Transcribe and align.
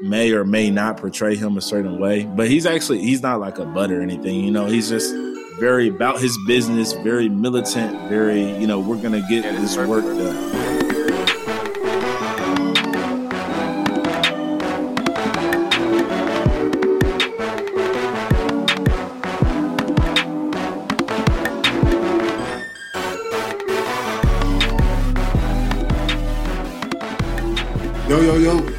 may 0.00 0.32
or 0.32 0.44
may 0.44 0.70
not 0.70 0.96
portray 0.98 1.36
him 1.36 1.56
a 1.56 1.60
certain 1.60 1.98
way, 1.98 2.24
but 2.24 2.48
he's 2.48 2.66
actually 2.66 3.00
he's 3.00 3.22
not 3.22 3.40
like 3.40 3.58
a 3.58 3.64
butt 3.64 3.90
or 3.90 4.00
anything. 4.02 4.40
You 4.40 4.50
know, 4.50 4.66
he's 4.66 4.88
just 4.88 5.14
very 5.58 5.88
about 5.88 6.20
his 6.20 6.36
business, 6.46 6.92
very 6.92 7.28
militant, 7.28 8.08
very 8.08 8.56
you 8.58 8.66
know 8.66 8.78
we're 8.80 9.00
gonna 9.00 9.26
get 9.28 9.42
this 9.42 9.76
work 9.76 10.04
done. 10.04 10.75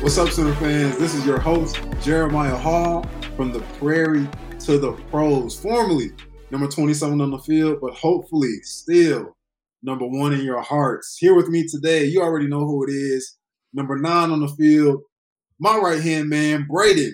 What's 0.07 0.17
up, 0.17 0.29
Sooner 0.29 0.55
fans? 0.55 0.97
This 0.97 1.13
is 1.13 1.25
your 1.25 1.37
host, 1.37 1.81
Jeremiah 2.01 2.55
Hall 2.55 3.05
from 3.35 3.51
the 3.51 3.59
Prairie 3.77 4.25
to 4.61 4.77
the 4.77 4.93
Pros, 5.11 5.59
formerly 5.59 6.11
number 6.49 6.65
27 6.65 7.19
on 7.19 7.29
the 7.29 7.39
field, 7.39 7.79
but 7.81 7.93
hopefully 7.93 8.53
still 8.61 9.35
number 9.83 10.07
one 10.07 10.31
in 10.31 10.45
your 10.45 10.61
hearts. 10.61 11.17
Here 11.17 11.35
with 11.35 11.49
me 11.49 11.67
today, 11.67 12.05
you 12.05 12.21
already 12.21 12.47
know 12.47 12.61
who 12.61 12.85
it 12.85 12.89
is, 12.89 13.37
number 13.73 13.97
nine 13.97 14.31
on 14.31 14.39
the 14.39 14.47
field, 14.47 15.01
my 15.59 15.75
right 15.75 16.01
hand 16.01 16.29
man, 16.29 16.65
Brayden 16.71 17.11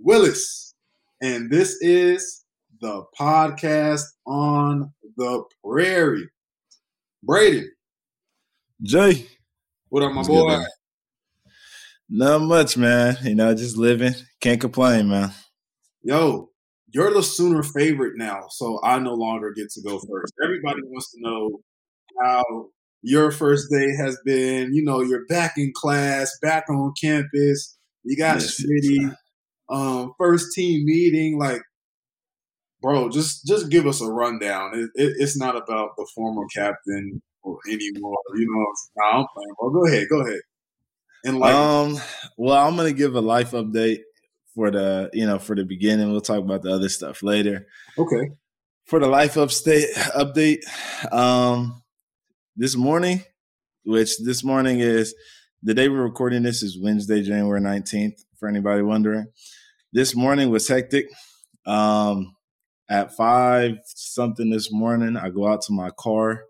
Willis. 0.00 0.74
And 1.22 1.48
this 1.48 1.80
is 1.80 2.44
the 2.80 3.04
podcast 3.16 4.02
on 4.26 4.92
the 5.16 5.44
Prairie. 5.64 6.28
Brayden. 7.24 7.66
Jay. 8.82 9.24
What 9.90 10.02
up, 10.02 10.12
my 10.14 10.24
boy? 10.24 10.48
Good, 10.56 10.66
not 12.08 12.40
much, 12.42 12.76
man. 12.76 13.16
You 13.22 13.34
know, 13.34 13.54
just 13.54 13.76
living. 13.76 14.14
Can't 14.40 14.60
complain, 14.60 15.08
man. 15.08 15.32
Yo, 16.02 16.50
you're 16.90 17.12
the 17.12 17.22
Sooner 17.22 17.62
favorite 17.62 18.14
now, 18.16 18.46
so 18.50 18.80
I 18.82 18.98
no 18.98 19.14
longer 19.14 19.52
get 19.52 19.70
to 19.72 19.82
go 19.82 19.98
first. 19.98 20.32
Everybody 20.42 20.80
wants 20.84 21.10
to 21.12 21.20
know 21.20 21.60
how 22.22 22.70
your 23.02 23.30
first 23.30 23.70
day 23.70 23.94
has 23.96 24.18
been. 24.24 24.74
You 24.74 24.84
know, 24.84 25.00
you're 25.00 25.26
back 25.26 25.54
in 25.56 25.72
class, 25.74 26.36
back 26.40 26.64
on 26.70 26.92
campus. 27.00 27.76
You 28.04 28.16
got 28.16 28.40
yes, 28.40 28.60
Schmitty, 28.60 29.14
um, 29.68 30.14
first 30.18 30.54
team 30.54 30.86
meeting. 30.86 31.38
Like, 31.38 31.62
bro, 32.80 33.10
just 33.10 33.46
just 33.46 33.70
give 33.70 33.86
us 33.86 34.00
a 34.00 34.10
rundown. 34.10 34.72
It, 34.74 34.90
it, 34.94 35.16
it's 35.18 35.38
not 35.38 35.56
about 35.56 35.90
the 35.96 36.06
former 36.14 36.46
captain 36.54 37.20
or 37.42 37.58
anymore. 37.66 38.16
You 38.34 38.46
know, 38.46 38.66
nah, 38.96 39.20
I'm 39.20 39.26
playing, 39.34 39.54
bro. 39.58 39.70
Go 39.70 39.86
ahead, 39.86 40.06
go 40.08 40.20
ahead. 40.22 40.40
And 41.24 41.38
like, 41.38 41.54
um, 41.54 41.96
well, 42.36 42.66
I'm 42.66 42.76
gonna 42.76 42.92
give 42.92 43.14
a 43.14 43.20
life 43.20 43.52
update 43.52 44.00
for 44.54 44.70
the 44.70 45.10
you 45.12 45.26
know 45.26 45.38
for 45.38 45.54
the 45.54 45.64
beginning. 45.64 46.10
We'll 46.10 46.20
talk 46.20 46.38
about 46.38 46.62
the 46.62 46.72
other 46.72 46.88
stuff 46.88 47.22
later. 47.22 47.66
Okay. 47.96 48.30
For 48.86 48.98
the 49.00 49.06
life 49.06 49.34
update 49.34 49.92
update, 50.14 50.60
um, 51.12 51.82
this 52.56 52.76
morning, 52.76 53.24
which 53.84 54.18
this 54.18 54.42
morning 54.42 54.80
is 54.80 55.14
the 55.62 55.74
day 55.74 55.88
we're 55.88 56.02
recording 56.02 56.42
this 56.42 56.62
is 56.62 56.78
Wednesday, 56.78 57.22
January 57.22 57.60
19th. 57.60 58.24
For 58.38 58.48
anybody 58.48 58.82
wondering, 58.82 59.26
this 59.92 60.14
morning 60.14 60.50
was 60.50 60.68
hectic. 60.68 61.08
Um, 61.66 62.36
at 62.88 63.14
five 63.16 63.78
something 63.84 64.50
this 64.50 64.72
morning, 64.72 65.16
I 65.16 65.30
go 65.30 65.46
out 65.46 65.62
to 65.62 65.72
my 65.72 65.90
car 65.90 66.44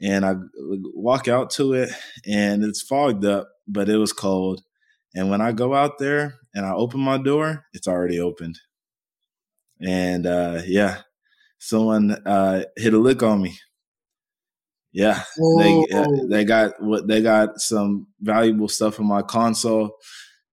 and 0.00 0.24
I 0.24 0.36
walk 0.94 1.28
out 1.28 1.50
to 1.52 1.74
it, 1.74 1.90
and 2.26 2.64
it's 2.64 2.82
fogged 2.82 3.24
up 3.24 3.48
but 3.66 3.88
it 3.88 3.96
was 3.96 4.12
cold. 4.12 4.62
And 5.14 5.30
when 5.30 5.40
I 5.40 5.52
go 5.52 5.74
out 5.74 5.98
there 5.98 6.34
and 6.54 6.66
I 6.66 6.72
open 6.72 7.00
my 7.00 7.18
door, 7.18 7.64
it's 7.72 7.88
already 7.88 8.20
opened. 8.20 8.58
And 9.80 10.26
uh, 10.26 10.62
yeah, 10.66 11.02
someone 11.58 12.12
uh, 12.26 12.64
hit 12.76 12.94
a 12.94 12.98
lick 12.98 13.22
on 13.22 13.42
me. 13.42 13.58
Yeah, 14.92 15.22
they 15.58 15.86
uh, 15.92 16.06
they 16.30 16.44
got 16.44 16.82
what 16.82 17.06
they 17.06 17.20
got 17.20 17.58
some 17.60 18.06
valuable 18.20 18.68
stuff 18.68 18.98
in 18.98 19.06
my 19.06 19.20
console. 19.20 19.96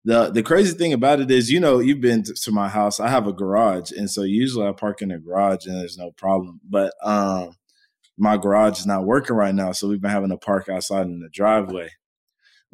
the 0.04 0.32
The 0.32 0.44
crazy 0.44 0.78
thing 0.78 0.92
about 0.92 1.22
it 1.22 1.32
is, 1.32 1.50
you 1.50 1.62
know, 1.62 1.80
you've 1.80 2.02
been 2.02 2.24
to 2.24 2.52
my 2.52 2.68
house. 2.68 3.00
I 3.00 3.08
have 3.08 3.26
a 3.26 3.32
garage, 3.32 3.92
and 3.92 4.12
so 4.12 4.24
usually 4.24 4.68
I 4.68 4.74
park 4.74 5.02
in 5.02 5.10
the 5.10 5.18
garage 5.18 5.66
and 5.66 5.78
there's 5.78 5.98
no 5.98 6.12
problem. 6.12 6.60
But 6.70 6.94
um, 7.02 7.56
my 8.18 8.36
garage 8.36 8.80
is 8.80 8.86
not 8.86 9.06
working 9.06 9.36
right 9.38 9.56
now, 9.56 9.72
so 9.72 9.88
we've 9.88 10.02
been 10.02 10.12
having 10.12 10.30
to 10.32 10.38
park 10.38 10.68
outside 10.68 11.06
in 11.06 11.22
the 11.22 11.30
driveway. 11.32 11.90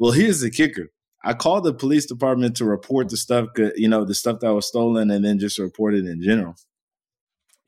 Well, 0.00 0.12
here's 0.12 0.40
the 0.40 0.50
kicker. 0.50 0.88
I 1.22 1.34
called 1.34 1.64
the 1.64 1.74
police 1.74 2.06
department 2.06 2.56
to 2.56 2.64
report 2.64 3.10
the 3.10 3.18
stuff, 3.18 3.48
you 3.76 3.86
know, 3.86 4.06
the 4.06 4.14
stuff 4.14 4.40
that 4.40 4.54
was 4.54 4.66
stolen, 4.66 5.10
and 5.10 5.22
then 5.22 5.38
just 5.38 5.58
report 5.58 5.94
it 5.94 6.06
in 6.06 6.22
general. 6.22 6.56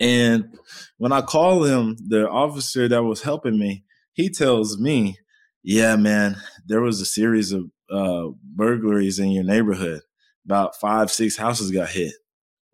And 0.00 0.58
when 0.96 1.12
I 1.12 1.20
call 1.20 1.64
him, 1.64 1.94
the 2.08 2.26
officer 2.26 2.88
that 2.88 3.02
was 3.02 3.20
helping 3.20 3.58
me, 3.58 3.84
he 4.14 4.30
tells 4.30 4.78
me, 4.78 5.18
"Yeah, 5.62 5.96
man, 5.96 6.36
there 6.64 6.80
was 6.80 7.02
a 7.02 7.04
series 7.04 7.52
of 7.52 7.70
uh, 7.90 8.28
burglaries 8.42 9.18
in 9.18 9.30
your 9.30 9.44
neighborhood. 9.44 10.00
About 10.46 10.74
five, 10.80 11.10
six 11.10 11.36
houses 11.36 11.70
got 11.70 11.90
hit." 11.90 12.14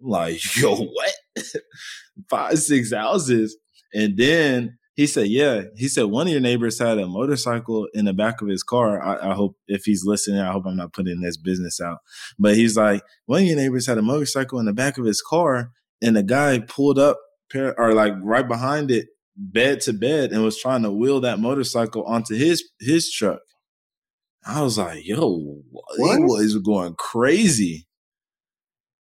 I'm 0.00 0.08
like, 0.08 0.56
yo, 0.56 0.76
what? 0.76 1.14
five, 2.30 2.60
six 2.60 2.94
houses, 2.94 3.56
and 3.92 4.16
then 4.16 4.78
he 4.98 5.06
said, 5.06 5.28
"Yeah." 5.28 5.62
He 5.76 5.86
said 5.86 6.06
one 6.06 6.26
of 6.26 6.32
your 6.32 6.40
neighbors 6.40 6.80
had 6.80 6.98
a 6.98 7.06
motorcycle 7.06 7.86
in 7.94 8.06
the 8.06 8.12
back 8.12 8.42
of 8.42 8.48
his 8.48 8.64
car. 8.64 9.00
I, 9.00 9.30
I, 9.30 9.34
hope 9.34 9.56
if 9.68 9.84
he's 9.84 10.04
listening, 10.04 10.40
I 10.40 10.50
hope 10.50 10.64
I'm 10.66 10.74
not 10.74 10.92
putting 10.92 11.20
this 11.20 11.36
business 11.36 11.80
out. 11.80 11.98
But 12.36 12.56
he's 12.56 12.76
like, 12.76 13.04
one 13.26 13.42
of 13.42 13.46
your 13.46 13.54
neighbors 13.54 13.86
had 13.86 13.98
a 13.98 14.02
motorcycle 14.02 14.58
in 14.58 14.66
the 14.66 14.72
back 14.72 14.98
of 14.98 15.04
his 15.04 15.22
car, 15.22 15.70
and 16.02 16.16
the 16.16 16.24
guy 16.24 16.58
pulled 16.58 16.98
up 16.98 17.16
or 17.54 17.94
like 17.94 18.14
right 18.24 18.48
behind 18.48 18.90
it, 18.90 19.06
bed 19.36 19.82
to 19.82 19.92
bed, 19.92 20.32
and 20.32 20.42
was 20.42 20.60
trying 20.60 20.82
to 20.82 20.90
wheel 20.90 21.20
that 21.20 21.38
motorcycle 21.38 22.02
onto 22.02 22.34
his 22.34 22.64
his 22.80 23.08
truck. 23.08 23.42
I 24.44 24.62
was 24.62 24.78
like, 24.78 25.06
"Yo, 25.06 25.62
what? 25.70 26.16
he 26.16 26.24
was 26.24 26.58
going 26.58 26.96
crazy." 26.96 27.86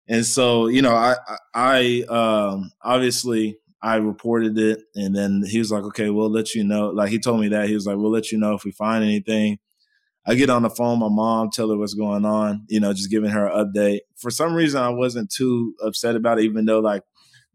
And 0.09 0.25
so, 0.25 0.67
you 0.67 0.81
know, 0.81 0.93
I 0.93 1.15
I, 1.25 1.37
I 1.53 2.03
um, 2.09 2.71
obviously 2.83 3.59
I 3.85 3.97
reported 3.97 4.57
it, 4.57 4.81
and 4.95 5.15
then 5.15 5.43
he 5.47 5.59
was 5.59 5.71
like, 5.71 5.83
"Okay, 5.83 6.09
we'll 6.09 6.31
let 6.31 6.55
you 6.55 6.63
know." 6.63 6.89
Like 6.89 7.11
he 7.11 7.19
told 7.19 7.39
me 7.39 7.49
that 7.49 7.69
he 7.69 7.75
was 7.75 7.85
like, 7.85 7.97
"We'll 7.97 8.09
let 8.09 8.31
you 8.31 8.39
know 8.39 8.55
if 8.55 8.63
we 8.63 8.71
find 8.71 9.03
anything." 9.03 9.59
I 10.25 10.33
get 10.33 10.49
on 10.49 10.63
the 10.63 10.71
phone, 10.71 10.97
my 10.97 11.07
mom, 11.07 11.51
tell 11.51 11.69
her 11.69 11.77
what's 11.77 11.93
going 11.93 12.25
on. 12.25 12.65
You 12.67 12.79
know, 12.79 12.93
just 12.93 13.11
giving 13.11 13.29
her 13.29 13.45
an 13.45 13.63
update. 13.63 13.99
For 14.17 14.31
some 14.31 14.55
reason, 14.55 14.81
I 14.81 14.89
wasn't 14.89 15.29
too 15.31 15.75
upset 15.83 16.15
about 16.15 16.39
it, 16.39 16.45
even 16.45 16.65
though 16.65 16.79
like 16.79 17.03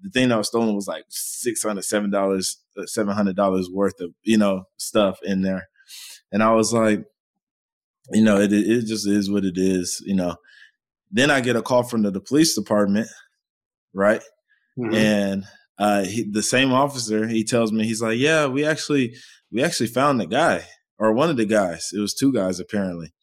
the 0.01 0.09
thing 0.09 0.29
that 0.29 0.39
was 0.39 0.47
stolen 0.47 0.77
was 0.77 0.87
like 0.87 1.03
six 1.09 1.65
hundred, 1.65 1.83
seven 1.83 2.11
dollars, 2.11 2.59
uh, 2.79 2.87
seven 2.87 3.13
hundred 3.13 3.35
dollars 3.35 3.69
worth 3.69 4.01
of 4.01 4.15
you 4.23 4.39
know 4.39 4.67
stuff 4.77 5.19
in 5.25 5.43
there, 5.43 5.69
and 6.31 6.45
I 6.45 6.53
was 6.53 6.73
like, 6.73 7.05
you 8.13 8.23
know, 8.23 8.41
it 8.41 8.53
it 8.53 8.87
just 8.87 9.05
is 9.05 9.29
what 9.29 9.45
it 9.45 9.59
is. 9.59 10.01
You 10.07 10.15
know. 10.15 10.37
Then 11.11 11.29
I 11.33 11.41
get 11.41 11.57
a 11.57 11.63
call 11.63 11.83
from 11.83 12.03
the, 12.03 12.13
the 12.13 12.21
police 12.21 12.55
department, 12.55 13.09
right? 13.93 14.23
Mm-hmm. 14.79 14.95
And 14.95 15.45
uh, 15.81 16.05
he, 16.05 16.25
the 16.31 16.43
same 16.43 16.73
officer, 16.73 17.27
he 17.27 17.43
tells 17.43 17.73
me, 17.73 17.85
he's 17.85 18.03
like, 18.03 18.19
yeah, 18.19 18.47
we 18.47 18.67
actually, 18.67 19.15
we 19.51 19.65
actually 19.65 19.87
found 19.87 20.21
the 20.21 20.27
guy 20.27 20.63
or 20.99 21.15
one 21.15 21.31
of 21.31 21.39
the 21.39 21.47
guys. 21.47 21.89
It 21.95 22.01
was 22.01 22.13
two 22.13 22.35
guys 22.35 22.61
apparently. 22.61 23.15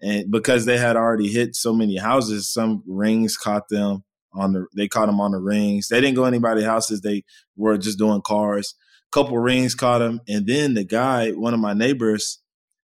And 0.00 0.28
because 0.28 0.64
they 0.64 0.78
had 0.78 0.96
already 0.96 1.28
hit 1.28 1.54
so 1.54 1.72
many 1.72 1.96
houses, 1.96 2.52
some 2.52 2.82
rings 2.88 3.36
caught 3.36 3.68
them 3.70 4.02
on 4.34 4.52
the, 4.52 4.66
they 4.74 4.88
caught 4.88 5.06
them 5.06 5.20
on 5.20 5.30
the 5.30 5.38
rings. 5.38 5.86
They 5.88 6.00
didn't 6.00 6.16
go 6.16 6.24
anybody's 6.24 6.64
houses. 6.64 7.02
They 7.02 7.22
were 7.56 7.78
just 7.78 7.98
doing 7.98 8.20
cars. 8.26 8.74
Couple 9.12 9.38
rings 9.38 9.76
caught 9.76 10.02
him. 10.02 10.20
And 10.26 10.44
then 10.44 10.74
the 10.74 10.84
guy, 10.84 11.30
one 11.30 11.54
of 11.54 11.60
my 11.60 11.72
neighbors, 11.72 12.40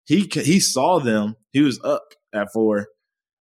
he, 0.05 0.29
he 0.31 0.61
saw 0.61 0.99
them. 0.99 1.37
He 1.53 1.63
was 1.63 1.81
up 1.83 2.03
at 2.35 2.53
four 2.53 2.89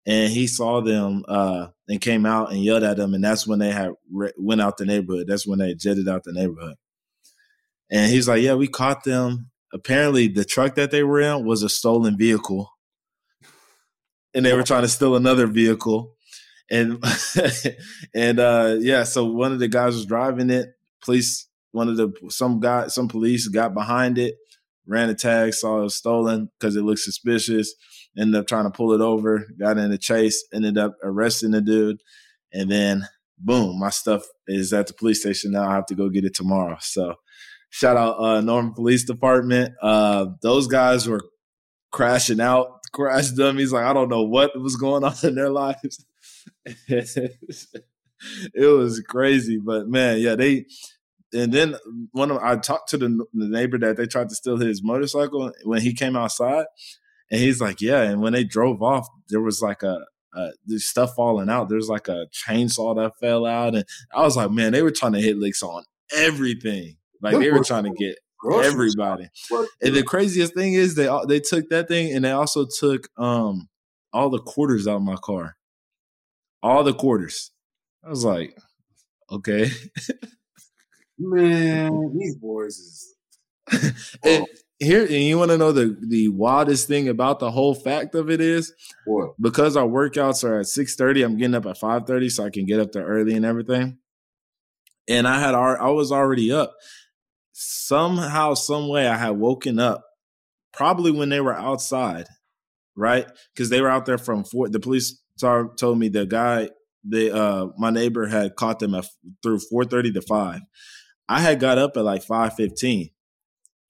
and 0.06 0.32
he 0.32 0.46
saw 0.46 0.80
them 0.82 1.24
uh, 1.26 1.68
and 1.88 2.00
came 2.00 2.24
out 2.24 2.50
and 2.50 2.64
yelled 2.64 2.82
at 2.82 2.96
them, 2.96 3.14
and 3.14 3.22
that's 3.22 3.46
when 3.46 3.58
they 3.58 3.70
had 3.70 3.92
re- 4.10 4.32
went 4.38 4.60
out 4.60 4.78
the 4.78 4.86
neighborhood. 4.86 5.26
That's 5.26 5.46
when 5.46 5.58
they 5.58 5.74
jetted 5.74 6.08
out 6.08 6.24
the 6.24 6.32
neighborhood. 6.32 6.76
And 7.90 8.10
he's 8.10 8.26
like, 8.26 8.42
"Yeah, 8.42 8.54
we 8.54 8.68
caught 8.68 9.04
them. 9.04 9.50
Apparently, 9.72 10.28
the 10.28 10.44
truck 10.44 10.76
that 10.76 10.90
they 10.90 11.02
were 11.02 11.20
in 11.20 11.44
was 11.44 11.62
a 11.62 11.68
stolen 11.68 12.16
vehicle, 12.16 12.70
and 14.34 14.44
they 14.44 14.54
were 14.54 14.62
trying 14.62 14.82
to 14.82 14.88
steal 14.88 15.16
another 15.16 15.46
vehicle." 15.46 16.16
And 16.70 17.04
and 18.14 18.40
uh, 18.40 18.76
yeah, 18.80 19.04
so 19.04 19.26
one 19.26 19.52
of 19.52 19.58
the 19.58 19.68
guys 19.68 19.94
was 19.94 20.06
driving 20.06 20.50
it. 20.50 20.68
Police, 21.02 21.48
one 21.72 21.88
of 21.88 21.98
the 21.98 22.12
some 22.30 22.60
guy, 22.60 22.86
some 22.86 23.08
police 23.08 23.46
got 23.48 23.74
behind 23.74 24.16
it, 24.16 24.36
ran 24.86 25.10
a 25.10 25.14
tag, 25.14 25.52
saw 25.52 25.80
it 25.80 25.84
was 25.84 25.96
stolen 25.96 26.50
because 26.58 26.76
it 26.76 26.82
looked 26.82 27.00
suspicious 27.00 27.74
ended 28.18 28.36
up 28.36 28.46
trying 28.46 28.64
to 28.64 28.70
pull 28.70 28.92
it 28.92 29.00
over, 29.00 29.46
got 29.58 29.78
in 29.78 29.92
a 29.92 29.98
chase, 29.98 30.44
ended 30.52 30.78
up 30.78 30.96
arresting 31.02 31.52
the 31.52 31.60
dude, 31.60 32.00
and 32.52 32.70
then 32.70 33.08
boom, 33.38 33.78
my 33.78 33.90
stuff 33.90 34.24
is 34.46 34.72
at 34.72 34.86
the 34.86 34.94
police 34.94 35.20
station 35.20 35.52
now. 35.52 35.68
I 35.68 35.74
have 35.74 35.86
to 35.86 35.94
go 35.94 36.08
get 36.08 36.24
it 36.24 36.34
tomorrow. 36.34 36.76
So 36.80 37.14
shout 37.70 37.96
out 37.96 38.18
uh 38.20 38.40
Norman 38.40 38.74
Police 38.74 39.04
Department. 39.04 39.74
Uh 39.82 40.26
those 40.42 40.66
guys 40.66 41.08
were 41.08 41.22
crashing 41.92 42.40
out, 42.40 42.80
crash 42.92 43.30
dummies. 43.30 43.72
Like 43.72 43.84
I 43.84 43.92
don't 43.92 44.08
know 44.08 44.22
what 44.22 44.58
was 44.60 44.76
going 44.76 45.04
on 45.04 45.14
in 45.22 45.34
their 45.34 45.50
lives. 45.50 46.04
it 46.88 47.34
was 48.54 49.00
crazy, 49.08 49.58
but 49.58 49.88
man, 49.88 50.18
yeah, 50.18 50.34
they. 50.34 50.66
And 51.32 51.52
then 51.52 51.74
one 52.12 52.30
of 52.30 52.36
I 52.38 52.54
talked 52.56 52.90
to 52.90 52.98
the, 52.98 53.08
the 53.08 53.48
neighbor 53.48 53.76
that 53.78 53.96
they 53.96 54.06
tried 54.06 54.28
to 54.28 54.36
steal 54.36 54.56
his 54.56 54.84
motorcycle 54.84 55.50
when 55.64 55.80
he 55.80 55.92
came 55.92 56.14
outside, 56.14 56.66
and 57.34 57.42
he's 57.42 57.60
like, 57.60 57.80
yeah. 57.80 58.02
And 58.02 58.22
when 58.22 58.32
they 58.32 58.44
drove 58.44 58.80
off, 58.80 59.08
there 59.28 59.40
was 59.40 59.60
like 59.60 59.82
a 59.82 60.04
uh, 60.36 60.50
there's 60.66 60.88
stuff 60.88 61.16
falling 61.16 61.50
out. 61.50 61.68
There's 61.68 61.88
like 61.88 62.06
a 62.06 62.26
chainsaw 62.32 62.94
that 62.94 63.18
fell 63.18 63.44
out, 63.44 63.74
and 63.74 63.84
I 64.14 64.22
was 64.22 64.36
like, 64.36 64.52
man, 64.52 64.70
they 64.70 64.82
were 64.82 64.92
trying 64.92 65.14
to 65.14 65.20
hit 65.20 65.36
licks 65.36 65.60
on 65.60 65.82
everything. 66.14 66.96
Like 67.20 67.40
they 67.40 67.50
were 67.50 67.64
trying 67.64 67.84
to 67.84 67.90
get 67.90 68.18
everybody. 68.62 69.30
And 69.82 69.96
the 69.96 70.04
craziest 70.04 70.54
thing 70.54 70.74
is 70.74 70.94
they 70.94 71.08
they 71.26 71.40
took 71.40 71.68
that 71.70 71.88
thing 71.88 72.14
and 72.14 72.24
they 72.24 72.30
also 72.30 72.66
took 72.78 73.08
um 73.16 73.68
all 74.12 74.30
the 74.30 74.38
quarters 74.38 74.86
out 74.86 74.96
of 74.96 75.02
my 75.02 75.16
car. 75.16 75.56
All 76.62 76.84
the 76.84 76.94
quarters. 76.94 77.50
I 78.04 78.10
was 78.10 78.24
like, 78.24 78.56
okay. 79.28 79.72
Man, 81.18 82.16
these 82.16 82.36
boys 82.36 82.78
is 82.78 83.14
and 84.24 84.46
here 84.78 85.02
and 85.02 85.12
you 85.12 85.38
want 85.38 85.50
to 85.50 85.58
know 85.58 85.72
the 85.72 85.96
the 86.08 86.28
wildest 86.28 86.88
thing 86.88 87.08
about 87.08 87.38
the 87.38 87.50
whole 87.50 87.74
fact 87.74 88.14
of 88.14 88.28
it 88.28 88.40
is 88.40 88.72
what? 89.06 89.30
because 89.40 89.76
our 89.76 89.86
workouts 89.86 90.42
are 90.44 90.60
at 90.60 90.66
6 90.66 91.00
i'm 91.00 91.36
getting 91.36 91.54
up 91.54 91.66
at 91.66 91.78
5 91.78 92.02
so 92.30 92.44
i 92.44 92.50
can 92.50 92.66
get 92.66 92.80
up 92.80 92.92
there 92.92 93.06
early 93.06 93.34
and 93.34 93.44
everything. 93.44 93.98
And 95.08 95.28
i 95.28 95.38
had 95.38 95.54
i 95.54 95.90
was 95.90 96.10
already 96.10 96.52
up. 96.52 96.74
Somehow 97.52 98.54
some 98.54 98.88
way 98.88 99.06
i 99.06 99.16
had 99.16 99.38
woken 99.38 99.78
up 99.78 100.04
probably 100.72 101.12
when 101.12 101.28
they 101.28 101.40
were 101.40 101.54
outside 101.54 102.26
right? 102.96 103.26
Because 103.52 103.70
they 103.70 103.80
were 103.80 103.90
out 103.90 104.06
there 104.06 104.18
from 104.18 104.44
four 104.44 104.68
the 104.68 104.80
police 104.80 105.20
told 105.38 105.98
me 105.98 106.08
the 106.08 106.26
guy 106.26 106.68
they 107.04 107.30
uh 107.30 107.66
my 107.76 107.90
neighbor 107.90 108.26
had 108.26 108.56
caught 108.56 108.78
them 108.78 108.94
at, 108.94 109.04
through 109.42 109.58
4.30 109.72 110.14
to 110.14 110.22
5 110.22 110.60
i 111.28 111.40
had 111.40 111.60
got 111.60 111.76
up 111.76 111.96
at 111.96 112.04
like 112.04 112.24
5.15 112.24 113.10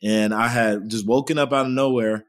and 0.05 0.35
I 0.35 0.49
had 0.49 0.91
just 0.91 1.07
woken 1.07 1.39
up 1.39 1.53
out 1.53 1.67
of 1.67 1.73
nowhere, 1.73 2.27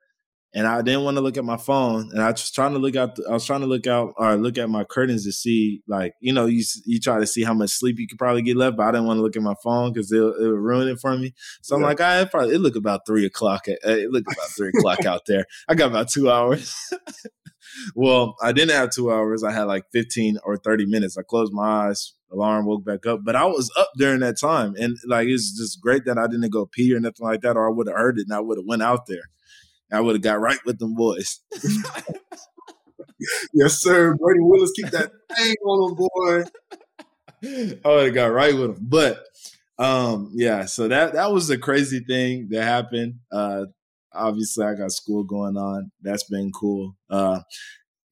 and 0.54 0.66
I 0.66 0.81
didn't 0.81 1.04
want 1.04 1.18
to 1.18 1.22
look 1.22 1.36
at 1.36 1.44
my 1.44 1.57
phone, 1.57 2.10
and 2.13 2.22
I 2.22 2.31
was 2.31 2.50
trying 2.50 2.72
to 2.72 2.80
look 2.80 2.95
out. 2.95 3.19
I 3.30 3.33
was 3.33 3.45
trying 3.45 3.60
to 3.60 3.68
look 3.68 3.86
out 3.86 4.13
or 4.16 4.38
look 4.38 4.57
at 4.57 4.69
my 4.69 4.86
curtains 4.86 5.25
to 5.25 5.33
see, 5.33 5.81
like 5.86 6.13
you 6.22 6.31
know, 6.31 6.45
you 6.45 6.63
you 6.86 7.00
try 7.00 7.19
to 7.19 7.27
see 7.27 7.44
how 7.44 7.54
much 7.54 7.72
sleep 7.72 8.00
you 8.00 8.07
could 8.07 8.18
probably 8.18 8.42
get 8.42 8.56
left, 8.56 8.77
but 8.77 8.83
I 8.88 8.92
didn't 8.92 9.07
want 9.07 9.18
to 9.18 9.22
look 9.22 9.36
at 9.36 9.42
my 9.42 9.56
phone 9.62 9.92
because 9.92 10.10
it, 10.12 10.18
it 10.18 10.24
would 10.24 10.60
ruin 10.60 10.88
it 10.88 11.00
for 11.00 11.18
me. 11.18 11.33
So 11.62 11.75
I'm 11.75 11.81
like, 11.81 12.00
I 12.00 12.24
probably 12.24 12.56
it 12.56 12.60
look 12.60 12.77
about 12.77 13.01
three 13.06 13.25
o'clock. 13.25 13.68
Eh, 13.68 13.75
eh, 13.83 13.95
it 13.95 14.12
looked 14.12 14.31
about 14.31 14.50
three 14.57 14.71
o'clock 14.75 15.06
out 15.06 15.25
there. 15.28 15.45
I 15.68 15.75
got 15.75 15.92
about 15.92 16.10
two 16.10 16.31
hours. 16.31 16.74
well, 17.95 18.36
I 18.42 18.54
didn't 18.54 18.75
have 18.75 18.92
two 18.92 19.12
hours. 19.12 19.44
I 19.44 19.51
had 19.51 19.63
like 19.63 19.86
15 19.92 20.39
or 20.44 20.57
30 20.57 20.86
minutes. 20.86 21.18
I 21.18 21.24
closed 21.24 21.54
my 21.54 21.89
eyes, 21.89 22.13
alarm 22.31 22.66
woke 22.66 22.86
back 22.86 23.06
up, 23.06 23.22
but 23.24 23.36
I 23.36 23.45
was 23.45 23.72
up 23.77 23.89
during 23.98 24.19
that 24.22 24.39
time. 24.39 24.75
And 24.77 24.98
like, 25.07 25.27
it's 25.27 25.57
just 25.57 25.81
great 25.81 26.06
that 26.06 26.18
I 26.18 26.27
didn't 26.27 26.50
go 26.51 26.66
pee 26.66 26.94
or 26.94 27.00
nothing 27.00 27.25
like 27.25 27.42
that, 27.42 27.56
or 27.56 27.68
I 27.68 27.74
would 27.74 27.88
have 27.88 27.95
heard 27.95 28.19
it 28.19 28.25
and 28.27 28.33
I 28.36 28.39
would 28.39 28.57
have 28.57 28.66
went 28.68 28.81
out 28.81 29.07
there. 29.07 29.30
I 29.92 30.01
would 30.01 30.16
have 30.16 30.22
got 30.22 30.42
right 30.42 30.60
with 30.66 30.80
them 30.80 30.95
boys. 30.95 31.39
yes, 33.54 33.81
sir. 33.81 34.16
Brady 34.16 34.39
Willis, 34.42 34.72
keep 34.75 34.88
that 34.88 35.12
thing 35.36 35.56
on 35.66 35.88
them, 35.88 35.95
boy. 35.95 36.44
I 37.86 37.89
would 37.89 38.06
have 38.06 38.13
got 38.13 38.33
right 38.33 38.56
with 38.56 38.75
them. 38.75 38.86
But 38.88 39.24
um, 39.78 40.31
yeah, 40.33 40.66
so 40.66 40.88
that 40.88 41.13
that 41.13 41.31
was 41.31 41.50
a 41.50 41.57
crazy 41.57 42.00
thing 42.00 42.48
that 42.50 42.63
happened. 42.63 43.19
Uh, 43.31 43.66
obviously 44.16 44.66
I 44.66 44.74
got 44.74 44.92
school 44.92 45.24
going 45.24 45.57
on. 45.57 45.92
That's 46.01 46.24
been 46.24 46.51
cool. 46.51 46.95
Uh, 47.10 47.42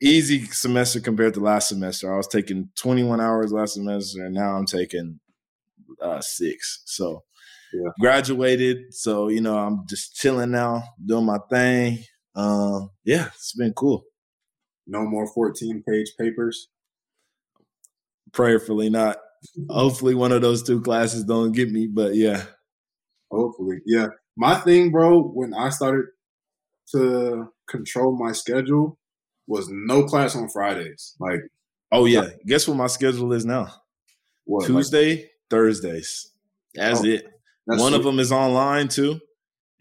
easy 0.03 0.45
semester 0.45 1.00
compared 1.00 1.33
to 1.35 1.39
last 1.39 1.69
semester. 1.69 2.13
I 2.13 2.17
was 2.17 2.27
taking 2.27 2.69
21 2.75 3.21
hours 3.21 3.51
last 3.51 3.75
semester, 3.75 4.25
and 4.25 4.33
now 4.33 4.55
I'm 4.55 4.65
taking 4.65 5.19
uh, 6.01 6.21
six. 6.21 6.83
So 6.85 7.23
yeah. 7.73 7.89
graduated. 8.00 8.94
So 8.94 9.29
you 9.29 9.41
know, 9.41 9.57
I'm 9.57 9.85
just 9.88 10.15
chilling 10.15 10.51
now, 10.51 10.83
doing 11.03 11.25
my 11.25 11.39
thing. 11.50 12.00
Uh, 12.35 12.81
yeah, 13.03 13.27
it's 13.27 13.53
been 13.53 13.73
cool. 13.73 14.03
No 14.88 15.05
more 15.05 15.27
14 15.27 15.83
page 15.88 16.11
papers. 16.19 16.67
Prayerfully 18.31 18.89
not. 18.89 19.17
Hopefully, 19.69 20.15
one 20.15 20.31
of 20.31 20.41
those 20.41 20.63
two 20.63 20.81
classes 20.81 21.23
don't 21.23 21.51
get 21.51 21.71
me, 21.71 21.88
but 21.88 22.15
yeah. 22.15 22.44
Hopefully, 23.31 23.79
yeah 23.85 24.07
my 24.35 24.56
thing, 24.56 24.91
bro, 24.91 25.21
when 25.21 25.53
I 25.53 25.69
started 25.69 26.06
to 26.91 27.51
control 27.67 28.17
my 28.17 28.31
schedule 28.31 28.97
was 29.48 29.68
no 29.69 30.04
class 30.04 30.36
on 30.36 30.50
Fridays. 30.50 31.16
Like, 31.19 31.42
oh 31.92 32.06
yeah, 32.06 32.30
guess 32.45 32.68
what 32.68 32.78
my 32.78 32.88
schedule 32.88 33.34
is 33.34 33.45
now? 33.45 33.74
What, 34.45 34.66
Tuesday, 34.66 35.16
like, 35.16 35.31
Thursdays. 35.50 36.31
That's 36.74 37.01
oh, 37.01 37.06
it. 37.06 37.28
That's 37.68 37.81
One 37.81 37.92
sweet. 37.92 38.00
of 38.00 38.04
them 38.04 38.19
is 38.19 38.31
online 38.31 38.88
too, 38.88 39.19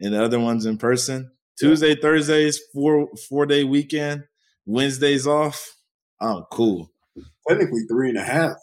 and 0.01 0.15
the 0.15 0.23
other 0.23 0.39
one's 0.39 0.67
in 0.67 0.79
person. 0.79 1.31
Tuesday, 1.59 1.91
yeah. 1.91 2.03
Thursdays, 2.03 2.61
four 2.73 3.09
four 3.29 3.47
day 3.47 3.65
weekend. 3.65 4.25
Wednesdays 4.67 5.27
off. 5.27 5.77
I'm 6.21 6.45
cool. 6.53 6.91
Technically 7.49 7.83
three 7.89 8.11
and 8.11 8.19
a 8.19 8.25
half. 8.25 8.57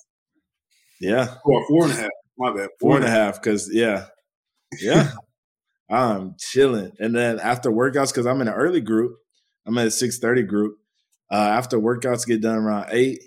Yeah. 1.01 1.35
Or 1.43 1.67
four 1.67 1.83
and 1.85 1.93
a 1.93 1.95
half. 1.95 2.09
My 2.37 2.51
bad. 2.51 2.69
Four, 2.79 2.91
four 2.91 2.95
and 2.97 3.05
a 3.05 3.09
half. 3.09 3.41
Because 3.41 3.69
yeah, 3.73 4.07
yeah. 4.79 5.11
I'm 5.89 6.35
chilling. 6.37 6.91
And 6.99 7.15
then 7.15 7.39
after 7.39 7.71
workouts, 7.71 8.11
because 8.11 8.27
I'm 8.27 8.41
in 8.41 8.47
an 8.47 8.53
early 8.53 8.81
group, 8.81 9.17
I'm 9.65 9.77
at 9.77 9.87
a 9.87 9.89
6:30 9.89 10.47
group. 10.47 10.77
Uh, 11.31 11.35
after 11.35 11.77
workouts 11.77 12.25
get 12.25 12.41
done 12.41 12.57
around 12.57 12.87
eight, 12.91 13.21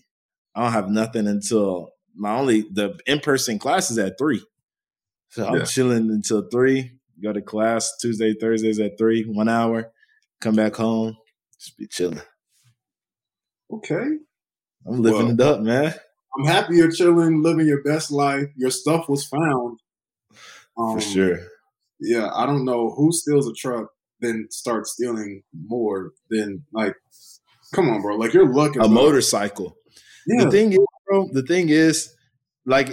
I 0.55 0.63
don't 0.63 0.73
have 0.73 0.91
nothing 0.91 1.27
until 1.27 1.91
my 2.15 2.35
only 2.35 2.63
the 2.63 2.99
in-person 3.07 3.59
class 3.59 3.91
is 3.91 3.99
at 3.99 4.19
three. 4.19 4.45
So 5.31 5.47
I'm 5.47 5.59
yeah. 5.61 5.65
chilling 5.65 6.11
until 6.11 6.49
three. 6.51 6.93
Go 7.23 7.33
to 7.33 7.41
class 7.41 7.97
Tuesday, 8.01 8.35
Thursdays 8.35 8.81
at 8.81 8.99
three, 8.99 9.25
one 9.25 9.49
hour. 9.49 9.93
Come 10.41 10.57
back 10.57 10.75
home, 10.75 11.17
just 11.59 11.79
be 11.79 11.87
chilling. 11.87 12.21
Okay. 13.73 14.17
I'm 14.87 15.01
living 15.01 15.27
well, 15.27 15.31
it 15.31 15.41
up, 15.41 15.61
man. 15.61 15.95
I'm 16.37 16.47
happy 16.47 16.77
you're 16.77 16.91
chilling, 16.91 17.43
living 17.43 17.67
your 17.67 17.83
best 17.83 18.11
life. 18.11 18.49
Your 18.57 18.71
stuff 18.71 19.09
was 19.09 19.25
found. 19.25 19.79
Um, 20.77 20.95
For 20.95 21.01
sure 21.01 21.39
yeah, 22.03 22.31
I 22.35 22.47
don't 22.47 22.65
know 22.65 22.91
who 22.91 23.13
steals 23.13 23.49
a 23.49 23.53
truck 23.55 23.89
then 24.21 24.47
starts 24.51 24.93
stealing 24.93 25.43
more 25.67 26.13
than 26.31 26.65
like 26.73 26.95
come 27.73 27.89
on, 27.89 28.03
bro. 28.03 28.17
Like 28.17 28.33
you're 28.33 28.53
looking 28.53 28.83
a 28.83 28.89
motorcycle. 28.89 29.77
Yeah. 30.27 30.45
The 30.45 30.51
thing 30.51 30.73
is, 30.73 30.79
bro, 31.07 31.29
the 31.33 31.43
thing 31.43 31.69
is, 31.69 32.15
like 32.65 32.91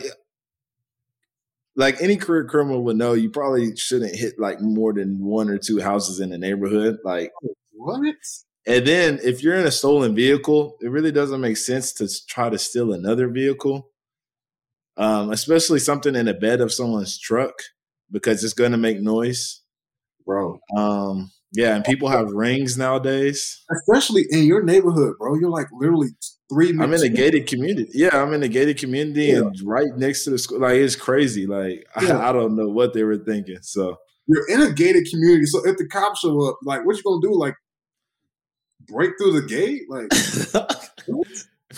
like 1.75 2.01
any 2.01 2.17
career 2.17 2.45
criminal 2.45 2.83
would 2.83 2.97
know, 2.97 3.13
you 3.13 3.29
probably 3.29 3.75
shouldn't 3.75 4.15
hit 4.15 4.39
like 4.39 4.59
more 4.59 4.93
than 4.93 5.23
one 5.23 5.49
or 5.49 5.57
two 5.57 5.79
houses 5.79 6.19
in 6.19 6.29
the 6.29 6.37
neighborhood. 6.37 6.97
Like 7.03 7.31
what? 7.71 8.15
And 8.67 8.85
then 8.85 9.19
if 9.23 9.41
you're 9.41 9.55
in 9.55 9.65
a 9.65 9.71
stolen 9.71 10.13
vehicle, 10.13 10.77
it 10.81 10.89
really 10.89 11.11
doesn't 11.11 11.39
make 11.39 11.57
sense 11.57 11.93
to 11.93 12.09
try 12.27 12.49
to 12.49 12.57
steal 12.57 12.91
another 12.91 13.29
vehicle. 13.29 13.89
Um, 14.97 15.31
especially 15.31 15.79
something 15.79 16.13
in 16.13 16.25
the 16.25 16.33
bed 16.33 16.59
of 16.59 16.73
someone's 16.73 17.17
truck 17.17 17.53
because 18.11 18.43
it's 18.43 18.53
going 18.53 18.73
to 18.73 18.77
make 18.77 18.99
noise, 18.99 19.61
bro. 20.25 20.59
Um, 20.75 21.31
yeah, 21.51 21.75
and 21.75 21.83
people 21.83 22.09
have 22.09 22.29
rings 22.29 22.77
nowadays, 22.77 23.63
especially 23.71 24.25
in 24.29 24.43
your 24.43 24.61
neighborhood, 24.61 25.15
bro. 25.17 25.35
You're 25.35 25.49
like 25.49 25.67
literally 25.71 26.09
three. 26.47 26.69
I'm 26.69 26.93
in 26.93 27.01
a 27.01 27.09
gated 27.09 27.47
community. 27.47 27.89
Yeah, 27.93 28.21
I'm 28.21 28.33
in 28.33 28.43
a 28.43 28.47
gated 28.47 28.77
community 28.77 29.27
yeah. 29.27 29.37
and 29.39 29.55
right 29.63 29.89
next 29.97 30.25
to 30.25 30.29
the 30.29 30.37
school. 30.37 30.59
Like 30.59 30.75
it's 30.75 30.95
crazy. 30.95 31.47
Like 31.47 31.87
yeah. 32.01 32.19
I, 32.19 32.29
I, 32.29 32.33
don't 32.33 32.55
know 32.55 32.69
what 32.69 32.93
they 32.93 33.03
were 33.03 33.17
thinking. 33.17 33.59
So 33.61 33.97
you're 34.27 34.47
in 34.47 34.61
a 34.61 34.71
gated 34.71 35.07
community. 35.09 35.45
So 35.47 35.65
if 35.67 35.77
the 35.77 35.87
cops 35.87 36.19
show 36.19 36.49
up, 36.49 36.59
like 36.63 36.85
what 36.85 36.95
you 36.95 37.03
gonna 37.03 37.21
do? 37.21 37.33
Like 37.33 37.55
break 38.87 39.13
through 39.17 39.41
the 39.41 39.47
gate? 39.47 39.83
Like 39.89 40.09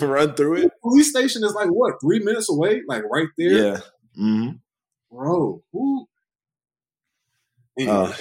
run 0.00 0.34
through 0.34 0.56
it? 0.56 0.62
The 0.64 0.70
police 0.82 1.10
station 1.10 1.44
is 1.44 1.54
like 1.54 1.68
what 1.68 1.94
three 2.02 2.18
minutes 2.18 2.50
away? 2.50 2.82
Like 2.86 3.04
right 3.10 3.28
there. 3.38 3.52
Yeah. 3.52 3.80
Mm-hmm. 4.18 4.50
Bro, 5.10 5.62
who 5.72 6.06
uh, 7.86 8.12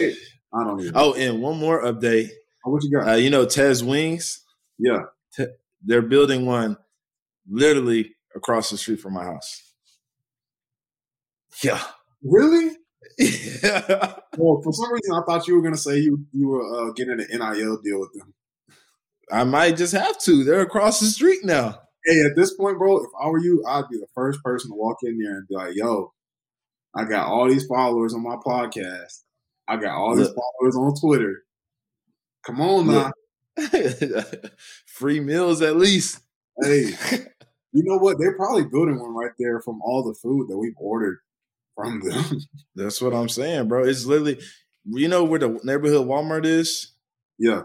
I 0.53 0.63
don't 0.63 0.79
even. 0.79 0.93
Oh, 0.96 1.13
and 1.13 1.41
one 1.41 1.58
more 1.58 1.84
update. 1.84 2.29
Oh, 2.65 2.72
what 2.72 2.84
you 2.84 2.91
got? 2.91 3.08
Uh, 3.08 3.15
you 3.15 3.29
know, 3.29 3.46
Tez 3.46 3.84
Wings. 3.84 4.43
Yeah, 4.77 5.03
Te- 5.36 5.48
they're 5.84 6.01
building 6.01 6.46
one 6.46 6.77
literally 7.50 8.15
across 8.36 8.70
the 8.70 8.77
street 8.77 9.00
from 9.00 9.13
my 9.13 9.24
house. 9.24 9.62
Yeah. 11.63 11.81
Really? 12.24 12.75
yeah. 13.17 14.15
Well, 14.38 14.62
for 14.63 14.74
some 14.74 14.91
reason, 14.93 15.13
I 15.13 15.22
thought 15.25 15.48
you 15.48 15.55
were 15.55 15.62
going 15.62 15.74
to 15.74 15.79
say 15.79 15.98
you 15.98 16.25
you 16.31 16.48
were 16.48 16.89
uh, 16.89 16.91
getting 16.93 17.20
an 17.20 17.27
NIL 17.31 17.81
deal 17.81 18.00
with 18.00 18.13
them. 18.13 18.34
I 19.31 19.43
might 19.43 19.77
just 19.77 19.93
have 19.93 20.20
to. 20.20 20.43
They're 20.43 20.62
across 20.62 21.00
the 21.00 21.08
street 21.08 21.39
now. 21.43 21.79
Hey, 22.05 22.22
at 22.22 22.36
this 22.36 22.53
point, 22.53 22.77
bro, 22.77 22.98
if 22.98 23.10
I 23.22 23.27
were 23.27 23.39
you, 23.39 23.63
I'd 23.67 23.88
be 23.89 23.98
the 23.98 24.08
first 24.15 24.43
person 24.43 24.72
to 24.72 24.75
walk 24.75 24.98
in 25.03 25.20
there 25.20 25.38
and 25.38 25.48
be 25.48 25.55
like, 25.55 25.75
"Yo, 25.75 26.13
I 26.96 27.05
got 27.05 27.27
all 27.27 27.48
these 27.48 27.65
followers 27.65 28.13
on 28.13 28.24
my 28.24 28.36
podcast. 28.38 29.22
I 29.68 29.77
got 29.77 29.96
all 29.96 30.15
these 30.15 30.27
followers 30.27 30.75
on 30.75 30.96
Twitter. 31.00 31.44
Come 32.46 32.62
on 32.62 32.88
now. 32.88 33.12
Free 34.86 35.20
meals 35.20 35.62
at 35.62 35.77
least. 35.77 36.22
Hey, 36.62 36.94
you 37.72 37.84
know 37.84 37.98
what? 37.98 38.18
They're 38.20 38.36
probably 38.36 38.65
building 38.65 39.00
one 39.00 39.15
right 39.15 39.32
there 39.39 39.62
from 39.62 39.82
all 39.82 40.03
the 40.03 40.15
food 40.15 40.48
that 40.50 40.58
we've 40.58 40.77
ordered 40.77 41.20
from 41.75 42.01
them. 42.01 42.39
That's 42.75 43.01
what 43.01 43.13
I'm 43.13 43.30
saying, 43.30 43.68
bro. 43.68 43.84
It's 43.84 44.06
literally, 44.06 44.39
you 44.86 45.08
know 45.08 45.24
where 45.24 45.39
the 45.39 45.60
neighborhood 45.63 46.08
Walmart 46.08 46.46
is? 46.46 46.94
Yeah. 47.38 47.63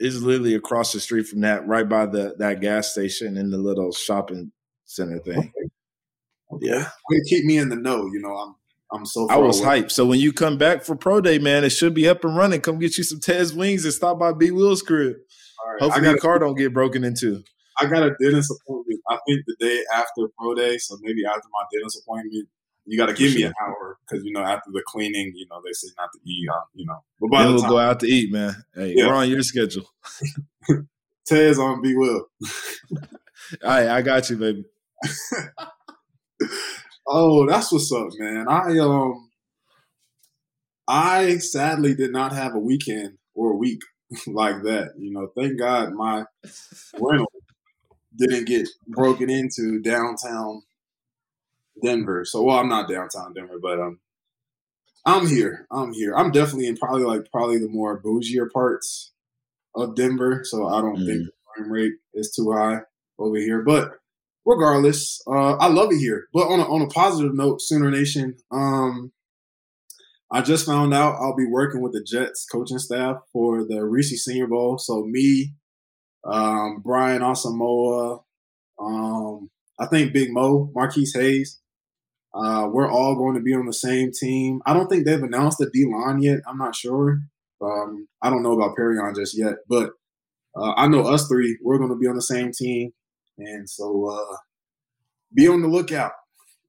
It's 0.00 0.16
literally 0.16 0.54
across 0.54 0.92
the 0.92 1.00
street 1.00 1.28
from 1.28 1.42
that, 1.42 1.66
right 1.66 1.88
by 1.88 2.06
the 2.06 2.34
that 2.38 2.60
gas 2.60 2.92
station 2.92 3.36
and 3.36 3.52
the 3.52 3.58
little 3.58 3.92
shopping 3.92 4.50
center 4.84 5.18
thing. 5.18 5.38
Okay. 5.38 5.50
Okay. 6.52 6.66
Yeah. 6.66 6.88
Way 7.10 7.20
keep 7.28 7.44
me 7.44 7.58
in 7.58 7.68
the 7.68 7.76
know, 7.76 8.06
you 8.06 8.20
know. 8.20 8.34
I'm 8.34 8.54
I'm 8.94 9.04
so 9.04 9.28
I 9.28 9.36
was 9.38 9.60
away. 9.60 9.82
hyped. 9.82 9.90
So 9.90 10.06
when 10.06 10.20
you 10.20 10.32
come 10.32 10.56
back 10.56 10.82
for 10.82 10.94
pro 10.94 11.20
day, 11.20 11.38
man, 11.38 11.64
it 11.64 11.70
should 11.70 11.94
be 11.94 12.08
up 12.08 12.24
and 12.24 12.36
running. 12.36 12.60
Come 12.60 12.78
get 12.78 12.96
you 12.96 13.04
some 13.04 13.18
Tez 13.18 13.52
wings 13.52 13.84
and 13.84 13.92
stop 13.92 14.18
by 14.18 14.32
B 14.32 14.50
Will's 14.52 14.82
crib. 14.82 15.16
Right. 15.66 15.82
Hopefully 15.82 16.08
your 16.08 16.18
car 16.18 16.38
don't 16.38 16.56
get 16.56 16.72
broken 16.72 17.02
into. 17.02 17.42
I 17.80 17.86
got 17.86 18.04
a 18.04 18.14
dentist 18.20 18.52
appointment. 18.52 19.00
I 19.10 19.18
think 19.26 19.42
the 19.46 19.56
day 19.58 19.82
after 19.92 20.28
pro 20.38 20.54
day, 20.54 20.78
so 20.78 20.96
maybe 21.02 21.24
after 21.26 21.48
my 21.52 21.64
dentist 21.72 22.02
appointment, 22.02 22.48
you 22.86 22.98
got 22.98 23.06
to 23.06 23.14
give 23.14 23.34
me 23.34 23.42
an 23.42 23.52
hour 23.60 23.98
because 24.06 24.24
you 24.24 24.32
know 24.32 24.42
after 24.42 24.70
the 24.72 24.82
cleaning, 24.86 25.32
you 25.34 25.46
know 25.50 25.60
they 25.64 25.72
say 25.72 25.88
not 25.98 26.10
to 26.12 26.20
eat. 26.24 26.48
Uh, 26.48 26.60
you 26.74 26.86
know, 26.86 27.02
but 27.20 27.30
by 27.30 27.42
then 27.42 27.48
the 27.48 27.54
we'll 27.54 27.62
time, 27.62 27.70
go 27.70 27.78
out 27.78 28.00
to 28.00 28.06
eat, 28.06 28.30
man. 28.30 28.54
Hey, 28.74 28.94
yeah. 28.96 29.08
we're 29.08 29.14
on 29.14 29.28
your 29.28 29.42
schedule. 29.42 29.86
Tez 31.26 31.58
on 31.58 31.82
B 31.82 31.94
Will. 31.96 32.26
All 33.62 33.70
right, 33.70 33.88
I 33.88 34.02
got 34.02 34.30
you, 34.30 34.36
baby. 34.36 34.64
oh, 37.06 37.46
that's 37.46 37.72
what's 37.72 37.92
up, 37.92 38.08
man. 38.18 38.46
I 38.48 38.78
um, 38.78 39.30
I 40.86 41.38
sadly 41.38 41.94
did 41.94 42.12
not 42.12 42.32
have 42.32 42.54
a 42.54 42.58
weekend 42.58 43.18
or 43.34 43.52
a 43.52 43.56
week 43.56 43.82
like 44.26 44.62
that. 44.62 44.92
You 44.98 45.12
know, 45.12 45.28
thank 45.36 45.58
God 45.58 45.94
my 45.94 46.24
rental 47.00 47.30
didn't 48.16 48.46
get 48.46 48.68
broken 48.86 49.30
into 49.30 49.80
downtown 49.80 50.62
Denver. 51.82 52.24
So, 52.24 52.42
well, 52.42 52.58
I'm 52.58 52.68
not 52.68 52.88
downtown 52.88 53.32
Denver, 53.34 53.58
but 53.60 53.80
um, 53.80 53.98
I'm 55.04 55.26
here. 55.26 55.66
I'm 55.70 55.92
here. 55.92 56.14
I'm 56.16 56.30
definitely 56.30 56.68
in 56.68 56.76
probably 56.76 57.04
like 57.04 57.30
probably 57.30 57.58
the 57.58 57.68
more 57.68 58.00
bougier 58.00 58.50
parts 58.50 59.12
of 59.74 59.96
Denver. 59.96 60.42
So 60.44 60.68
I 60.68 60.80
don't 60.80 60.98
mm. 60.98 61.06
think 61.06 61.24
the 61.24 61.32
crime 61.46 61.72
rate 61.72 61.94
is 62.14 62.32
too 62.34 62.52
high 62.52 62.80
over 63.18 63.36
here. 63.36 63.62
But 63.62 63.98
regardless, 64.44 65.22
uh, 65.26 65.56
I 65.56 65.68
love 65.68 65.92
it 65.92 65.98
here. 65.98 66.26
But 66.32 66.48
on 66.48 66.60
a, 66.60 66.64
on 66.64 66.82
a 66.82 66.88
positive 66.88 67.34
note, 67.34 67.60
Sooner 67.60 67.90
Nation, 67.90 68.36
um, 68.50 69.12
I 70.30 70.42
just 70.42 70.66
found 70.66 70.92
out 70.92 71.16
I'll 71.20 71.36
be 71.36 71.46
working 71.46 71.80
with 71.80 71.92
the 71.92 72.02
Jets 72.02 72.46
coaching 72.50 72.78
staff 72.78 73.18
for 73.32 73.64
the 73.64 73.84
Reese 73.84 74.24
Senior 74.24 74.48
Bowl. 74.48 74.78
So 74.78 75.04
me, 75.04 75.54
um, 76.24 76.80
Brian 76.84 77.22
Asamoah, 77.22 78.22
um, 78.80 79.50
I 79.78 79.86
think 79.86 80.12
Big 80.12 80.32
Mo, 80.32 80.70
Marquis 80.74 81.06
Hayes, 81.14 81.60
uh, 82.34 82.68
we're 82.72 82.90
all 82.90 83.14
going 83.14 83.34
to 83.34 83.40
be 83.40 83.54
on 83.54 83.66
the 83.66 83.72
same 83.72 84.10
team. 84.10 84.60
I 84.66 84.74
don't 84.74 84.88
think 84.88 85.04
they've 85.04 85.22
announced 85.22 85.58
the 85.58 85.70
D 85.70 85.86
line 85.86 86.20
yet. 86.20 86.40
I'm 86.48 86.58
not 86.58 86.74
sure. 86.74 87.20
Um, 87.62 88.08
I 88.20 88.30
don't 88.30 88.42
know 88.42 88.58
about 88.58 88.76
Perrion 88.76 89.14
just 89.14 89.38
yet, 89.38 89.54
but 89.68 89.90
uh, 90.56 90.72
I 90.76 90.88
know 90.88 91.02
us 91.02 91.28
three, 91.28 91.58
we're 91.62 91.78
going 91.78 91.90
to 91.90 91.96
be 91.96 92.08
on 92.08 92.16
the 92.16 92.22
same 92.22 92.50
team. 92.52 92.92
And 93.38 93.68
so 93.68 94.08
uh, 94.10 94.36
be 95.34 95.48
on 95.48 95.62
the 95.62 95.68
lookout. 95.68 96.12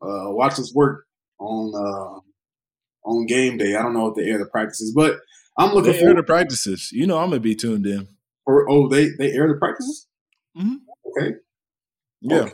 Uh, 0.02 0.32
watch 0.32 0.60
us 0.60 0.74
work 0.74 1.06
on 1.40 1.74
uh, 1.76 2.20
on 3.10 3.26
game 3.26 3.58
day. 3.58 3.76
I 3.76 3.82
don't 3.82 3.94
know 3.94 4.08
if 4.08 4.16
they 4.16 4.24
air 4.24 4.38
the 4.38 4.46
practices, 4.46 4.94
but 4.96 5.18
I'm 5.58 5.74
looking 5.74 5.94
they 5.94 6.00
air 6.00 6.16
the 6.16 6.24
practices. 6.24 6.90
You 6.92 7.08
know, 7.08 7.18
I'm 7.18 7.30
gonna 7.30 7.40
be 7.40 7.56
tuned 7.56 7.86
in. 7.86 8.08
Or 8.46 8.70
oh, 8.70 8.88
they 8.88 9.10
they 9.18 9.32
air 9.32 9.48
the 9.48 9.56
practices. 9.56 10.08
Mm-hmm. 10.58 10.76
Okay. 11.08 11.36
Yeah. 12.22 12.42
Okay. 12.42 12.54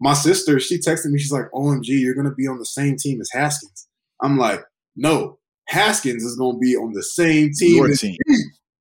My 0.00 0.14
sister, 0.14 0.60
she 0.60 0.78
texted 0.78 1.06
me. 1.06 1.18
She's 1.18 1.32
like, 1.32 1.50
"OMG, 1.54 1.88
you're 1.88 2.14
gonna 2.14 2.34
be 2.34 2.46
on 2.46 2.58
the 2.58 2.66
same 2.66 2.96
team 2.96 3.20
as 3.20 3.30
Haskins." 3.32 3.88
I'm 4.22 4.36
like, 4.38 4.62
"No, 4.94 5.38
Haskins 5.68 6.22
is 6.22 6.36
gonna 6.36 6.58
be 6.58 6.76
on 6.76 6.92
the 6.92 7.02
same 7.02 7.50
team." 7.58 7.76
Your 7.76 7.94
team. 7.94 8.16
Me. 8.26 8.36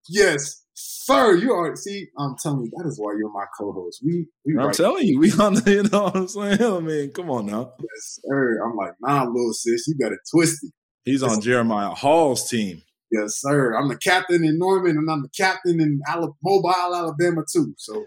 Yes, 0.10 0.65
sir. 1.06 1.36
You 1.36 1.54
are. 1.54 1.76
See, 1.76 2.08
I'm 2.18 2.36
telling 2.42 2.66
you, 2.66 2.72
that 2.78 2.88
is 2.88 3.00
why 3.00 3.16
you're 3.18 3.32
my 3.32 3.46
co-host. 3.58 4.02
We, 4.04 4.28
we 4.46 4.54
I'm 4.58 4.68
right 4.68 4.76
telling 4.76 5.08
you, 5.08 5.20
we 5.20 5.32
on 5.34 5.56
the. 5.56 5.72
You 5.72 5.84
know 5.84 6.04
what 6.04 6.16
I'm 6.16 6.28
saying? 6.28 6.62
I 6.62 6.80
mean, 6.80 7.12
come 7.12 7.30
on 7.30 7.46
now. 7.46 7.74
Yes, 7.80 8.20
sir. 8.24 8.64
I'm 8.64 8.76
like, 8.76 8.94
nah, 9.02 9.24
little 9.24 9.54
sis, 9.54 9.88
you 9.88 9.96
got 9.98 10.12
it 10.12 10.20
twisted. 10.32 10.72
He's 11.04 11.22
on 11.22 11.42
Jeremiah 11.42 11.94
Hall's 11.94 12.50
team. 12.50 12.82
Yes, 13.12 13.40
sir. 13.40 13.76
I'm 13.76 13.88
the 13.88 13.98
captain 13.98 14.44
in 14.44 14.58
Norman, 14.58 14.98
and 14.98 15.10
I'm 15.10 15.22
the 15.22 15.30
captain 15.30 15.80
in 15.80 16.00
Alabama, 16.08 16.34
Mobile, 16.44 16.96
Alabama 16.96 17.44
too. 17.52 17.76
So 17.78 18.06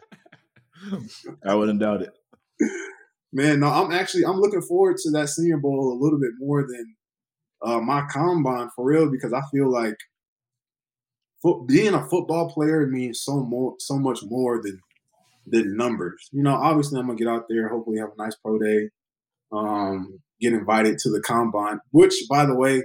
I 1.47 1.55
wouldn't 1.55 1.81
doubt 1.81 2.03
it. 2.03 2.13
Man, 3.33 3.61
no, 3.61 3.69
I'm 3.69 3.93
actually 3.93 4.25
I'm 4.25 4.41
looking 4.41 4.63
forward 4.63 4.97
to 4.99 5.11
that 5.13 5.29
Senior 5.29 5.59
Bowl 5.59 5.93
a 5.93 6.03
little 6.03 6.19
bit 6.19 6.33
more 6.39 6.67
than 6.67 6.97
uh, 7.65 7.81
my 7.81 8.05
combine 8.11 8.71
for 8.75 8.85
real 8.85 9.11
because 9.11 9.33
I 9.33 9.43
feel 9.53 9.71
like 9.71 9.97
foot, 11.43 11.67
being 11.67 11.95
a 11.95 12.07
football 12.09 12.51
player 12.51 12.87
means 12.87 13.23
so 13.23 13.45
more 13.45 13.75
so 13.79 13.99
much 13.99 14.21
more 14.25 14.61
than 14.63 14.81
than 15.47 15.77
numbers. 15.77 16.29
You 16.33 16.43
know, 16.43 16.55
obviously 16.55 16.99
I'm 17.01 17.07
gonna 17.07 17.19
get 17.19 17.29
out 17.29 17.47
there, 17.49 17.69
hopefully 17.69 17.99
have 17.99 18.11
a 18.17 18.23
nice 18.23 18.37
pro 18.37 18.59
day, 18.59 18.91
um, 19.53 20.21
get 20.41 20.53
invited 20.53 20.99
to 20.99 21.11
the 21.11 21.21
combine, 21.21 21.81
which 21.91 22.15
by 22.29 22.47
the 22.47 22.55
way, 22.55 22.83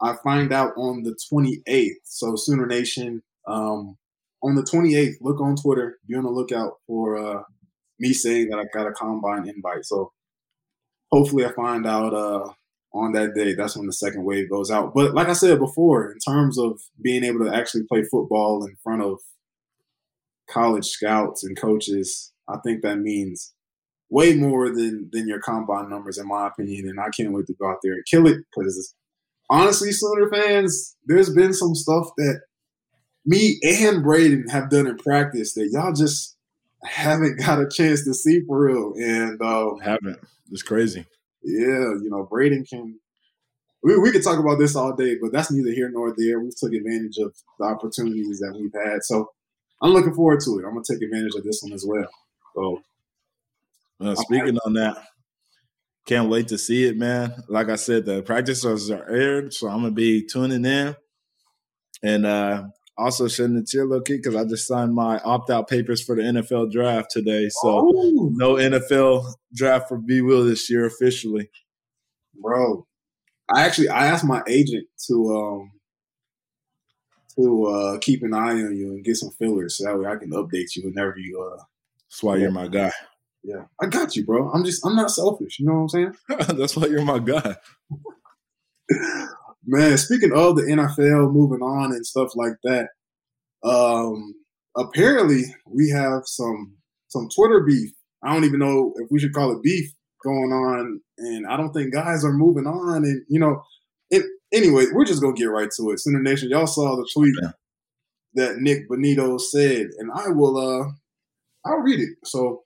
I 0.00 0.14
find 0.22 0.52
out 0.52 0.72
on 0.76 1.02
the 1.02 1.16
28th. 1.32 1.94
So 2.04 2.36
Sooner 2.36 2.66
Nation, 2.66 3.22
um, 3.46 3.96
on 4.42 4.54
the 4.54 4.62
28th, 4.62 5.14
look 5.20 5.40
on 5.40 5.56
Twitter. 5.56 5.98
Be 6.06 6.16
on 6.16 6.24
the 6.24 6.30
lookout 6.30 6.74
for 6.86 7.16
uh, 7.16 7.42
me 7.98 8.12
saying 8.12 8.50
that 8.50 8.58
I 8.58 8.64
got 8.72 8.86
a 8.86 8.92
combine 8.92 9.48
invite. 9.48 9.84
So 9.84 10.12
hopefully 11.10 11.46
I 11.46 11.52
find 11.52 11.86
out 11.86 12.12
uh, 12.12 12.52
on 12.92 13.12
that 13.12 13.34
day. 13.34 13.54
That's 13.54 13.76
when 13.76 13.86
the 13.86 13.92
second 13.92 14.24
wave 14.24 14.50
goes 14.50 14.70
out. 14.70 14.94
But 14.94 15.14
like 15.14 15.28
I 15.28 15.34
said 15.34 15.58
before, 15.58 16.10
in 16.10 16.18
terms 16.18 16.58
of 16.58 16.80
being 17.00 17.24
able 17.24 17.44
to 17.44 17.54
actually 17.54 17.84
play 17.84 18.02
football 18.02 18.64
in 18.64 18.76
front 18.82 19.02
of 19.02 19.18
college 20.48 20.86
scouts 20.86 21.44
and 21.44 21.58
coaches, 21.58 22.32
I 22.48 22.56
think 22.64 22.82
that 22.82 22.98
means 22.98 23.52
way 24.08 24.34
more 24.34 24.70
than 24.70 25.10
than 25.12 25.28
your 25.28 25.40
combine 25.40 25.90
numbers, 25.90 26.18
in 26.18 26.28
my 26.28 26.46
opinion. 26.46 26.88
And 26.88 27.00
I 27.00 27.08
can't 27.10 27.32
wait 27.32 27.46
to 27.46 27.54
go 27.54 27.70
out 27.70 27.78
there 27.82 27.94
and 27.94 28.04
kill 28.06 28.26
it 28.26 28.38
because 28.54 28.94
honestly, 29.50 29.92
Sooner 29.92 30.30
fans, 30.30 30.96
there's 31.04 31.34
been 31.34 31.52
some 31.52 31.74
stuff 31.74 32.08
that 32.16 32.40
me 33.24 33.58
and 33.64 34.04
Brayden 34.04 34.50
have 34.50 34.70
done 34.70 34.86
in 34.86 34.96
practice 34.96 35.54
that 35.54 35.68
y'all 35.72 35.92
just 35.92 36.36
haven't 36.84 37.38
got 37.38 37.60
a 37.60 37.68
chance 37.68 38.04
to 38.04 38.14
see 38.14 38.40
for 38.46 38.64
real. 38.64 38.94
And 38.96 39.40
um, 39.42 39.78
haven't. 39.80 40.20
It's 40.50 40.62
crazy. 40.62 41.04
Yeah, 41.46 41.94
you 42.02 42.08
know, 42.10 42.28
Brayden 42.30 42.68
can. 42.68 42.98
We, 43.84 43.96
we 43.98 44.10
could 44.10 44.24
talk 44.24 44.40
about 44.40 44.58
this 44.58 44.74
all 44.74 44.96
day, 44.96 45.16
but 45.20 45.32
that's 45.32 45.52
neither 45.52 45.70
here 45.70 45.88
nor 45.88 46.12
there. 46.16 46.40
We 46.40 46.50
took 46.50 46.72
advantage 46.72 47.18
of 47.18 47.32
the 47.60 47.66
opportunities 47.66 48.40
that 48.40 48.52
we've 48.58 48.72
had. 48.84 49.04
So 49.04 49.30
I'm 49.80 49.92
looking 49.92 50.12
forward 50.14 50.40
to 50.40 50.58
it. 50.58 50.64
I'm 50.64 50.72
gonna 50.72 50.82
take 50.90 51.02
advantage 51.02 51.36
of 51.36 51.44
this 51.44 51.60
one 51.62 51.72
as 51.72 51.84
well. 51.86 52.08
So 52.56 52.82
well, 54.00 54.16
speaking 54.16 54.58
on 54.66 54.72
that, 54.72 54.96
can't 56.04 56.28
wait 56.28 56.48
to 56.48 56.58
see 56.58 56.84
it, 56.84 56.96
man. 56.96 57.44
Like 57.48 57.68
I 57.68 57.76
said, 57.76 58.06
the 58.06 58.22
practices 58.22 58.90
are 58.90 59.08
aired, 59.08 59.54
so 59.54 59.68
I'm 59.68 59.82
gonna 59.82 59.92
be 59.92 60.26
tuning 60.26 60.64
in. 60.64 60.96
And 62.02 62.26
uh 62.26 62.64
also 62.98 63.28
shedding 63.28 63.56
a 63.56 63.62
tear 63.62 63.84
little 63.84 64.02
kid 64.02 64.22
because 64.22 64.34
I 64.34 64.44
just 64.44 64.66
signed 64.66 64.94
my 64.94 65.18
opt 65.20 65.50
out 65.50 65.68
papers 65.68 66.02
for 66.02 66.16
the 66.16 66.22
NFL 66.22 66.72
draft 66.72 67.10
today. 67.10 67.48
So 67.48 67.92
oh. 67.94 68.30
no 68.32 68.54
NFL 68.54 69.34
draft 69.54 69.88
for 69.88 69.98
B 69.98 70.20
Will 70.20 70.44
this 70.44 70.70
year 70.70 70.86
officially. 70.86 71.50
Bro, 72.40 72.86
I 73.54 73.62
actually 73.62 73.88
I 73.88 74.06
asked 74.06 74.24
my 74.24 74.42
agent 74.48 74.86
to 75.08 75.36
um 75.36 75.72
to 77.36 77.66
uh 77.66 77.98
keep 77.98 78.22
an 78.22 78.34
eye 78.34 78.52
on 78.52 78.76
you 78.76 78.92
and 78.92 79.04
get 79.04 79.16
some 79.16 79.30
fillers 79.30 79.76
so 79.76 79.84
that 79.84 79.98
way 79.98 80.06
I 80.06 80.16
can 80.16 80.30
update 80.30 80.74
you 80.74 80.84
whenever 80.84 81.14
you 81.18 81.40
uh 81.42 81.62
That's 82.08 82.22
why 82.22 82.36
you're 82.36 82.50
my 82.50 82.68
guy. 82.68 82.92
Yeah. 83.42 83.66
I 83.80 83.86
got 83.86 84.16
you, 84.16 84.24
bro. 84.24 84.50
I'm 84.50 84.64
just 84.64 84.84
I'm 84.84 84.96
not 84.96 85.10
selfish, 85.10 85.58
you 85.60 85.66
know 85.66 85.74
what 85.74 85.80
I'm 85.80 85.88
saying? 85.88 86.14
That's 86.56 86.76
why 86.76 86.86
you're 86.86 87.04
my 87.04 87.18
guy. 87.18 87.56
Man, 89.66 89.98
speaking 89.98 90.32
of 90.32 90.56
the 90.56 90.62
NFL 90.62 91.32
moving 91.32 91.60
on 91.60 91.92
and 91.92 92.06
stuff 92.06 92.30
like 92.36 92.54
that, 92.62 92.88
um, 93.64 94.34
apparently 94.76 95.42
we 95.66 95.90
have 95.90 96.22
some 96.24 96.76
some 97.08 97.28
Twitter 97.34 97.64
beef. 97.66 97.90
I 98.22 98.32
don't 98.32 98.44
even 98.44 98.60
know 98.60 98.92
if 98.96 99.08
we 99.10 99.18
should 99.18 99.34
call 99.34 99.52
it 99.52 99.62
beef 99.62 99.90
going 100.24 100.52
on, 100.52 101.00
and 101.18 101.46
I 101.46 101.56
don't 101.56 101.72
think 101.72 101.92
guys 101.92 102.24
are 102.24 102.32
moving 102.32 102.66
on. 102.66 103.04
And 103.04 103.22
you 103.28 103.40
know, 103.40 103.62
it, 104.10 104.24
anyway, 104.52 104.86
we're 104.92 105.04
just 105.04 105.20
gonna 105.20 105.34
get 105.34 105.46
right 105.46 105.70
to 105.78 105.90
it. 105.90 106.00
Sooner 106.00 106.22
Nation, 106.22 106.50
y'all 106.50 106.66
saw 106.66 106.94
the 106.94 107.08
tweet 107.12 107.34
yeah. 107.42 107.50
that 108.34 108.58
Nik 108.58 108.88
Bonitto 108.88 109.40
said, 109.40 109.88
and 109.98 110.10
I 110.14 110.28
will 110.28 110.56
uh 110.58 110.88
I'll 111.68 111.78
read 111.78 111.98
it. 111.98 112.10
So 112.24 112.62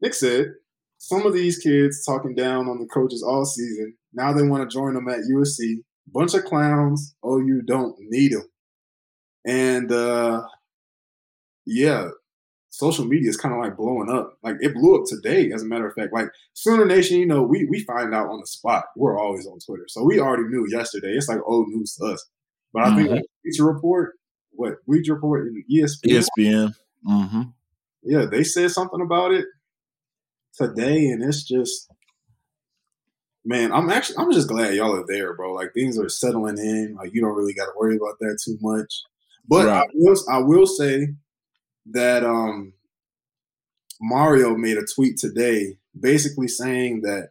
Nick 0.00 0.14
said, 0.14 0.52
some 0.98 1.26
of 1.26 1.34
these 1.34 1.58
kids 1.58 2.04
talking 2.04 2.34
down 2.34 2.68
on 2.68 2.78
the 2.78 2.86
coaches 2.86 3.24
all 3.26 3.44
season. 3.44 3.96
Now 4.12 4.32
they 4.32 4.42
want 4.44 4.68
to 4.68 4.74
join 4.74 4.94
them 4.94 5.08
at 5.08 5.20
USC 5.32 5.82
bunch 6.12 6.34
of 6.34 6.44
clowns. 6.44 7.14
Oh, 7.22 7.38
you 7.38 7.62
don't 7.62 7.96
need 7.98 8.32
them. 8.32 8.48
And 9.46 9.92
uh, 9.92 10.42
yeah, 11.64 12.08
social 12.70 13.06
media 13.06 13.30
is 13.30 13.36
kind 13.36 13.54
of 13.54 13.60
like 13.60 13.76
blowing 13.76 14.10
up. 14.10 14.38
Like 14.42 14.56
it 14.60 14.74
blew 14.74 15.00
up 15.00 15.06
today, 15.06 15.50
as 15.52 15.62
a 15.62 15.66
matter 15.66 15.86
of 15.86 15.94
fact. 15.94 16.12
Like 16.12 16.28
Sooner 16.54 16.84
Nation, 16.84 17.18
you 17.18 17.26
know, 17.26 17.42
we 17.42 17.66
we 17.66 17.80
find 17.84 18.14
out 18.14 18.28
on 18.28 18.40
the 18.40 18.46
spot. 18.46 18.84
We're 18.96 19.18
always 19.18 19.46
on 19.46 19.58
Twitter, 19.60 19.86
so 19.88 20.02
we 20.04 20.20
already 20.20 20.44
knew 20.44 20.66
yesterday. 20.68 21.12
It's 21.12 21.28
like 21.28 21.40
old 21.46 21.68
news 21.68 21.94
to 21.96 22.06
us. 22.06 22.26
But 22.72 22.82
I 22.82 22.86
mm-hmm. 22.88 22.96
think 22.96 23.10
like, 23.10 23.22
Bleacher 23.44 23.64
Report, 23.64 24.14
what 24.50 24.84
Bleacher 24.86 25.14
Report 25.14 25.46
and 25.46 25.64
ESPN, 25.72 26.26
ESPN, 26.38 26.74
mm-hmm. 27.08 27.42
yeah, 28.02 28.26
they 28.26 28.44
said 28.44 28.70
something 28.70 29.00
about 29.00 29.32
it 29.32 29.46
today, 30.54 31.06
and 31.08 31.22
it's 31.22 31.42
just. 31.42 31.90
Man, 33.48 33.72
I'm 33.72 33.90
actually 33.90 34.16
I'm 34.18 34.32
just 34.32 34.48
glad 34.48 34.74
y'all 34.74 34.96
are 34.96 35.06
there, 35.06 35.32
bro. 35.34 35.54
Like 35.54 35.72
things 35.72 35.96
are 36.00 36.08
settling 36.08 36.58
in. 36.58 36.96
Like 36.96 37.14
you 37.14 37.20
don't 37.20 37.36
really 37.36 37.54
got 37.54 37.66
to 37.66 37.72
worry 37.78 37.96
about 37.96 38.18
that 38.18 38.40
too 38.44 38.58
much. 38.60 38.92
But 39.48 39.66
right. 39.66 39.82
I 39.82 39.86
will 39.94 40.16
I 40.28 40.38
will 40.38 40.66
say 40.66 41.14
that 41.92 42.24
um, 42.24 42.72
Mario 44.00 44.56
made 44.56 44.78
a 44.78 44.84
tweet 44.84 45.16
today 45.16 45.78
basically 45.98 46.48
saying 46.48 47.02
that 47.02 47.30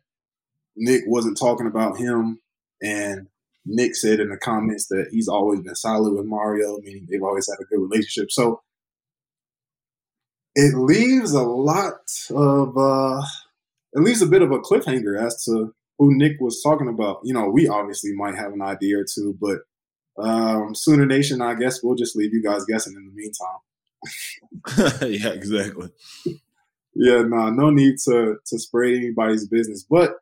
Nick 0.77 1.03
wasn't 1.05 1.37
talking 1.37 1.67
about 1.67 1.97
him. 1.97 2.39
And 2.81 3.27
Nick 3.65 3.95
said 3.95 4.21
in 4.21 4.29
the 4.29 4.37
comments 4.37 4.87
that 4.87 5.07
he's 5.11 5.27
always 5.27 5.59
been 5.59 5.75
solid 5.75 6.13
with 6.13 6.25
Mario, 6.25 6.77
meaning 6.79 7.07
they've 7.09 7.23
always 7.23 7.49
had 7.49 7.61
a 7.61 7.65
good 7.65 7.81
relationship. 7.81 8.31
So 8.31 8.61
it 10.55 10.77
leaves 10.77 11.33
a 11.33 11.43
lot 11.43 11.93
of, 12.29 12.77
uh, 12.77 13.21
it 13.93 13.99
leaves 13.99 14.21
a 14.21 14.27
bit 14.27 14.41
of 14.41 14.51
a 14.51 14.59
cliffhanger 14.59 15.21
as 15.21 15.43
to 15.45 15.73
who 15.97 16.17
Nick 16.17 16.37
was 16.39 16.61
talking 16.61 16.87
about. 16.87 17.19
You 17.23 17.33
know, 17.33 17.49
we 17.49 17.67
obviously 17.67 18.13
might 18.13 18.35
have 18.35 18.53
an 18.53 18.61
idea 18.61 18.99
or 18.99 19.05
two, 19.05 19.37
but 19.39 19.59
um, 20.17 20.75
Sooner 20.75 21.05
Nation, 21.05 21.41
I 21.41 21.55
guess 21.55 21.83
we'll 21.83 21.95
just 21.95 22.15
leave 22.15 22.33
you 22.33 22.43
guys 22.43 22.65
guessing 22.65 22.95
in 22.95 23.05
the 23.05 23.13
meantime. 23.13 25.11
yeah, 25.11 25.29
exactly. 25.29 25.89
Yeah, 26.95 27.23
no, 27.23 27.27
nah, 27.27 27.49
no 27.49 27.69
need 27.69 27.95
to 28.05 28.37
to 28.45 28.59
spread 28.59 28.95
anybody's 28.95 29.47
business, 29.47 29.85
but 29.89 30.15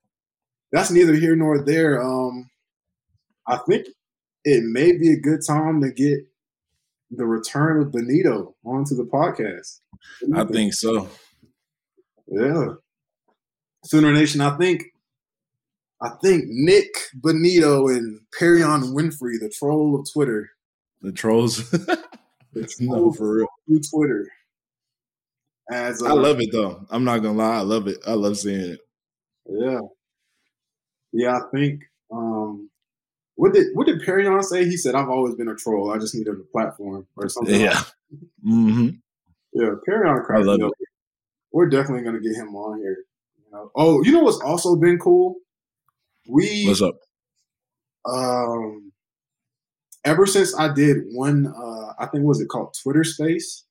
that's 0.71 0.89
neither 0.89 1.13
here 1.13 1.35
nor 1.35 1.63
there. 1.63 2.01
Um, 2.01 2.49
I 3.47 3.57
think 3.57 3.87
it 4.43 4.63
may 4.63 4.97
be 4.97 5.11
a 5.11 5.19
good 5.19 5.41
time 5.45 5.81
to 5.81 5.91
get 5.91 6.21
the 7.11 7.25
return 7.25 7.81
of 7.81 7.91
Bonitto 7.91 8.53
onto 8.65 8.95
the 8.95 9.03
podcast. 9.03 9.81
I 10.35 10.45
think 10.45 10.73
so. 10.73 11.09
Yeah. 12.27 12.73
Sooner 13.85 14.11
Nation, 14.11 14.41
I 14.41 14.57
think 14.57 14.85
I 16.03 16.10
think 16.22 16.45
Nik 16.48 16.93
Bonitto 17.22 17.95
and 17.95 18.19
Perrion 18.38 18.93
Winfrey, 18.93 19.39
the 19.39 19.50
troll 19.50 20.00
of 20.00 20.12
Twitter. 20.12 20.50
The 21.01 21.13
trolls. 21.13 21.72
no, 22.79 23.12
for 23.13 23.38
real. 23.38 23.48
Through 23.67 23.81
Twitter. 23.89 24.27
As 25.72 26.01
a, 26.01 26.07
I 26.07 26.12
love 26.12 26.41
it 26.41 26.50
though. 26.51 26.86
I'm 26.89 27.05
not 27.05 27.19
gonna 27.19 27.38
lie, 27.38 27.57
I 27.57 27.62
love 27.62 27.88
it. 27.88 28.00
I 28.05 28.13
love 28.13 28.38
seeing 28.38 28.60
it. 28.60 28.79
Yeah, 29.50 29.79
yeah. 31.13 31.38
I 31.38 31.41
think. 31.55 31.83
um 32.12 32.69
What 33.36 33.53
did 33.53 33.67
What 33.74 33.88
did 33.88 34.01
Perrion 34.01 34.43
say? 34.43 34.65
He 34.65 34.75
said, 34.75 34.95
"I've 34.95 35.10
always 35.10 35.36
been 35.36 35.48
a 35.48 35.55
troll. 35.55 35.93
I 35.93 36.00
just 36.00 36.15
needed 36.15 36.33
a 36.33 36.51
platform 36.51 37.07
or 37.15 37.29
something." 37.29 37.60
Yeah. 37.60 37.77
Like 37.77 38.22
mm-hmm. 38.45 38.89
Yeah, 39.53 39.75
Perrion. 39.88 40.25
I 40.29 40.39
love 40.39 40.60
it. 40.62 40.88
We're 41.53 41.69
definitely 41.69 42.03
gonna 42.03 42.19
get 42.19 42.36
him 42.36 42.55
on 42.55 42.79
here. 42.79 42.98
You 43.38 43.51
know? 43.53 43.72
Oh, 43.75 44.03
you 44.03 44.12
know 44.12 44.24
what's 44.24 44.41
also 44.41 44.75
been 44.75 45.00
cool? 45.00 45.38
We 46.27 46.65
what's 46.67 46.81
up? 46.81 46.95
Um, 48.05 48.91
ever 50.05 50.25
since 50.25 50.57
I 50.57 50.73
did 50.73 50.97
one, 51.11 51.47
uh, 51.47 51.93
I 51.99 52.07
think 52.07 52.25
was 52.25 52.41
it 52.41 52.47
called 52.47 52.75
Twitter 52.81 53.03
Space. 53.03 53.65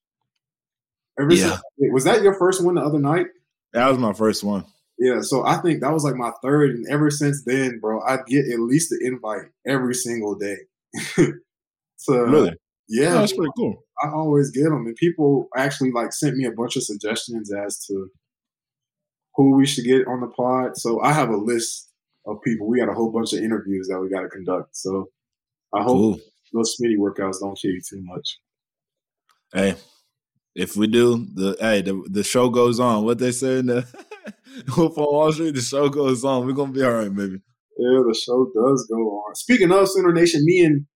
Ever 1.18 1.34
yeah. 1.34 1.58
Since, 1.78 1.92
was 1.92 2.04
that 2.04 2.22
your 2.22 2.34
first 2.34 2.64
one 2.64 2.74
the 2.74 2.82
other 2.82 2.98
night? 2.98 3.26
That 3.72 3.88
was 3.88 3.98
my 3.98 4.12
first 4.12 4.44
one. 4.44 4.64
Yeah, 4.98 5.20
so 5.20 5.44
I 5.44 5.56
think 5.56 5.80
that 5.80 5.92
was 5.92 6.04
like 6.04 6.14
my 6.14 6.32
third, 6.42 6.70
and 6.70 6.86
ever 6.88 7.10
since 7.10 7.42
then, 7.44 7.80
bro, 7.80 8.00
I 8.02 8.18
get 8.26 8.44
at 8.52 8.60
least 8.60 8.92
an 8.92 9.00
invite 9.02 9.46
every 9.66 9.94
single 9.94 10.36
day. 10.36 10.58
so 11.96 12.18
really, 12.22 12.52
yeah, 12.88 13.14
oh, 13.14 13.18
that's 13.18 13.32
pretty 13.32 13.50
cool. 13.56 13.82
I 14.02 14.10
always 14.10 14.50
get 14.50 14.64
them, 14.64 14.86
and 14.86 14.96
people 14.96 15.48
actually 15.56 15.90
like 15.90 16.12
sent 16.12 16.36
me 16.36 16.44
a 16.44 16.52
bunch 16.52 16.76
of 16.76 16.84
suggestions 16.84 17.52
as 17.52 17.84
to 17.86 18.10
who 19.34 19.56
we 19.56 19.66
should 19.66 19.84
get 19.84 20.06
on 20.06 20.20
the 20.20 20.28
pod. 20.28 20.76
So 20.76 21.00
I 21.00 21.12
have 21.12 21.30
a 21.30 21.36
list 21.36 21.91
of 22.26 22.42
people. 22.42 22.68
We 22.68 22.78
got 22.78 22.88
a 22.88 22.94
whole 22.94 23.10
bunch 23.10 23.32
of 23.32 23.40
interviews 23.40 23.88
that 23.88 24.00
we 24.00 24.08
got 24.08 24.22
to 24.22 24.28
conduct. 24.28 24.76
So 24.76 25.08
I 25.74 25.82
hope 25.82 25.96
cool. 25.96 26.20
those 26.52 26.76
Schmitty 26.76 26.96
workouts 26.98 27.40
don't 27.40 27.58
kill 27.58 27.72
you 27.72 27.80
too 27.88 28.02
much. 28.02 28.38
Hey, 29.52 29.74
if 30.54 30.76
we 30.76 30.86
do, 30.86 31.26
the 31.34 31.56
hey, 31.60 31.82
the, 31.82 32.02
the 32.10 32.24
show 32.24 32.48
goes 32.48 32.80
on. 32.80 33.04
What 33.04 33.18
they 33.18 33.32
say 33.32 33.58
in 33.58 33.66
the 33.66 33.86
Wolf 34.76 34.98
on 34.98 35.04
Wall 35.04 35.32
Street, 35.32 35.54
the 35.54 35.60
show 35.60 35.88
goes 35.88 36.24
on. 36.24 36.46
We're 36.46 36.52
gonna 36.52 36.72
be 36.72 36.82
all 36.82 36.92
right, 36.92 37.14
baby. 37.14 37.40
Yeah, 37.78 38.02
the 38.06 38.14
show 38.14 38.50
does 38.54 38.86
go 38.90 38.96
on. 38.96 39.34
Speaking 39.34 39.72
of 39.72 39.88
Sooner 39.88 40.12
Nation, 40.12 40.44
me 40.44 40.60
and 40.64 40.86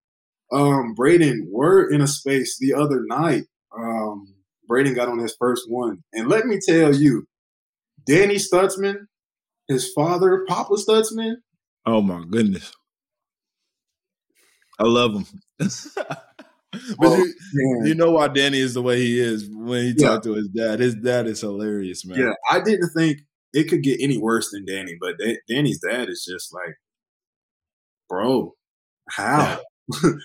um 0.51 0.95
Brayden 0.95 1.39
were 1.51 1.89
in 1.89 2.01
a 2.01 2.07
space 2.07 2.57
the 2.59 2.73
other 2.73 3.03
night. 3.07 3.43
Um 3.77 4.35
Brayden 4.69 4.95
got 4.95 5.09
on 5.09 5.19
his 5.19 5.35
first 5.39 5.63
one. 5.67 6.03
And 6.13 6.27
let 6.27 6.45
me 6.45 6.59
tell 6.65 6.93
you, 6.93 7.25
Danny 8.05 8.35
Stutsman, 8.35 9.07
his 9.67 9.91
father, 9.93 10.45
Papa 10.47 10.73
Stutsman. 10.73 11.35
Oh 11.85 12.01
my 12.01 12.23
goodness. 12.29 12.71
I 14.79 14.83
love 14.83 15.15
him. 15.15 15.25
but 15.59 16.21
oh, 17.01 17.25
you, 17.53 17.81
you, 17.85 17.95
know 17.95 18.11
why 18.11 18.27
Danny 18.27 18.59
is 18.59 18.73
the 18.73 18.81
way 18.81 18.99
he 18.99 19.19
is 19.19 19.49
when 19.51 19.83
he 19.83 19.93
yeah. 19.97 20.09
talked 20.09 20.25
to 20.25 20.33
his 20.33 20.49
dad. 20.49 20.79
His 20.79 20.95
dad 20.95 21.27
is 21.27 21.41
hilarious, 21.41 22.05
man. 22.05 22.19
Yeah, 22.19 22.33
I 22.51 22.61
didn't 22.61 22.91
think 22.95 23.19
it 23.53 23.65
could 23.65 23.81
get 23.81 24.01
any 24.01 24.17
worse 24.17 24.51
than 24.51 24.65
Danny, 24.65 24.95
but 24.99 25.15
Danny's 25.49 25.79
dad 25.79 26.09
is 26.09 26.23
just 26.29 26.53
like, 26.53 26.75
bro, 28.09 28.53
how? 29.09 29.59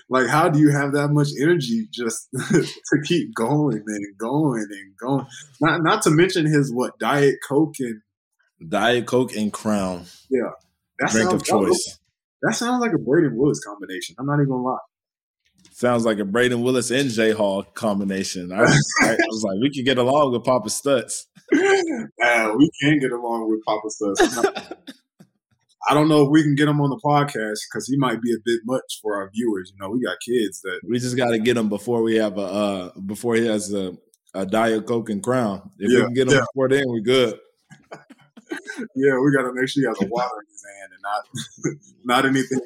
Like, 0.09 0.27
how 0.27 0.49
do 0.49 0.59
you 0.59 0.71
have 0.71 0.91
that 0.91 1.11
much 1.11 1.29
energy 1.41 1.87
just 1.89 2.27
to 2.49 3.01
keep 3.05 3.33
going 3.33 3.81
and 3.87 4.17
going 4.17 4.67
and 4.69 4.97
going? 4.99 5.25
Not, 5.61 5.83
not 5.83 6.01
to 6.01 6.09
mention 6.09 6.45
his 6.45 6.69
what 6.69 6.99
diet 6.99 7.35
coke 7.47 7.75
and 7.79 8.01
diet 8.69 9.05
coke 9.05 9.35
and 9.35 9.51
Crown. 9.51 10.05
Yeah, 10.29 10.51
that's 10.99 11.13
drink 11.13 11.31
of 11.31 11.43
choice. 11.43 11.99
That 12.41 12.55
sounds 12.55 12.81
like 12.81 12.91
a 12.91 12.97
Brayden 12.97 13.35
Willis 13.35 13.63
combination. 13.63 14.15
I'm 14.19 14.25
not 14.25 14.35
even 14.35 14.49
gonna 14.49 14.63
lie. 14.63 14.77
Sounds 15.71 16.05
like 16.05 16.19
a 16.19 16.23
Brayden 16.23 16.61
Willis 16.63 16.91
and 16.91 17.09
J 17.09 17.31
Hall 17.31 17.63
combination. 17.63 18.51
I, 18.51 18.57
I, 18.57 19.17
was 19.27 19.43
like, 19.43 19.57
we 19.61 19.71
could 19.73 19.85
get 19.85 19.97
along 19.97 20.33
with 20.33 20.43
Papa 20.43 20.69
Stutz. 20.69 21.25
yeah, 21.51 22.53
we 22.55 22.69
can 22.81 22.99
get 22.99 23.11
along 23.11 23.49
with 23.49 23.63
Papa 23.65 23.87
Stutz. 23.87 24.73
I 25.89 25.93
don't 25.93 26.07
know 26.07 26.23
if 26.23 26.29
we 26.29 26.43
can 26.43 26.55
get 26.55 26.67
him 26.67 26.79
on 26.79 26.89
the 26.89 26.99
podcast 27.03 27.59
because 27.69 27.87
he 27.87 27.97
might 27.97 28.21
be 28.21 28.31
a 28.33 28.37
bit 28.45 28.61
much 28.65 28.99
for 29.01 29.15
our 29.15 29.29
viewers. 29.33 29.73
You 29.73 29.81
know, 29.81 29.89
we 29.89 30.01
got 30.01 30.17
kids 30.25 30.61
that 30.61 30.79
we 30.87 30.99
just 30.99 31.17
got 31.17 31.31
to 31.31 31.39
get 31.39 31.57
him 31.57 31.69
before 31.69 32.01
we 32.01 32.15
have 32.15 32.37
a 32.37 32.41
uh, 32.41 32.99
before 32.99 33.35
he 33.35 33.45
has 33.47 33.73
a, 33.73 33.97
a 34.33 34.45
diet 34.45 34.85
coke 34.85 35.09
and 35.09 35.21
crown. 35.21 35.71
If 35.79 35.91
yeah, 35.91 35.99
we 35.99 36.03
can 36.05 36.13
get 36.13 36.27
him 36.27 36.35
yeah. 36.35 36.45
before 36.53 36.69
then, 36.69 36.83
we're 36.87 37.01
good. 37.01 37.39
Yeah, 38.95 39.17
we 39.19 39.31
got 39.35 39.43
to 39.43 39.53
make 39.53 39.67
sure 39.69 39.81
he 39.81 39.87
has 39.87 40.01
a 40.01 40.07
water 40.07 40.35
in 40.39 40.51
his 40.51 40.63
hand 40.79 40.91
and 40.93 41.01
not 41.03 41.23
not 42.03 42.25
anything. 42.25 42.59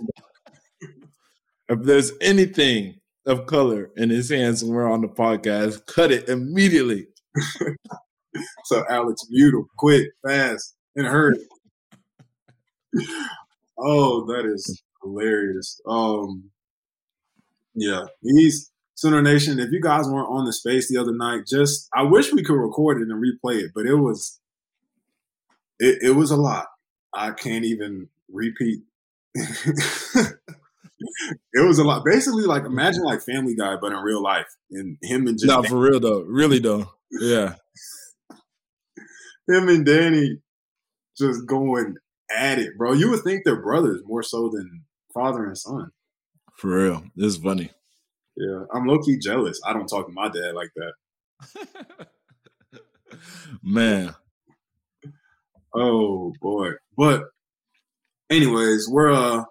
If 1.69 1.83
there's 1.83 2.11
anything 2.21 2.99
of 3.25 3.45
color 3.45 3.91
in 3.97 4.09
his 4.09 4.29
hands 4.29 4.63
when 4.63 4.73
we're 4.73 4.89
on 4.91 5.01
the 5.01 5.09
podcast, 5.09 5.85
cut 5.85 6.11
it 6.11 6.29
immediately. 6.29 7.07
so 8.65 8.83
Alex, 8.89 9.25
beautiful, 9.29 9.67
quick, 9.77 10.09
fast, 10.25 10.75
and 10.95 11.05
hurry. 11.05 11.37
oh, 13.77 14.25
that 14.27 14.45
is 14.45 14.81
hilarious. 15.03 15.79
Um, 15.87 16.51
yeah, 17.75 18.05
he's 18.21 18.71
Sooner 18.95 19.21
Nation. 19.21 19.59
If 19.59 19.71
you 19.71 19.81
guys 19.81 20.07
weren't 20.07 20.29
on 20.29 20.45
the 20.45 20.53
space 20.53 20.89
the 20.89 20.97
other 20.97 21.13
night, 21.15 21.41
just 21.47 21.87
I 21.93 22.03
wish 22.03 22.33
we 22.33 22.43
could 22.43 22.55
record 22.55 23.01
it 23.01 23.09
and 23.09 23.23
replay 23.23 23.61
it, 23.61 23.71
but 23.75 23.85
it 23.85 23.95
was 23.95 24.39
it, 25.79 25.99
it 26.01 26.11
was 26.11 26.31
a 26.31 26.37
lot. 26.37 26.67
I 27.13 27.31
can't 27.31 27.65
even 27.65 28.09
repeat. 28.31 28.81
it 29.35 30.37
was 31.55 31.79
a 31.79 31.83
lot. 31.83 32.03
Basically, 32.05 32.43
like 32.43 32.63
imagine 32.63 33.03
like 33.03 33.21
Family 33.21 33.55
Guy, 33.55 33.75
but 33.79 33.91
in 33.91 33.97
real 33.99 34.21
life, 34.21 34.47
and 34.71 34.97
him 35.01 35.27
and 35.27 35.37
just 35.37 35.47
no, 35.47 35.63
for 35.63 35.77
real 35.77 35.99
though, 35.99 36.21
really 36.21 36.59
though, 36.59 36.91
yeah. 37.11 37.55
him 39.47 39.69
and 39.69 39.85
Danny 39.85 40.37
just 41.17 41.45
going 41.45 41.95
at 42.35 42.59
it, 42.59 42.77
bro. 42.77 42.93
You 42.93 43.09
would 43.11 43.23
think 43.23 43.43
they're 43.43 43.61
brothers 43.61 44.01
more 44.05 44.23
so 44.23 44.49
than 44.49 44.83
father 45.13 45.45
and 45.45 45.57
son. 45.57 45.91
For 46.55 46.69
real, 46.69 47.03
this 47.15 47.35
is 47.35 47.37
funny. 47.37 47.71
Yeah, 48.35 48.65
I'm 48.73 48.85
low 48.85 48.99
key 48.99 49.17
jealous. 49.17 49.59
I 49.65 49.73
don't 49.73 49.87
talk 49.87 50.07
to 50.07 50.13
my 50.13 50.29
dad 50.29 50.53
like 50.53 50.71
that. 50.75 50.93
Man, 53.63 54.13
Oh 55.75 56.33
boy. 56.41 56.71
But 56.97 57.23
anyways, 58.29 58.87
we're 58.89 59.11
uh 59.11 59.43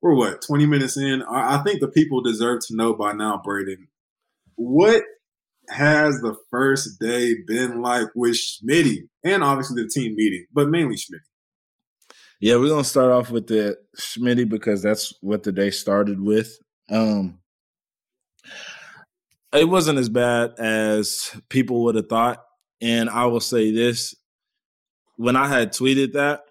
we're 0.00 0.14
what, 0.14 0.42
20 0.46 0.66
minutes 0.66 0.96
in? 0.96 1.22
I, 1.22 1.56
I 1.56 1.62
think 1.64 1.80
the 1.80 1.88
people 1.88 2.22
deserve 2.22 2.60
to 2.66 2.76
know 2.76 2.94
by 2.94 3.12
now, 3.12 3.42
Brayden. 3.44 3.88
What 4.54 5.02
has 5.68 6.20
the 6.20 6.36
first 6.50 7.00
day 7.00 7.34
been 7.46 7.82
like 7.82 8.08
with 8.14 8.36
Schmitty 8.36 9.08
and 9.24 9.42
obviously 9.42 9.82
the 9.82 9.88
team 9.88 10.14
meeting, 10.16 10.46
but 10.52 10.68
mainly 10.68 10.96
Schmitty? 10.96 11.20
Yeah, 12.40 12.56
we're 12.56 12.68
gonna 12.68 12.84
start 12.84 13.10
off 13.10 13.30
with 13.30 13.48
the 13.48 13.76
Schmitty 13.96 14.48
because 14.48 14.82
that's 14.82 15.12
what 15.20 15.42
the 15.42 15.50
day 15.50 15.70
started 15.70 16.20
with. 16.20 16.56
Um, 16.88 17.40
it 19.52 19.68
wasn't 19.68 19.98
as 19.98 20.08
bad 20.08 20.52
as 20.58 21.32
people 21.48 21.84
would 21.84 21.96
have 21.96 22.08
thought, 22.08 22.44
and 22.80 23.10
I 23.10 23.26
will 23.26 23.40
say 23.40 23.72
this: 23.72 24.14
when 25.18 25.34
I 25.34 25.48
had 25.48 25.72
tweeted 25.72 26.12
that, 26.12 26.42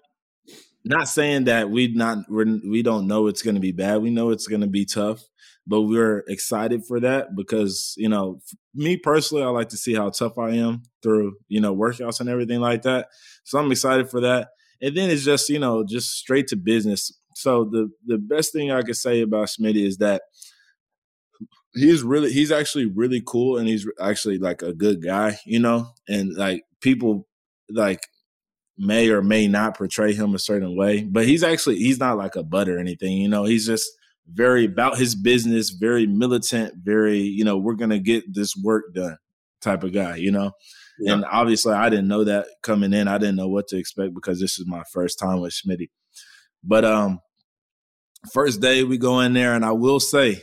not 0.84 1.08
saying 1.08 1.44
that 1.44 1.70
we 1.70 1.88
not 1.88 2.18
we're, 2.28 2.44
we 2.44 2.82
don't 2.82 3.08
know 3.08 3.26
it's 3.26 3.42
going 3.42 3.56
to 3.56 3.60
be 3.60 3.72
bad. 3.72 4.02
We 4.02 4.10
know 4.10 4.30
it's 4.30 4.46
going 4.46 4.60
to 4.60 4.68
be 4.68 4.84
tough, 4.84 5.22
but 5.66 5.82
we're 5.82 6.22
excited 6.28 6.84
for 6.86 7.00
that 7.00 7.34
because 7.34 7.94
you 7.96 8.08
know, 8.08 8.40
me 8.74 8.96
personally, 8.98 9.42
I 9.42 9.48
like 9.48 9.70
to 9.70 9.76
see 9.76 9.94
how 9.94 10.10
tough 10.10 10.38
I 10.38 10.50
am 10.50 10.82
through 11.02 11.36
you 11.48 11.60
know 11.60 11.74
workouts 11.74 12.20
and 12.20 12.28
everything 12.28 12.60
like 12.60 12.82
that. 12.82 13.08
So 13.44 13.58
I'm 13.58 13.72
excited 13.72 14.10
for 14.10 14.20
that. 14.20 14.48
And 14.80 14.96
then 14.96 15.10
it's 15.10 15.24
just 15.24 15.48
you 15.48 15.58
know 15.58 15.82
just 15.82 16.12
straight 16.12 16.46
to 16.48 16.56
business. 16.56 17.10
So 17.34 17.64
the 17.64 17.90
the 18.06 18.18
best 18.18 18.52
thing 18.52 18.70
I 18.70 18.82
could 18.82 18.96
say 18.96 19.22
about 19.22 19.48
Schmitty 19.48 19.84
is 19.84 19.96
that 19.96 20.22
he's 21.74 22.02
really 22.02 22.32
he's 22.32 22.52
actually 22.52 22.84
really 22.84 23.22
cool 23.26 23.56
and 23.56 23.66
he's 23.66 23.86
actually 23.98 24.38
like 24.38 24.60
a 24.60 24.74
good 24.74 25.02
guy, 25.02 25.38
you 25.46 25.58
know, 25.58 25.88
and 26.06 26.34
like 26.34 26.64
people 26.82 27.26
like 27.70 28.00
may 28.78 29.10
or 29.10 29.22
may 29.22 29.48
not 29.48 29.76
portray 29.76 30.12
him 30.14 30.34
a 30.34 30.38
certain 30.38 30.76
way, 30.76 31.02
but 31.02 31.26
he's 31.26 31.42
actually 31.42 31.76
he's 31.76 31.98
not 31.98 32.16
like 32.16 32.36
a 32.36 32.42
butt 32.42 32.68
or 32.68 32.78
anything, 32.78 33.18
you 33.18 33.28
know. 33.28 33.44
He's 33.44 33.66
just 33.66 33.90
very 34.26 34.66
about 34.66 34.98
his 34.98 35.14
business, 35.14 35.70
very 35.70 36.06
militant, 36.06 36.74
very 36.82 37.18
you 37.18 37.44
know 37.44 37.58
we're 37.58 37.74
gonna 37.74 37.98
get 37.98 38.32
this 38.32 38.56
work 38.56 38.94
done 38.94 39.18
type 39.60 39.82
of 39.82 39.92
guy, 39.92 40.16
you 40.16 40.30
know. 40.30 40.52
Yeah. 41.00 41.14
And 41.14 41.24
obviously, 41.24 41.74
I 41.74 41.88
didn't 41.90 42.08
know 42.08 42.24
that 42.24 42.46
coming 42.62 42.92
in. 42.92 43.08
I 43.08 43.18
didn't 43.18 43.36
know 43.36 43.48
what 43.48 43.68
to 43.68 43.76
expect 43.76 44.14
because 44.14 44.40
this 44.40 44.58
is 44.58 44.66
my 44.66 44.82
first 44.92 45.18
time 45.18 45.40
with 45.40 45.52
Schmitty. 45.52 45.90
But 46.64 46.84
um, 46.84 47.20
first 48.32 48.60
day 48.60 48.82
we 48.84 48.98
go 48.98 49.20
in 49.20 49.32
there, 49.32 49.54
and 49.54 49.64
I 49.64 49.72
will 49.72 50.00
say, 50.00 50.42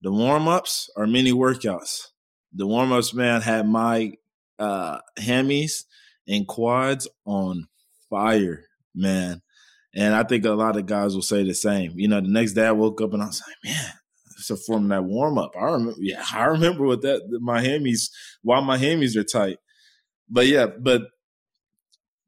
the 0.00 0.10
warm 0.10 0.48
ups 0.48 0.90
are 0.96 1.06
mini 1.06 1.32
workouts. 1.32 2.08
The 2.54 2.66
warm 2.66 2.92
ups, 2.92 3.14
man, 3.14 3.40
had 3.40 3.68
my 3.68 4.12
uh 4.58 4.98
hammies 5.18 5.84
and 6.28 6.46
quads 6.46 7.08
on 7.24 7.66
fire, 8.10 8.64
man. 8.94 9.42
And 9.94 10.14
I 10.14 10.22
think 10.22 10.44
a 10.44 10.50
lot 10.50 10.76
of 10.76 10.86
guys 10.86 11.14
will 11.14 11.22
say 11.22 11.42
the 11.44 11.54
same. 11.54 11.92
You 11.96 12.08
know, 12.08 12.20
the 12.20 12.28
next 12.28 12.52
day 12.52 12.66
I 12.66 12.72
woke 12.72 13.00
up 13.00 13.12
and 13.12 13.22
I 13.22 13.26
was 13.26 13.42
like, 13.46 13.72
man, 13.72 13.92
so 14.38 14.56
from 14.56 14.88
that 14.88 15.04
warm 15.04 15.38
up, 15.38 15.52
I 15.58 15.64
remember, 15.64 15.94
yeah, 15.98 16.24
I 16.32 16.44
remember 16.44 16.84
what 16.86 17.02
that 17.02 17.22
my 17.40 17.62
hammies, 17.62 18.10
why 18.42 18.60
my 18.60 18.78
hammies 18.78 19.16
are 19.16 19.24
tight. 19.24 19.58
But 20.28 20.46
yeah, 20.46 20.66
but 20.66 21.02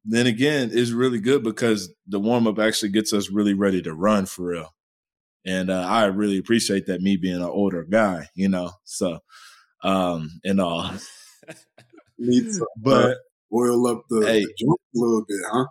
then 0.05 0.27
again, 0.27 0.71
it's 0.73 0.91
really 0.91 1.19
good 1.19 1.43
because 1.43 1.93
the 2.07 2.21
warm 2.21 2.47
up 2.47 2.59
actually 2.59 2.91
gets 2.91 3.13
us 3.13 3.31
really 3.31 3.55
ready 3.55 3.81
to 3.83 3.95
run 3.95 4.27
for 4.27 4.47
real. 4.47 4.75
And 5.47 5.71
uh, 5.71 5.87
I 5.89 6.07
really 6.07 6.39
appreciate 6.39 6.87
that 6.87 7.01
me 7.01 7.17
being 7.17 7.37
an 7.37 7.43
older 7.43 7.85
guy, 7.85 8.29
you 8.35 8.49
know. 8.49 8.73
So, 8.85 9.21
um, 9.83 10.41
and 10.45 10.61
all. 10.61 10.91
But 12.77 13.19
oil 13.55 13.87
up 13.87 14.03
the, 14.09 14.27
hey, 14.27 14.41
the 14.41 14.55
joint 14.59 14.81
a 14.95 14.99
little 14.99 15.25
bit, 15.27 15.41
huh? 15.51 15.67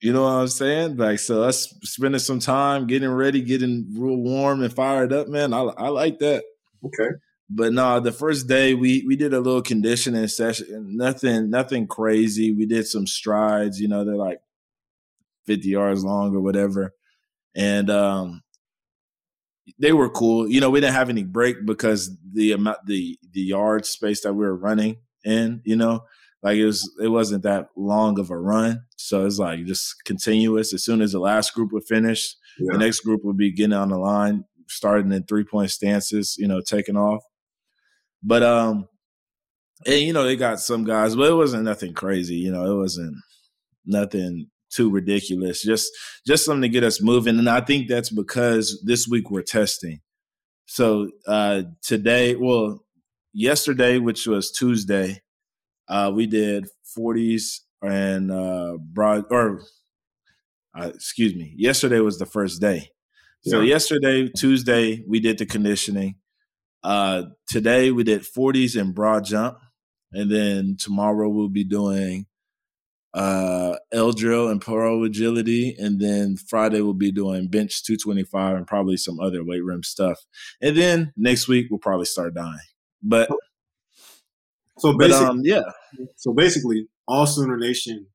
You 0.00 0.12
know 0.12 0.24
what 0.24 0.30
I'm 0.30 0.48
saying? 0.48 0.96
Like, 0.96 1.20
so 1.20 1.44
us 1.44 1.72
spending 1.84 2.18
some 2.18 2.40
time 2.40 2.88
getting 2.88 3.10
ready, 3.10 3.40
getting 3.40 3.86
real 3.96 4.16
warm 4.16 4.62
and 4.62 4.72
fired 4.72 5.12
up, 5.12 5.28
man. 5.28 5.54
I, 5.54 5.60
I 5.60 5.88
like 5.88 6.18
that. 6.18 6.42
Okay. 6.84 7.10
But 7.48 7.72
no, 7.72 8.00
the 8.00 8.10
first 8.10 8.48
day 8.48 8.74
we 8.74 9.04
we 9.06 9.14
did 9.14 9.34
a 9.34 9.40
little 9.40 9.62
conditioning 9.62 10.26
session. 10.26 10.96
Nothing, 10.96 11.50
nothing 11.50 11.86
crazy. 11.86 12.50
We 12.50 12.66
did 12.66 12.86
some 12.86 13.06
strides. 13.06 13.78
You 13.78 13.88
know, 13.88 14.04
they're 14.04 14.16
like 14.16 14.40
50 15.46 15.68
yards 15.68 16.04
long 16.04 16.34
or 16.34 16.40
whatever, 16.40 16.94
and 17.54 17.90
um, 17.90 18.42
they 19.78 19.92
were 19.92 20.08
cool. 20.08 20.48
You 20.48 20.60
know, 20.60 20.70
we 20.70 20.80
didn't 20.80 20.94
have 20.94 21.10
any 21.10 21.24
break 21.24 21.64
because 21.64 22.16
the 22.32 22.52
amount 22.52 22.78
the 22.86 23.18
the 23.32 23.42
yard 23.42 23.86
space 23.86 24.22
that 24.22 24.32
we 24.32 24.44
were 24.44 24.56
running 24.56 24.96
in. 25.24 25.60
You 25.64 25.76
know, 25.76 26.06
like 26.42 26.56
it 26.56 26.66
was, 26.66 26.90
it 27.00 27.08
wasn't 27.08 27.44
that 27.44 27.68
long 27.76 28.18
of 28.18 28.30
a 28.30 28.36
run, 28.36 28.82
so 28.96 29.24
it's 29.26 29.38
like 29.38 29.64
just 29.64 30.04
continuous. 30.04 30.74
As 30.74 30.84
soon 30.84 31.00
as 31.00 31.12
the 31.12 31.20
last 31.20 31.54
group 31.54 31.72
would 31.72 31.84
finish, 31.84 32.34
yeah. 32.58 32.72
the 32.72 32.78
next 32.78 33.00
group 33.00 33.20
would 33.24 33.36
be 33.36 33.52
getting 33.52 33.72
on 33.72 33.90
the 33.90 33.98
line, 33.98 34.44
starting 34.68 35.12
in 35.12 35.22
three 35.24 35.44
point 35.44 35.70
stances, 35.70 36.36
you 36.38 36.48
know, 36.48 36.60
taking 36.60 36.96
off. 36.96 37.22
But 38.22 38.42
um, 38.42 38.88
and 39.86 40.00
you 40.00 40.12
know 40.12 40.24
they 40.24 40.36
got 40.36 40.60
some 40.60 40.84
guys, 40.84 41.16
but 41.16 41.30
it 41.30 41.34
wasn't 41.34 41.64
nothing 41.64 41.94
crazy. 41.94 42.36
You 42.36 42.52
know, 42.52 42.64
it 42.72 42.76
wasn't 42.76 43.16
nothing 43.84 44.48
too 44.70 44.90
ridiculous. 44.90 45.62
Just 45.62 45.90
just 46.26 46.44
something 46.44 46.62
to 46.62 46.68
get 46.68 46.84
us 46.84 47.02
moving, 47.02 47.38
and 47.38 47.48
I 47.48 47.60
think 47.60 47.88
that's 47.88 48.10
because 48.10 48.82
this 48.84 49.06
week 49.08 49.30
we're 49.30 49.42
testing. 49.42 50.00
So 50.66 51.10
uh 51.26 51.62
today, 51.82 52.34
well, 52.36 52.84
yesterday, 53.32 53.98
which 53.98 54.26
was 54.26 54.50
Tuesday, 54.50 55.20
uh, 55.92 56.10
we 56.10 56.26
did 56.26 56.68
40s 56.96 57.60
and 57.82 58.30
uh, 58.30 58.78
broad, 58.80 59.26
or 59.30 59.60
uh, 60.74 60.90
excuse 60.94 61.34
me, 61.34 61.54
yesterday 61.56 62.00
was 62.00 62.18
the 62.18 62.24
first 62.24 62.62
day. 62.62 62.88
So 63.42 63.60
yeah. 63.60 63.74
yesterday, 63.74 64.30
Tuesday, 64.34 65.04
we 65.06 65.20
did 65.20 65.36
the 65.36 65.44
conditioning. 65.44 66.14
Uh, 66.82 67.24
today 67.46 67.90
we 67.90 68.04
did 68.04 68.22
40s 68.22 68.80
and 68.80 68.94
broad 68.94 69.26
jump, 69.26 69.58
and 70.12 70.30
then 70.30 70.76
tomorrow 70.78 71.28
we'll 71.28 71.48
be 71.48 71.64
doing 71.64 72.26
uh 73.14 73.76
L 73.92 74.12
drill 74.12 74.48
and 74.48 74.62
pro 74.62 75.04
agility, 75.04 75.76
and 75.78 76.00
then 76.00 76.36
Friday 76.36 76.80
we'll 76.80 76.94
be 76.94 77.12
doing 77.12 77.48
bench 77.48 77.84
225 77.84 78.56
and 78.56 78.66
probably 78.66 78.96
some 78.96 79.20
other 79.20 79.44
weight 79.44 79.62
room 79.62 79.82
stuff. 79.82 80.20
And 80.62 80.74
then 80.74 81.12
next 81.18 81.48
week 81.48 81.66
we'll 81.68 81.78
probably 81.78 82.06
start 82.06 82.34
dying. 82.34 82.56
But 83.02 83.28
so 84.82 84.98
basically, 84.98 85.26
um, 85.26 85.40
yeah. 85.44 85.62
So 86.16 86.32
basically, 86.32 86.88
all 87.06 87.24
Sooner 87.24 87.56
Nation 87.56 88.06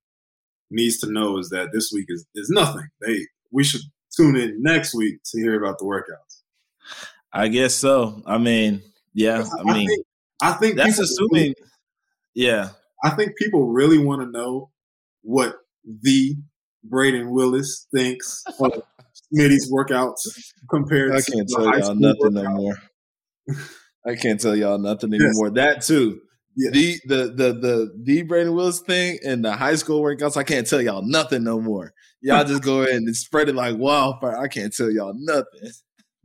needs 0.69 0.97
to 0.99 1.09
know 1.09 1.37
is 1.37 1.49
that 1.49 1.69
this 1.71 1.91
week 1.93 2.07
is 2.09 2.25
is 2.35 2.49
nothing. 2.49 2.87
They 3.01 3.19
we 3.51 3.63
should 3.63 3.81
tune 4.15 4.35
in 4.35 4.61
next 4.61 4.93
week 4.93 5.19
to 5.31 5.39
hear 5.39 5.63
about 5.63 5.79
the 5.79 5.85
workouts. 5.85 6.41
I 7.31 7.47
guess 7.47 7.73
so. 7.73 8.21
I 8.25 8.37
mean, 8.37 8.81
yeah. 9.13 9.45
I, 9.57 9.61
I 9.61 9.73
mean, 9.73 9.87
think, 9.87 10.05
I 10.41 10.51
think 10.53 10.75
that's 10.75 10.99
assuming. 10.99 11.31
Really, 11.31 11.55
yeah, 12.35 12.69
I 13.01 13.11
think 13.11 13.37
people 13.37 13.67
really 13.67 13.97
want 13.97 14.21
to 14.23 14.29
know 14.29 14.71
what 15.21 15.55
the 15.85 16.35
Brayden 16.89 17.29
Willis 17.31 17.87
thinks 17.93 18.43
of 18.59 18.83
Schmitty's 19.33 19.71
workouts 19.71 20.19
compared. 20.69 21.13
I 21.13 21.21
can't 21.21 21.47
tell 21.47 21.63
y'all 21.79 21.95
nothing 21.95 22.33
workout. 22.33 22.43
no 22.43 22.49
more. 22.49 22.77
I 24.05 24.15
can't 24.15 24.39
tell 24.39 24.55
y'all 24.55 24.77
nothing 24.77 25.13
anymore. 25.13 25.47
Yes. 25.47 25.55
That 25.55 25.81
too. 25.81 26.21
Yeah. 26.57 26.71
The 26.71 26.99
the 27.05 27.15
the 27.15 27.53
the 27.53 27.93
the 28.03 28.23
Brayden 28.23 28.55
Willis 28.55 28.79
thing 28.79 29.19
and 29.23 29.45
the 29.45 29.55
high 29.55 29.75
school 29.75 30.01
workouts, 30.01 30.37
I 30.37 30.43
can't 30.43 30.65
tell 30.65 30.81
y'all 30.81 31.03
nothing 31.03 31.43
no 31.43 31.61
more. 31.61 31.93
Y'all 32.19 32.43
just 32.43 32.63
go 32.63 32.81
ahead 32.81 32.95
and 32.95 33.15
spread 33.15 33.47
it 33.47 33.53
like 33.53 33.77
wildfire. 33.77 34.35
I 34.35 34.47
can't 34.47 34.75
tell 34.75 34.89
y'all 34.89 35.13
nothing. 35.15 35.69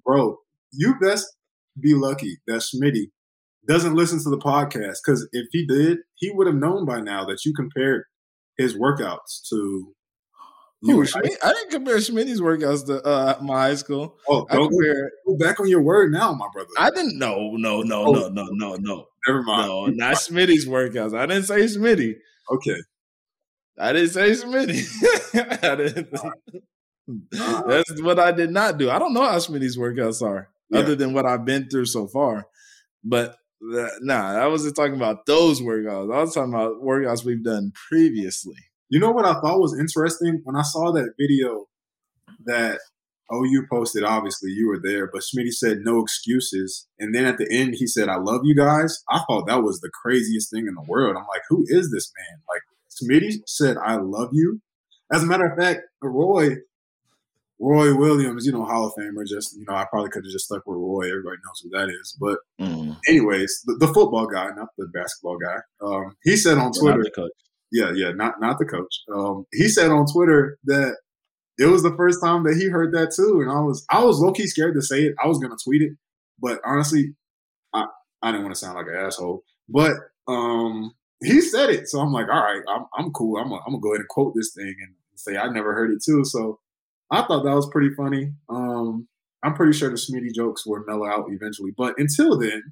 Bro, 0.06 0.38
you 0.72 0.94
best 1.02 1.26
be 1.78 1.94
lucky 1.94 2.38
that 2.46 2.62
Schmitty 2.62 3.10
doesn't 3.68 3.94
listen 3.94 4.22
to 4.22 4.30
the 4.30 4.38
podcast 4.38 4.96
because 5.04 5.28
if 5.32 5.46
he 5.52 5.66
did, 5.66 5.98
he 6.14 6.30
would 6.30 6.46
have 6.46 6.56
known 6.56 6.86
by 6.86 7.00
now 7.00 7.26
that 7.26 7.44
you 7.44 7.52
compared 7.52 8.04
his 8.56 8.74
workouts 8.74 9.46
to 9.50 9.94
who, 10.82 11.06
Schmidt? 11.06 11.38
I 11.42 11.52
didn't 11.52 11.70
compare 11.70 11.96
Schmitty's 11.98 12.40
workouts 12.40 12.86
to 12.86 13.02
uh, 13.06 13.38
my 13.40 13.68
high 13.68 13.74
school. 13.76 14.16
Oh, 14.28 14.46
I 14.50 14.56
compare, 14.56 15.12
go 15.26 15.36
back 15.36 15.60
on 15.60 15.68
your 15.68 15.82
word 15.82 16.10
now, 16.12 16.32
my 16.32 16.48
brother. 16.52 16.70
I 16.76 16.90
didn't. 16.90 17.18
No, 17.18 17.52
no, 17.52 17.82
no, 17.82 18.06
oh, 18.06 18.12
no, 18.12 18.28
no, 18.28 18.46
no, 18.50 18.76
no. 18.80 19.06
Never 19.26 19.42
mind. 19.42 19.68
No, 19.68 19.86
not 19.86 20.14
Schmitty's 20.16 20.66
workouts. 20.66 21.16
I 21.16 21.26
didn't 21.26 21.44
say 21.44 21.60
Schmitty. 21.60 22.16
Okay. 22.50 22.76
I 23.78 23.92
didn't 23.92 24.10
say 24.10 24.30
Schmitty. 24.32 25.62
I 25.62 25.76
didn't. 25.76 26.08
Uh, 26.14 26.30
That's 27.66 28.02
what 28.02 28.18
I 28.18 28.32
did 28.32 28.50
not 28.50 28.78
do. 28.78 28.90
I 28.90 28.98
don't 28.98 29.14
know 29.14 29.22
how 29.22 29.36
Schmitty's 29.36 29.78
workouts 29.78 30.20
are, 30.20 30.48
yeah. 30.70 30.80
other 30.80 30.96
than 30.96 31.12
what 31.12 31.26
I've 31.26 31.44
been 31.44 31.68
through 31.68 31.86
so 31.86 32.08
far. 32.08 32.46
But 33.04 33.36
uh, 33.74 33.88
nah, 34.00 34.36
I 34.36 34.48
wasn't 34.48 34.74
talking 34.74 34.96
about 34.96 35.26
those 35.26 35.60
workouts. 35.60 36.12
I 36.12 36.20
was 36.20 36.34
talking 36.34 36.52
about 36.52 36.82
workouts 36.82 37.24
we've 37.24 37.44
done 37.44 37.72
previously. 37.88 38.58
You 38.92 39.00
know 39.00 39.10
what 39.10 39.24
I 39.24 39.32
thought 39.40 39.58
was 39.58 39.74
interesting 39.80 40.42
when 40.44 40.54
I 40.54 40.60
saw 40.60 40.92
that 40.92 41.14
video 41.18 41.64
that 42.44 42.78
OU 43.32 43.64
posted. 43.70 44.04
Obviously, 44.04 44.50
you 44.50 44.68
were 44.68 44.80
there, 44.82 45.08
but 45.10 45.22
Schmitty 45.22 45.50
said 45.50 45.78
no 45.80 46.02
excuses, 46.02 46.86
and 46.98 47.14
then 47.14 47.24
at 47.24 47.38
the 47.38 47.50
end 47.50 47.76
he 47.78 47.86
said, 47.86 48.10
"I 48.10 48.18
love 48.18 48.42
you 48.44 48.54
guys." 48.54 49.02
I 49.08 49.20
thought 49.20 49.46
that 49.46 49.62
was 49.62 49.80
the 49.80 49.88
craziest 49.88 50.50
thing 50.50 50.66
in 50.66 50.74
the 50.74 50.84
world. 50.86 51.16
I'm 51.16 51.26
like, 51.28 51.40
who 51.48 51.64
is 51.68 51.90
this 51.90 52.12
man? 52.18 52.42
Like 52.46 52.60
Schmitty 52.90 53.40
said, 53.46 53.78
"I 53.78 53.96
love 53.96 54.28
you." 54.34 54.60
As 55.10 55.22
a 55.22 55.26
matter 55.26 55.46
of 55.46 55.56
fact, 55.56 55.80
Roy 56.02 56.56
Roy 57.58 57.96
Williams, 57.96 58.44
you 58.44 58.52
know, 58.52 58.66
Hall 58.66 58.88
of 58.88 58.92
Famer. 58.92 59.26
Just 59.26 59.56
you 59.56 59.64
know, 59.66 59.74
I 59.74 59.86
probably 59.88 60.10
could 60.10 60.26
have 60.26 60.32
just 60.32 60.44
stuck 60.44 60.66
with 60.66 60.76
Roy. 60.76 61.08
Everybody 61.08 61.38
knows 61.46 61.60
who 61.62 61.70
that 61.70 61.88
is. 61.88 62.14
But 62.20 62.40
mm. 62.60 62.94
anyways, 63.08 63.62
the, 63.64 63.76
the, 63.86 63.88
football 63.94 64.26
guy, 64.26 64.50
not 64.54 64.68
the 64.76 64.86
basketball 64.88 65.38
guy. 65.38 65.60
Um, 65.80 66.14
he 66.24 66.36
said 66.36 66.58
on 66.58 66.72
Twitter, 66.72 67.06
yeah, 67.72 67.90
yeah, 67.94 68.12
not 68.12 68.40
not 68.40 68.58
the 68.58 68.66
coach. 68.66 68.94
Um, 69.12 69.46
he 69.52 69.68
said 69.68 69.90
on 69.90 70.06
Twitter 70.12 70.58
that 70.64 70.96
it 71.58 71.66
was 71.66 71.82
the 71.82 71.94
first 71.96 72.20
time 72.22 72.44
that 72.44 72.56
he 72.56 72.68
heard 72.68 72.92
that 72.92 73.12
too, 73.16 73.40
and 73.40 73.50
I 73.50 73.60
was 73.60 73.84
I 73.90 74.04
was 74.04 74.18
low 74.18 74.32
key 74.32 74.46
scared 74.46 74.74
to 74.74 74.82
say 74.82 75.04
it. 75.04 75.14
I 75.22 75.26
was 75.26 75.38
gonna 75.38 75.56
tweet 75.62 75.82
it, 75.82 75.92
but 76.38 76.60
honestly, 76.66 77.14
I 77.72 77.86
I 78.22 78.30
didn't 78.30 78.44
want 78.44 78.54
to 78.54 78.60
sound 78.60 78.76
like 78.76 78.86
an 78.86 78.94
asshole. 78.94 79.42
But 79.68 79.94
um, 80.28 80.92
he 81.24 81.40
said 81.40 81.70
it, 81.70 81.88
so 81.88 82.00
I'm 82.00 82.12
like, 82.12 82.28
all 82.28 82.42
right, 82.42 82.62
I'm 82.68 82.84
I'm 82.96 83.10
cool. 83.12 83.38
I'm 83.38 83.48
gonna, 83.48 83.80
go 83.80 83.90
ahead 83.92 84.00
and 84.00 84.08
quote 84.08 84.34
this 84.36 84.52
thing 84.54 84.74
and 84.80 84.94
say 85.14 85.36
I 85.38 85.48
never 85.48 85.72
heard 85.72 85.90
it 85.92 86.02
too. 86.04 86.24
So 86.24 86.60
I 87.10 87.22
thought 87.22 87.44
that 87.44 87.54
was 87.54 87.70
pretty 87.70 87.94
funny. 87.94 88.32
Um, 88.50 89.08
I'm 89.42 89.54
pretty 89.54 89.72
sure 89.72 89.88
the 89.88 89.96
Schmitty 89.96 90.32
jokes 90.34 90.66
will 90.66 90.84
mellow 90.86 91.06
out 91.06 91.26
eventually, 91.30 91.72
but 91.76 91.94
until 91.98 92.38
then, 92.38 92.62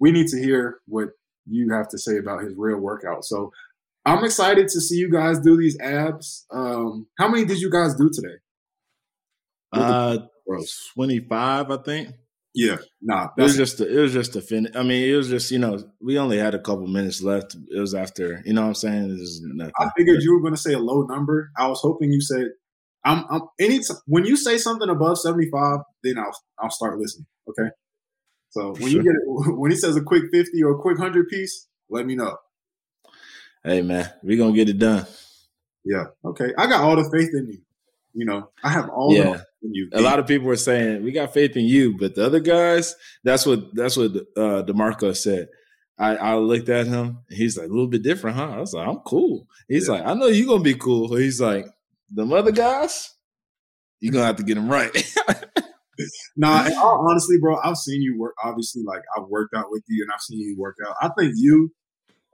we 0.00 0.10
need 0.10 0.26
to 0.28 0.42
hear 0.42 0.78
what 0.86 1.10
you 1.46 1.72
have 1.72 1.88
to 1.88 1.98
say 1.98 2.18
about 2.18 2.42
his 2.42 2.54
real 2.56 2.78
workout. 2.78 3.24
So 3.24 3.50
I'm 4.04 4.24
excited 4.24 4.68
to 4.68 4.80
see 4.80 4.96
you 4.96 5.10
guys 5.10 5.40
do 5.40 5.56
these 5.56 5.78
abs. 5.80 6.46
Um, 6.52 7.06
how 7.18 7.28
many 7.28 7.44
did 7.44 7.60
you 7.60 7.70
guys 7.70 7.94
do 7.94 8.10
today? 8.12 8.36
Uh, 9.72 10.18
25, 10.94 11.70
I 11.70 11.76
think. 11.78 12.08
Yeah, 12.54 12.76
nah. 13.02 13.28
It 13.36 13.42
was 13.42 13.54
just 13.54 13.80
a, 13.80 13.86
it 13.86 14.00
was 14.00 14.14
just 14.14 14.34
a 14.34 14.40
finish. 14.40 14.74
I 14.74 14.82
mean, 14.82 15.12
it 15.12 15.14
was 15.14 15.28
just 15.28 15.50
you 15.50 15.58
know 15.58 15.78
we 16.00 16.18
only 16.18 16.38
had 16.38 16.54
a 16.54 16.58
couple 16.58 16.86
minutes 16.86 17.22
left. 17.22 17.54
It 17.54 17.78
was 17.78 17.94
after 17.94 18.42
you 18.46 18.54
know 18.54 18.62
what 18.62 18.68
I'm 18.68 18.74
saying. 18.74 19.18
Nothing. 19.54 19.72
I 19.78 19.90
figured 19.94 20.22
you 20.22 20.32
were 20.32 20.40
going 20.40 20.54
to 20.54 20.60
say 20.60 20.72
a 20.72 20.78
low 20.78 21.02
number. 21.02 21.50
I 21.58 21.66
was 21.66 21.80
hoping 21.82 22.10
you 22.10 22.22
said 22.22 22.46
I'm. 23.04 23.26
I'm 23.28 23.42
any 23.60 23.80
when 24.06 24.24
you 24.24 24.38
say 24.38 24.56
something 24.56 24.88
above 24.88 25.18
75, 25.18 25.80
then 26.02 26.16
I'll 26.16 26.32
I'll 26.58 26.70
start 26.70 26.98
listening. 26.98 27.26
Okay. 27.46 27.68
So 28.56 28.72
when 28.72 28.90
sure. 28.90 29.02
you 29.02 29.02
get 29.02 29.12
it, 29.12 29.54
when 29.58 29.70
he 29.70 29.76
says 29.76 29.96
a 29.96 30.02
quick 30.02 30.24
50 30.32 30.62
or 30.62 30.72
a 30.72 30.78
quick 30.78 30.98
hundred 30.98 31.28
piece, 31.28 31.68
let 31.90 32.06
me 32.06 32.14
know. 32.16 32.36
Hey 33.62 33.82
man, 33.82 34.10
we 34.22 34.36
gonna 34.36 34.54
get 34.54 34.68
it 34.68 34.78
done. 34.78 35.06
Yeah. 35.84 36.04
Okay. 36.24 36.52
I 36.56 36.66
got 36.66 36.82
all 36.82 36.96
the 36.96 37.08
faith 37.10 37.30
in 37.34 37.48
you. 37.48 37.58
You 38.14 38.24
know, 38.24 38.48
I 38.64 38.70
have 38.70 38.88
all 38.88 39.12
yeah. 39.12 39.42
in 39.62 39.74
you. 39.74 39.90
A 39.92 40.00
lot 40.00 40.18
of 40.18 40.26
people 40.26 40.46
were 40.46 40.56
saying 40.56 41.02
we 41.02 41.12
got 41.12 41.34
faith 41.34 41.54
in 41.56 41.66
you, 41.66 41.98
but 41.98 42.14
the 42.14 42.24
other 42.24 42.40
guys, 42.40 42.94
that's 43.22 43.44
what 43.44 43.74
that's 43.74 43.96
what 43.96 44.12
uh 44.36 44.62
Demarco 44.62 45.14
said. 45.14 45.48
I, 45.98 46.16
I 46.16 46.34
looked 46.36 46.68
at 46.68 46.86
him. 46.86 47.18
He's 47.28 47.58
like 47.58 47.66
a 47.66 47.70
little 47.70 47.88
bit 47.88 48.02
different, 48.02 48.36
huh? 48.36 48.52
I 48.52 48.60
was 48.60 48.72
like, 48.72 48.86
I'm 48.86 48.98
cool. 48.98 49.46
He's 49.68 49.88
yeah. 49.88 49.94
like, 49.94 50.06
I 50.06 50.14
know 50.14 50.26
you're 50.26 50.46
gonna 50.46 50.62
be 50.62 50.74
cool. 50.74 51.14
He's 51.14 51.40
like, 51.40 51.66
the 52.10 52.24
other 52.26 52.52
guys, 52.52 53.14
you're 54.00 54.12
gonna 54.12 54.26
have 54.26 54.36
to 54.36 54.44
get 54.44 54.54
them 54.54 54.70
right. 54.70 54.90
nah, 56.36 56.68
honestly, 57.08 57.38
bro, 57.38 57.58
I've 57.62 57.76
seen 57.76 58.02
you 58.02 58.18
work. 58.18 58.34
Obviously, 58.42 58.82
like 58.82 59.02
I've 59.16 59.28
worked 59.28 59.54
out 59.54 59.66
with 59.70 59.82
you, 59.88 60.04
and 60.04 60.12
I've 60.12 60.20
seen 60.20 60.40
you 60.40 60.56
work 60.58 60.76
out. 60.86 60.94
I 61.00 61.10
think 61.18 61.34
you, 61.36 61.72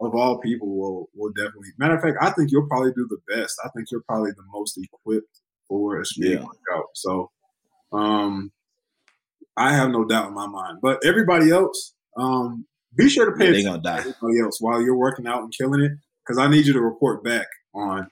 of 0.01 0.15
all 0.15 0.39
people, 0.39 0.69
will 0.69 1.09
will 1.15 1.33
definitely. 1.33 1.69
Matter 1.79 1.97
of 1.97 2.03
fact, 2.03 2.17
I 2.21 2.31
think 2.31 2.51
you'll 2.51 2.69
probably 2.69 2.93
do 2.93 3.09
the 3.09 3.35
best. 3.35 3.61
I 3.65 3.69
think 3.75 3.89
you're 3.91 4.03
probably 4.03 4.33
the 4.33 4.45
most 4.53 4.79
equipped 4.79 5.41
for 5.69 6.01
a 6.01 6.05
speed 6.05 6.33
yeah. 6.33 6.45
workout. 6.45 6.87
So, 6.95 7.31
um, 7.93 8.53
I 9.57 9.73
have 9.75 9.91
no 9.91 10.05
doubt 10.05 10.29
in 10.29 10.35
my 10.35 10.47
mind. 10.47 10.79
But 10.83 11.01
everybody 11.05 11.51
else, 11.51 11.95
um, 12.17 12.67
be 12.95 13.09
sure 13.09 13.27
to 13.27 13.37
pay 13.37 13.47
yeah, 13.47 13.61
attention 13.61 13.83
to 13.83 13.91
everybody 13.91 14.41
else 14.41 14.59
while 14.61 14.83
you're 14.83 14.97
working 14.97 15.27
out 15.27 15.43
and 15.43 15.53
killing 15.57 15.83
it, 15.83 15.93
because 16.25 16.39
I 16.39 16.49
need 16.49 16.67
you 16.67 16.73
to 16.75 16.81
report 16.81 17.25
back 17.25 17.47
on. 17.75 18.09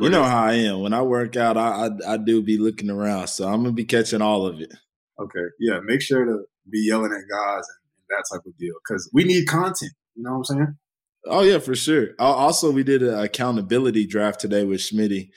You 0.00 0.08
know 0.08 0.24
how 0.24 0.44
I 0.44 0.54
am. 0.54 0.80
When 0.80 0.92
I 0.92 1.02
work 1.02 1.36
out, 1.36 1.56
I, 1.56 1.88
I 1.88 2.14
I 2.14 2.16
do 2.16 2.42
be 2.42 2.58
looking 2.58 2.90
around, 2.90 3.28
so 3.28 3.46
I'm 3.46 3.62
gonna 3.62 3.72
be 3.72 3.84
catching 3.84 4.22
all 4.22 4.46
of 4.46 4.60
it. 4.60 4.72
Okay, 5.20 5.46
yeah. 5.58 5.80
Make 5.84 6.02
sure 6.02 6.24
to 6.24 6.44
be 6.70 6.86
yelling 6.86 7.12
at 7.12 7.30
guys 7.30 7.64
and, 7.68 7.90
and 7.96 8.08
that 8.10 8.24
type 8.32 8.46
of 8.46 8.56
deal 8.58 8.74
because 8.86 9.10
we 9.12 9.24
need 9.24 9.46
content. 9.46 9.92
You 10.14 10.22
know 10.24 10.32
what 10.32 10.38
I'm 10.38 10.44
saying? 10.44 10.76
Oh 11.26 11.42
yeah, 11.42 11.58
for 11.58 11.74
sure. 11.74 12.10
Also, 12.18 12.70
we 12.70 12.82
did 12.82 13.02
an 13.02 13.18
accountability 13.18 14.06
draft 14.06 14.40
today 14.40 14.64
with 14.64 14.80
Schmitty, 14.80 15.30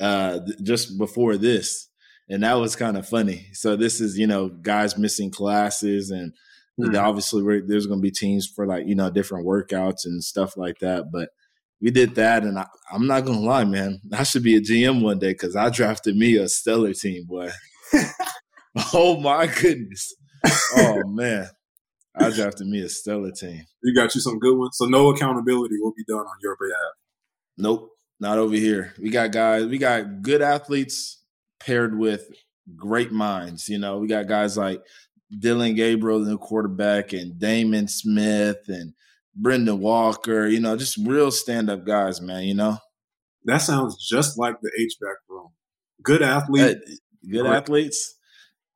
uh, 0.00 0.40
just 0.62 0.98
before 0.98 1.36
this, 1.36 1.88
and 2.28 2.42
that 2.42 2.54
was 2.54 2.76
kind 2.76 2.96
of 2.96 3.08
funny. 3.08 3.48
So 3.52 3.76
this 3.76 4.00
is 4.00 4.18
you 4.18 4.26
know 4.26 4.48
guys 4.48 4.98
missing 4.98 5.30
classes, 5.30 6.10
and 6.10 6.32
mm-hmm. 6.80 6.96
obviously 6.96 7.60
there's 7.66 7.86
going 7.86 8.00
to 8.00 8.02
be 8.02 8.10
teams 8.10 8.46
for 8.46 8.66
like 8.66 8.86
you 8.86 8.94
know 8.94 9.10
different 9.10 9.46
workouts 9.46 10.04
and 10.04 10.22
stuff 10.22 10.56
like 10.56 10.78
that. 10.80 11.10
But 11.12 11.30
we 11.82 11.90
did 11.90 12.14
that, 12.14 12.44
and 12.44 12.58
I, 12.58 12.66
am 12.92 13.06
not 13.06 13.24
gonna 13.24 13.40
lie, 13.40 13.64
man, 13.64 14.00
I 14.12 14.22
should 14.22 14.44
be 14.44 14.56
a 14.56 14.60
GM 14.60 15.02
one 15.02 15.18
day 15.18 15.32
because 15.32 15.56
I 15.56 15.68
drafted 15.68 16.16
me 16.16 16.36
a 16.36 16.48
stellar 16.48 16.94
team, 16.94 17.24
boy. 17.24 17.50
oh 18.94 19.20
my 19.20 19.46
goodness! 19.46 20.14
Oh 20.76 21.02
man. 21.06 21.48
I 22.14 22.30
drafted 22.30 22.66
me 22.66 22.82
a 22.82 22.90
stellar 22.90 23.30
team. 23.30 23.64
You 23.82 23.94
got 23.94 24.14
you 24.14 24.20
some 24.20 24.38
good 24.38 24.56
ones. 24.56 24.76
So 24.76 24.84
no 24.84 25.08
accountability 25.08 25.76
will 25.80 25.94
be 25.96 26.04
done 26.06 26.18
on 26.18 26.36
your 26.42 26.56
behalf. 26.60 26.92
Nope. 27.56 27.90
Not 28.20 28.38
over 28.38 28.54
here. 28.54 28.92
We 29.00 29.10
got 29.10 29.32
guys, 29.32 29.64
we 29.64 29.78
got 29.78 30.22
good 30.22 30.42
athletes 30.42 31.22
paired 31.58 31.98
with 31.98 32.30
great 32.76 33.12
minds. 33.12 33.68
You 33.68 33.78
know, 33.78 33.98
we 33.98 34.06
got 34.06 34.28
guys 34.28 34.56
like 34.56 34.82
Dillon 35.38 35.74
Gabriel, 35.74 36.20
the 36.20 36.30
new 36.30 36.38
quarterback, 36.38 37.14
and 37.14 37.38
Damon 37.38 37.88
Smith 37.88 38.68
and 38.68 38.92
Brendan 39.34 39.80
Walker, 39.80 40.46
you 40.46 40.60
know, 40.60 40.76
just 40.76 40.96
real 40.98 41.30
stand 41.30 41.70
up 41.70 41.86
guys, 41.86 42.20
man, 42.20 42.44
you 42.44 42.54
know? 42.54 42.78
That 43.44 43.58
sounds 43.58 43.96
just 44.08 44.38
like 44.38 44.56
the 44.62 44.70
H-back 44.78 45.16
room. 45.28 45.48
Good 46.02 46.22
athletes. 46.22 47.00
good 47.30 47.42
great. 47.42 47.54
athletes. 47.54 48.14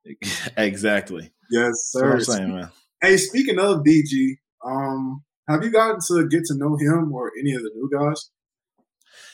exactly. 0.57 1.31
Yes, 1.49 1.89
sir. 1.91 2.17
That's 2.17 2.27
what 2.27 2.35
I'm 2.35 2.39
saying, 2.39 2.55
man. 2.55 2.69
Hey, 3.01 3.17
speaking 3.17 3.59
of 3.59 3.83
DG, 3.83 4.37
um, 4.65 5.23
have 5.47 5.63
you 5.63 5.71
gotten 5.71 5.99
to 6.07 6.27
get 6.27 6.43
to 6.45 6.57
know 6.57 6.75
him 6.77 7.13
or 7.13 7.31
any 7.39 7.53
of 7.53 7.61
the 7.61 7.71
new 7.73 7.89
guys? 7.91 8.29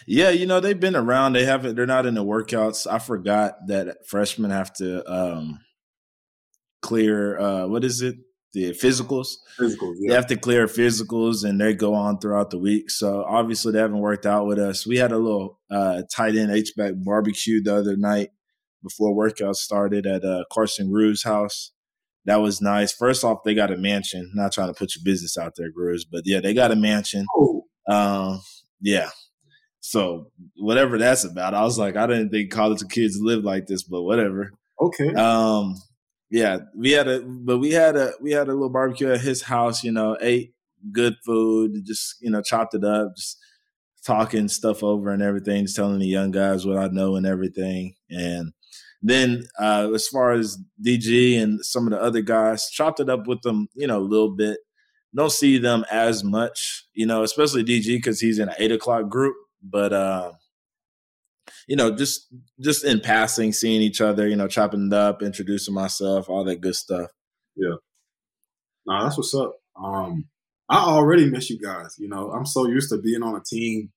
Yeah, 0.06 0.30
you 0.30 0.46
know 0.46 0.60
they've 0.60 0.80
been 0.80 0.96
around. 0.96 1.34
They 1.34 1.46
haven't. 1.46 1.76
They're 1.76 1.86
not 1.86 2.06
in 2.06 2.14
the 2.14 2.26
workouts. 2.26 2.86
I 2.92 3.00
forgot 3.00 3.68
that 3.68 4.06
freshmen 4.08 4.52
have 4.52 4.74
to 4.76 5.10
um, 5.12 5.60
clear. 6.82 7.40
Uh, 7.40 7.68
what 7.68 7.84
is 7.84 8.02
it? 8.02 8.16
The 8.54 8.72
physicals. 8.72 9.38
Physicals. 9.60 9.96
Yeah. 10.00 10.10
They 10.10 10.16
have 10.16 10.28
to 10.28 10.38
clear 10.38 10.68
physicals, 10.68 11.44
and 11.44 11.60
they 11.60 11.74
go 11.74 11.94
on 11.96 12.20
throughout 12.20 12.52
the 12.52 12.60
week. 12.60 12.90
So 12.92 13.24
obviously 13.28 13.72
they 13.74 13.80
haven't 13.80 14.00
worked 14.00 14.26
out 14.26 14.46
with 14.46 14.60
us. 14.60 14.86
We 14.86 14.98
had 14.98 15.12
a 15.12 15.18
little 15.18 15.60
uh, 15.72 16.04
tight 16.16 16.36
end 16.36 16.52
H 16.52 16.74
back 16.78 16.94
barbecue 16.96 17.64
the 17.64 17.76
other 17.76 17.98
night 17.98 18.30
before 18.84 19.16
workout 19.16 19.56
started 19.56 20.06
at 20.06 20.24
uh, 20.24 20.44
Carson 20.52 20.92
Gru's 20.92 21.24
house. 21.24 21.72
That 22.26 22.38
was 22.38 22.62
nice. 22.62 22.94
First 22.94 23.24
off, 23.24 23.40
they 23.44 23.54
got 23.54 23.72
a 23.72 23.78
mansion. 23.78 24.32
Not 24.36 24.54
trying 24.54 24.68
to 24.68 24.74
put 24.74 24.96
your 24.96 25.04
business 25.04 25.38
out 25.38 25.54
there, 25.58 25.72
Gruz, 25.72 26.06
but 26.10 26.22
yeah, 26.26 26.40
they 26.40 26.54
got 26.54 26.72
a 26.72 26.76
mansion. 26.76 27.26
Oh. 27.36 27.66
Um, 27.90 28.42
yeah, 28.80 29.10
so 29.86 30.32
whatever 30.56 30.98
that's 30.98 31.26
about, 31.26 31.54
I 31.54 31.62
was 31.64 31.78
like, 31.78 31.98
I 31.98 32.08
didn't 32.08 32.30
think 32.30 32.52
college 32.52 32.82
kids 32.90 33.20
live 33.20 33.44
like 33.44 33.68
this, 33.68 33.84
but 33.84 34.04
whatever. 34.04 34.52
Okay. 34.80 35.14
Um, 35.14 35.76
yeah, 36.30 36.60
we 36.76 36.92
had 36.92 37.08
a, 37.08 37.22
but 37.22 37.60
we 37.60 37.72
had 37.72 37.96
a, 37.96 38.14
we 38.22 38.32
had 38.32 38.48
a 38.48 38.54
little 38.54 38.70
barbecue 38.70 39.12
at 39.12 39.22
his 39.22 39.44
house. 39.44 39.84
You 39.84 39.92
know, 39.92 40.18
ate 40.22 40.54
good 40.92 41.16
food, 41.26 41.86
just 41.86 42.16
you 42.22 42.30
know, 42.30 42.42
chopped 42.42 42.74
it 42.74 42.84
up, 42.84 43.16
just 43.16 43.38
talking 44.06 44.48
stuff 44.48 44.84
over 44.84 45.12
and 45.12 45.22
everything, 45.22 45.66
just 45.66 45.76
telling 45.76 46.00
the 46.00 46.08
young 46.08 46.32
guys 46.32 46.66
what 46.66 46.78
I 46.78 46.88
know 46.88 47.16
and 47.16 47.26
everything. 47.26 47.96
And 48.10 48.54
then 49.02 49.44
uh, 49.60 49.90
as 49.94 50.08
far 50.08 50.32
as 50.32 50.58
DG 50.86 51.42
and 51.42 51.64
some 51.64 51.88
of 51.88 51.92
the 51.92 52.02
other 52.02 52.22
guys, 52.22 52.70
chopped 52.70 53.00
it 53.00 53.10
up 53.10 53.28
with 53.28 53.42
them, 53.42 53.68
you 53.76 53.88
know, 53.88 54.00
a 54.00 54.02
little 54.02 54.32
bit. 54.32 54.60
Don't 55.16 55.32
see 55.32 55.60
them 55.60 55.86
as 55.92 56.24
much, 56.24 56.86
you 56.94 57.06
know, 57.06 57.22
especially 57.22 57.64
DG 57.64 57.86
because 57.86 58.20
he's 58.20 58.40
in 58.40 58.50
an 58.50 58.56
eight 58.58 58.72
o'clock 58.72 59.10
group 59.10 59.36
but 59.64 59.94
uh, 59.94 60.34
you 61.68 61.76
know, 61.76 61.96
just 61.96 62.28
just 62.60 62.84
in 62.84 63.00
passing, 63.00 63.54
seeing 63.54 63.82
each 63.82 64.02
other, 64.02 64.28
you 64.28 64.36
know, 64.36 64.48
chopping 64.48 64.88
it 64.88 64.94
up, 64.94 65.22
introducing 65.22 65.74
myself, 65.74 66.30
all 66.30 66.44
that 66.44 66.62
good 66.62 66.76
stuff. 66.76 67.10
Yeah. 67.56 67.76
Nah, 68.86 69.04
that's 69.04 69.18
what's 69.18 69.34
up. 69.34 69.56
Um, 69.82 70.26
I 70.70 70.80
already 70.84 71.30
miss 71.30 71.50
you 71.50 71.60
guys. 71.60 71.96
You 71.98 72.10
know, 72.10 72.32
I'm 72.32 72.46
so 72.46 72.68
used 72.68 72.90
to 72.90 72.98
being 72.98 73.24
on 73.24 73.36
a 73.36 73.44
team. 73.44 73.92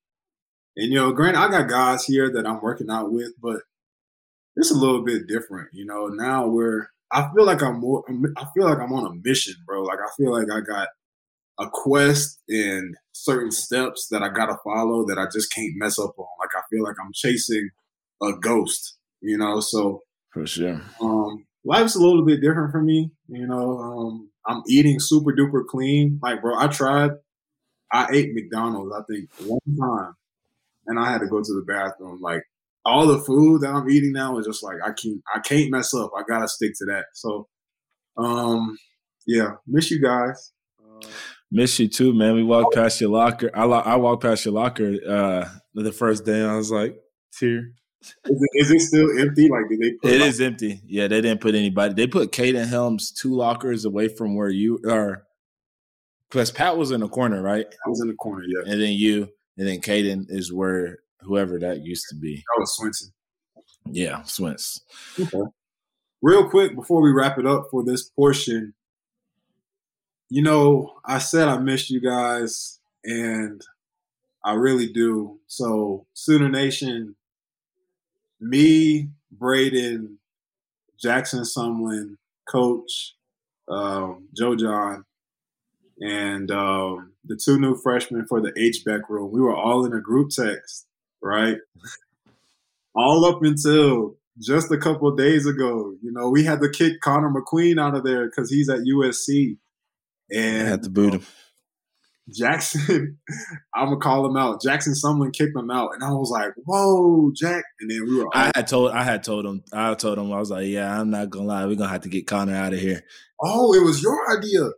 And 0.76 0.92
you 0.92 0.96
know, 0.96 1.12
granted, 1.12 1.40
I 1.40 1.48
got 1.50 1.68
guys 1.68 2.04
here 2.04 2.30
that 2.32 2.46
I'm 2.46 2.60
working 2.60 2.90
out 2.90 3.12
with, 3.12 3.32
but 3.40 3.62
it's 4.56 4.70
a 4.70 4.76
little 4.76 5.02
bit 5.04 5.26
different. 5.26 5.70
You 5.72 5.86
know, 5.86 6.08
now 6.08 6.46
we're 6.46 6.88
I 7.12 7.30
feel 7.34 7.44
like 7.44 7.62
I'm 7.62 7.80
more 7.80 8.04
I 8.36 8.46
feel 8.54 8.64
like 8.64 8.78
I'm 8.78 8.92
on 8.92 9.06
a 9.06 9.28
mission, 9.28 9.54
bro. 9.66 9.82
Like 9.82 9.98
I 9.98 10.10
feel 10.16 10.32
like 10.32 10.50
I 10.50 10.60
got 10.60 10.88
a 11.58 11.68
quest 11.70 12.40
and 12.48 12.96
certain 13.12 13.50
steps 13.50 14.08
that 14.10 14.22
I 14.22 14.28
gotta 14.28 14.58
follow 14.62 15.06
that 15.06 15.18
I 15.18 15.26
just 15.32 15.52
can't 15.52 15.76
mess 15.76 15.98
up 15.98 16.18
on. 16.18 16.26
Like 16.38 16.50
feel 16.76 16.84
like 16.84 16.96
I'm 17.02 17.12
chasing 17.14 17.70
a 18.22 18.32
ghost, 18.40 18.96
you 19.20 19.38
know. 19.38 19.60
So 19.60 20.02
for 20.32 20.46
sure, 20.46 20.80
um, 21.00 21.46
life's 21.64 21.94
a 21.94 22.00
little 22.00 22.24
bit 22.24 22.40
different 22.40 22.72
for 22.72 22.82
me. 22.82 23.10
You 23.28 23.46
know, 23.46 23.78
um, 23.78 24.30
I'm 24.46 24.62
eating 24.68 25.00
super 25.00 25.32
duper 25.32 25.66
clean. 25.66 26.20
Like, 26.22 26.40
bro, 26.40 26.58
I 26.58 26.68
tried. 26.68 27.12
I 27.92 28.08
ate 28.12 28.34
McDonald's. 28.34 28.92
I 28.94 29.02
think 29.10 29.28
one 29.46 29.76
time, 29.78 30.14
and 30.86 30.98
I 30.98 31.10
had 31.10 31.20
to 31.20 31.28
go 31.28 31.40
to 31.40 31.52
the 31.54 31.64
bathroom 31.66 32.20
like 32.20 32.42
all 32.84 33.06
the 33.06 33.18
food 33.18 33.62
that 33.62 33.70
I'm 33.70 33.90
eating 33.90 34.12
now 34.12 34.38
is 34.38 34.46
just 34.46 34.62
like 34.62 34.76
I 34.82 34.92
can't 34.92 35.22
I 35.34 35.40
can't 35.40 35.70
mess 35.70 35.92
up. 35.94 36.10
I 36.16 36.22
gotta 36.28 36.48
stick 36.48 36.72
to 36.78 36.84
that. 36.86 37.06
So, 37.14 37.48
um, 38.16 38.78
yeah, 39.26 39.52
miss 39.66 39.90
you 39.90 40.00
guys. 40.00 40.52
Uh, 40.80 41.06
miss 41.50 41.78
you 41.78 41.88
too, 41.88 42.12
man. 42.12 42.34
We 42.34 42.42
walked 42.42 42.74
past 42.74 43.00
your 43.00 43.10
locker. 43.10 43.50
I 43.54 43.64
I 43.64 43.96
walked 43.96 44.22
past 44.22 44.44
your 44.44 44.54
locker 44.54 44.96
uh, 45.08 45.48
the 45.74 45.92
first 45.92 46.24
day. 46.24 46.42
I 46.42 46.56
was 46.56 46.70
like, 46.70 46.98
tear. 47.38 47.72
Is 48.02 48.12
it, 48.24 48.50
is 48.54 48.70
it 48.70 48.80
still 48.80 49.18
empty? 49.18 49.48
Like, 49.48 49.68
did 49.68 49.80
they? 49.80 49.92
Put 49.92 50.12
it 50.12 50.20
like- 50.20 50.28
is 50.28 50.40
empty. 50.40 50.80
Yeah, 50.86 51.08
they 51.08 51.20
didn't 51.20 51.40
put 51.40 51.54
anybody. 51.54 51.94
They 51.94 52.06
put 52.06 52.30
Kaden 52.32 52.68
Helms 52.68 53.10
two 53.10 53.34
lockers 53.34 53.84
away 53.84 54.08
from 54.08 54.36
where 54.36 54.50
you 54.50 54.78
are. 54.88 55.24
Because 56.30 56.50
Pat 56.50 56.76
was 56.76 56.90
in 56.90 57.00
the 57.00 57.08
corner, 57.08 57.40
right? 57.40 57.66
I 57.66 57.88
was 57.88 58.00
in 58.00 58.08
the 58.08 58.14
corner, 58.14 58.42
yeah. 58.46 58.70
And 58.72 58.80
then 58.80 58.92
you, 58.92 59.28
and 59.56 59.66
then 59.66 59.80
Caden 59.80 60.26
is 60.28 60.52
where 60.52 60.98
whoever 61.20 61.58
that 61.60 61.84
used 61.84 62.06
to 62.10 62.16
be. 62.16 62.36
That 62.36 62.60
was 62.60 62.76
Swinson. 62.80 63.12
Yeah, 63.92 64.20
Swince. 64.22 64.80
Okay. 65.18 65.50
Real 66.22 66.48
quick 66.48 66.74
before 66.74 67.00
we 67.00 67.12
wrap 67.12 67.38
it 67.38 67.46
up 67.46 67.68
for 67.70 67.84
this 67.84 68.10
portion, 68.10 68.74
you 70.28 70.42
know, 70.42 70.94
I 71.04 71.18
said 71.18 71.48
I 71.48 71.58
missed 71.58 71.90
you 71.90 72.00
guys, 72.00 72.78
and 73.04 73.62
I 74.44 74.54
really 74.54 74.92
do. 74.92 75.38
So, 75.46 76.06
Sooner 76.14 76.48
Nation, 76.48 77.16
me, 78.40 79.08
Brayden, 79.36 80.16
Jackson 80.98 81.42
Sumlin, 81.42 82.16
Coach, 82.48 83.14
um, 83.68 84.28
Joe 84.36 84.56
Jon, 84.56 85.04
and 86.00 86.50
um, 86.50 87.12
the 87.24 87.36
two 87.36 87.58
new 87.58 87.76
freshmen 87.76 88.26
for 88.26 88.40
the 88.40 88.52
H-back 88.56 89.08
room, 89.08 89.32
we 89.32 89.40
were 89.40 89.54
all 89.54 89.84
in 89.84 89.92
a 89.92 90.00
group 90.00 90.30
text, 90.30 90.86
right? 91.22 91.58
all 92.94 93.24
up 93.24 93.42
until 93.42 94.16
just 94.38 94.70
a 94.70 94.78
couple 94.78 95.10
days 95.14 95.46
ago. 95.46 95.94
You 96.02 96.12
know, 96.12 96.30
we 96.30 96.44
had 96.44 96.60
to 96.60 96.70
kick 96.70 97.00
Connor 97.00 97.30
McQueen 97.30 97.80
out 97.80 97.94
of 97.94 98.04
there 98.04 98.26
because 98.26 98.50
he's 98.50 98.68
at 98.68 98.80
USC. 98.80 99.56
And 100.30 100.66
I 100.66 100.70
had 100.70 100.82
to 100.82 100.90
boot 100.90 101.14
um, 101.14 101.20
him. 101.20 101.26
Jackson, 102.34 103.18
I'm 103.74 103.86
gonna 103.86 103.96
call 103.98 104.26
him 104.26 104.36
out. 104.36 104.60
Jackson 104.60 104.94
Sumlin 104.94 105.32
kicked 105.32 105.56
him 105.56 105.70
out, 105.70 105.90
and 105.94 106.02
I 106.02 106.10
was 106.10 106.30
like, 106.30 106.52
"Whoa, 106.64 107.30
Jack!" 107.34 107.64
And 107.80 107.90
then 107.90 108.04
we 108.04 108.16
were. 108.18 108.28
I 108.34 108.50
had 108.54 108.66
told, 108.66 108.90
I 108.90 109.04
had 109.04 109.22
told 109.22 109.46
him, 109.46 109.62
I 109.72 109.94
told 109.94 110.18
him, 110.18 110.32
I 110.32 110.38
was 110.38 110.50
like, 110.50 110.66
"Yeah, 110.66 111.00
I'm 111.00 111.10
not 111.10 111.30
gonna 111.30 111.46
lie, 111.46 111.66
we're 111.66 111.76
gonna 111.76 111.90
have 111.90 112.00
to 112.02 112.08
get 112.08 112.26
Connor 112.26 112.56
out 112.56 112.72
of 112.72 112.80
here." 112.80 113.02
Oh, 113.40 113.74
it 113.74 113.84
was 113.84 114.02
your 114.02 114.36
idea. 114.36 114.70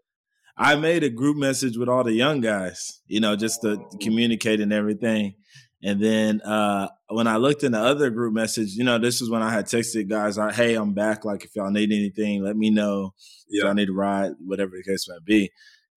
I 0.59 0.75
made 0.75 1.05
a 1.05 1.11
group 1.11 1.37
message 1.37 1.79
with 1.79 1.89
all 1.89 2.03
the 2.03 2.13
young 2.13 2.41
guys, 2.41 3.01
you 3.07 3.21
know, 3.21 3.37
just 3.37 3.63
to 3.63 3.79
oh. 3.81 3.97
communicate 4.03 4.61
and 4.61 4.73
everything. 4.73 5.35
And 5.83 6.03
then 6.03 6.41
uh, 6.41 6.89
when 7.09 7.29
I 7.29 7.37
looked 7.37 7.63
in 7.63 7.73
the 7.73 7.81
other 7.81 8.11
group 8.11 8.35
message, 8.35 8.75
you 8.75 8.83
know, 8.83 8.99
this 8.99 9.21
is 9.21 9.31
when 9.31 9.43
I 9.43 9.53
had 9.53 9.67
texted 9.67 10.09
guys, 10.09 10.37
like, 10.37 10.55
"Hey, 10.55 10.75
I'm 10.75 10.93
back. 10.93 11.25
Like, 11.25 11.45
if 11.45 11.55
y'all 11.55 11.71
need 11.71 11.93
anything, 11.93 12.43
let 12.43 12.57
me 12.57 12.71
know. 12.71 13.15
Yeah. 13.49 13.61
If 13.61 13.65
y'all 13.67 13.75
need 13.75 13.89
a 13.89 13.93
ride, 13.93 14.33
whatever 14.45 14.73
the 14.77 14.83
case 14.83 15.09
might 15.09 15.25
be." 15.25 15.51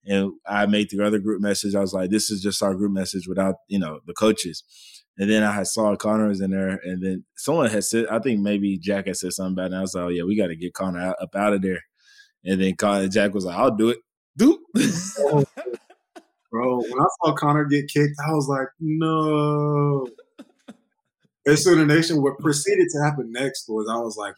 And 0.06 0.34
I 0.48 0.66
made 0.68 0.90
the 0.90 1.04
other 1.04 1.20
group 1.20 1.42
message. 1.42 1.74
I 1.74 1.80
was 1.80 1.94
like, 1.94 2.12
"This 2.12 2.30
is 2.30 2.42
just 2.42 2.62
our 2.62 2.76
group 2.76 2.92
message 2.92 3.28
without, 3.28 3.56
you 3.68 3.80
know, 3.80 4.00
the 4.06 4.14
coaches." 4.14 4.64
And 5.18 5.30
then 5.30 5.44
I 5.44 5.52
had 5.52 5.68
saw 5.68 5.96
Connor 5.96 6.28
was 6.28 6.42
in 6.42 6.52
there, 6.52 6.80
and 6.84 7.04
then 7.04 7.26
someone 7.36 7.70
had 7.70 7.84
said, 7.84 8.08
I 8.08 8.20
think 8.20 8.40
maybe 8.40 8.78
Jack 8.78 9.08
had 9.08 9.18
said 9.18 9.34
something 9.34 9.54
about 9.54 9.64
it. 9.64 9.68
And 9.68 9.76
I 9.78 9.82
was 9.82 9.96
like, 9.96 10.06
"Oh 10.06 10.10
yeah, 10.10 10.24
we 10.24 10.38
got 10.38 10.48
to 10.48 10.56
get 10.56 10.74
Connor 10.74 11.02
out, 11.02 11.16
up 11.20 11.36
out 11.36 11.54
of 11.54 11.62
there." 11.64 11.82
And 12.46 12.62
then 12.62 12.76
Connor, 12.76 13.08
Jack 13.08 13.34
was 13.34 13.46
like, 13.46 13.58
"I'll 13.58 13.76
do 13.76 13.90
it." 13.90 14.00
Do. 14.38 14.60
Bro. 16.52 16.82
When 16.82 17.00
I 17.00 17.06
saw 17.24 17.34
Connor 17.34 17.66
get 17.66 17.88
kicked, 17.88 18.18
I 18.28 18.34
was 18.34 18.48
like, 18.48 18.68
no. 18.80 20.08
And 21.46 21.58
so 21.58 21.76
the 21.76 21.86
nation, 21.86 22.22
what 22.22 22.38
proceeded 22.40 22.88
to 22.92 23.04
happen 23.04 23.32
next 23.32 23.66
was 23.68 23.88
I 23.90 23.98
was 23.98 24.18
like, 24.18 24.36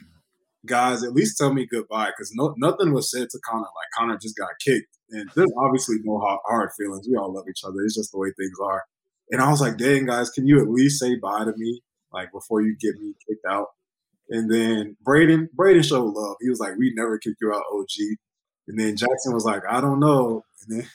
guys, 0.65 1.04
at 1.04 1.13
least 1.13 1.38
tell 1.38 1.54
me 1.54 1.67
goodbye 1.69 2.08
because 2.08 2.32
no, 2.34 2.54
nothing 2.58 2.93
was 2.93 3.12
said 3.12 3.30
to 3.30 3.39
Connor. 3.45 3.62
Like 3.62 3.89
Connor 3.97 4.17
just 4.17 4.38
got 4.38 4.52
kicked, 4.63 4.97
and 5.10 5.30
there's 5.36 5.52
obviously 5.58 5.97
no 6.04 6.21
hard 6.45 6.69
feelings. 6.78 7.08
We 7.10 7.17
all 7.17 7.34
love 7.34 7.45
each 7.49 7.63
other. 7.65 7.82
It's 7.84 7.95
just 7.95 8.12
the 8.12 8.19
way 8.19 8.32
things 8.38 8.58
are. 8.63 8.84
And 9.32 9.41
I 9.41 9.49
was 9.49 9.62
like, 9.62 9.78
dang, 9.78 10.06
guys, 10.06 10.30
can 10.30 10.47
you 10.47 10.62
at 10.62 10.69
least 10.69 10.99
say 10.99 11.15
bye 11.15 11.43
to 11.45 11.54
me, 11.58 11.82
like 12.12 12.32
before 12.32 12.62
you 12.62 12.78
get 12.80 12.95
me 12.99 13.13
kicked 13.28 13.45
out? 13.49 13.67
And 14.30 14.49
then 14.52 14.95
Brayden, 15.06 15.47
Brayden 15.56 15.84
showed 15.84 16.13
love. 16.13 16.38
He 16.39 16.49
was 16.49 16.60
like, 16.60 16.78
we 16.78 16.93
never 16.95 17.17
kick 17.17 17.36
you 17.41 17.52
out, 17.52 17.63
OG. 17.73 18.17
And 18.67 18.80
then 18.80 18.95
Jackson 18.95 19.34
was 19.34 19.43
like, 19.43 19.63
I 19.69 19.82
don't 19.82 19.99
know. 19.99 20.43
And 20.62 20.82
then 20.82 20.89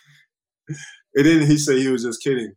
and 1.18 1.26
then 1.26 1.46
he 1.48 1.59
said 1.59 1.78
he 1.78 1.88
was 1.88 2.04
just 2.04 2.22
kidding. 2.22 2.52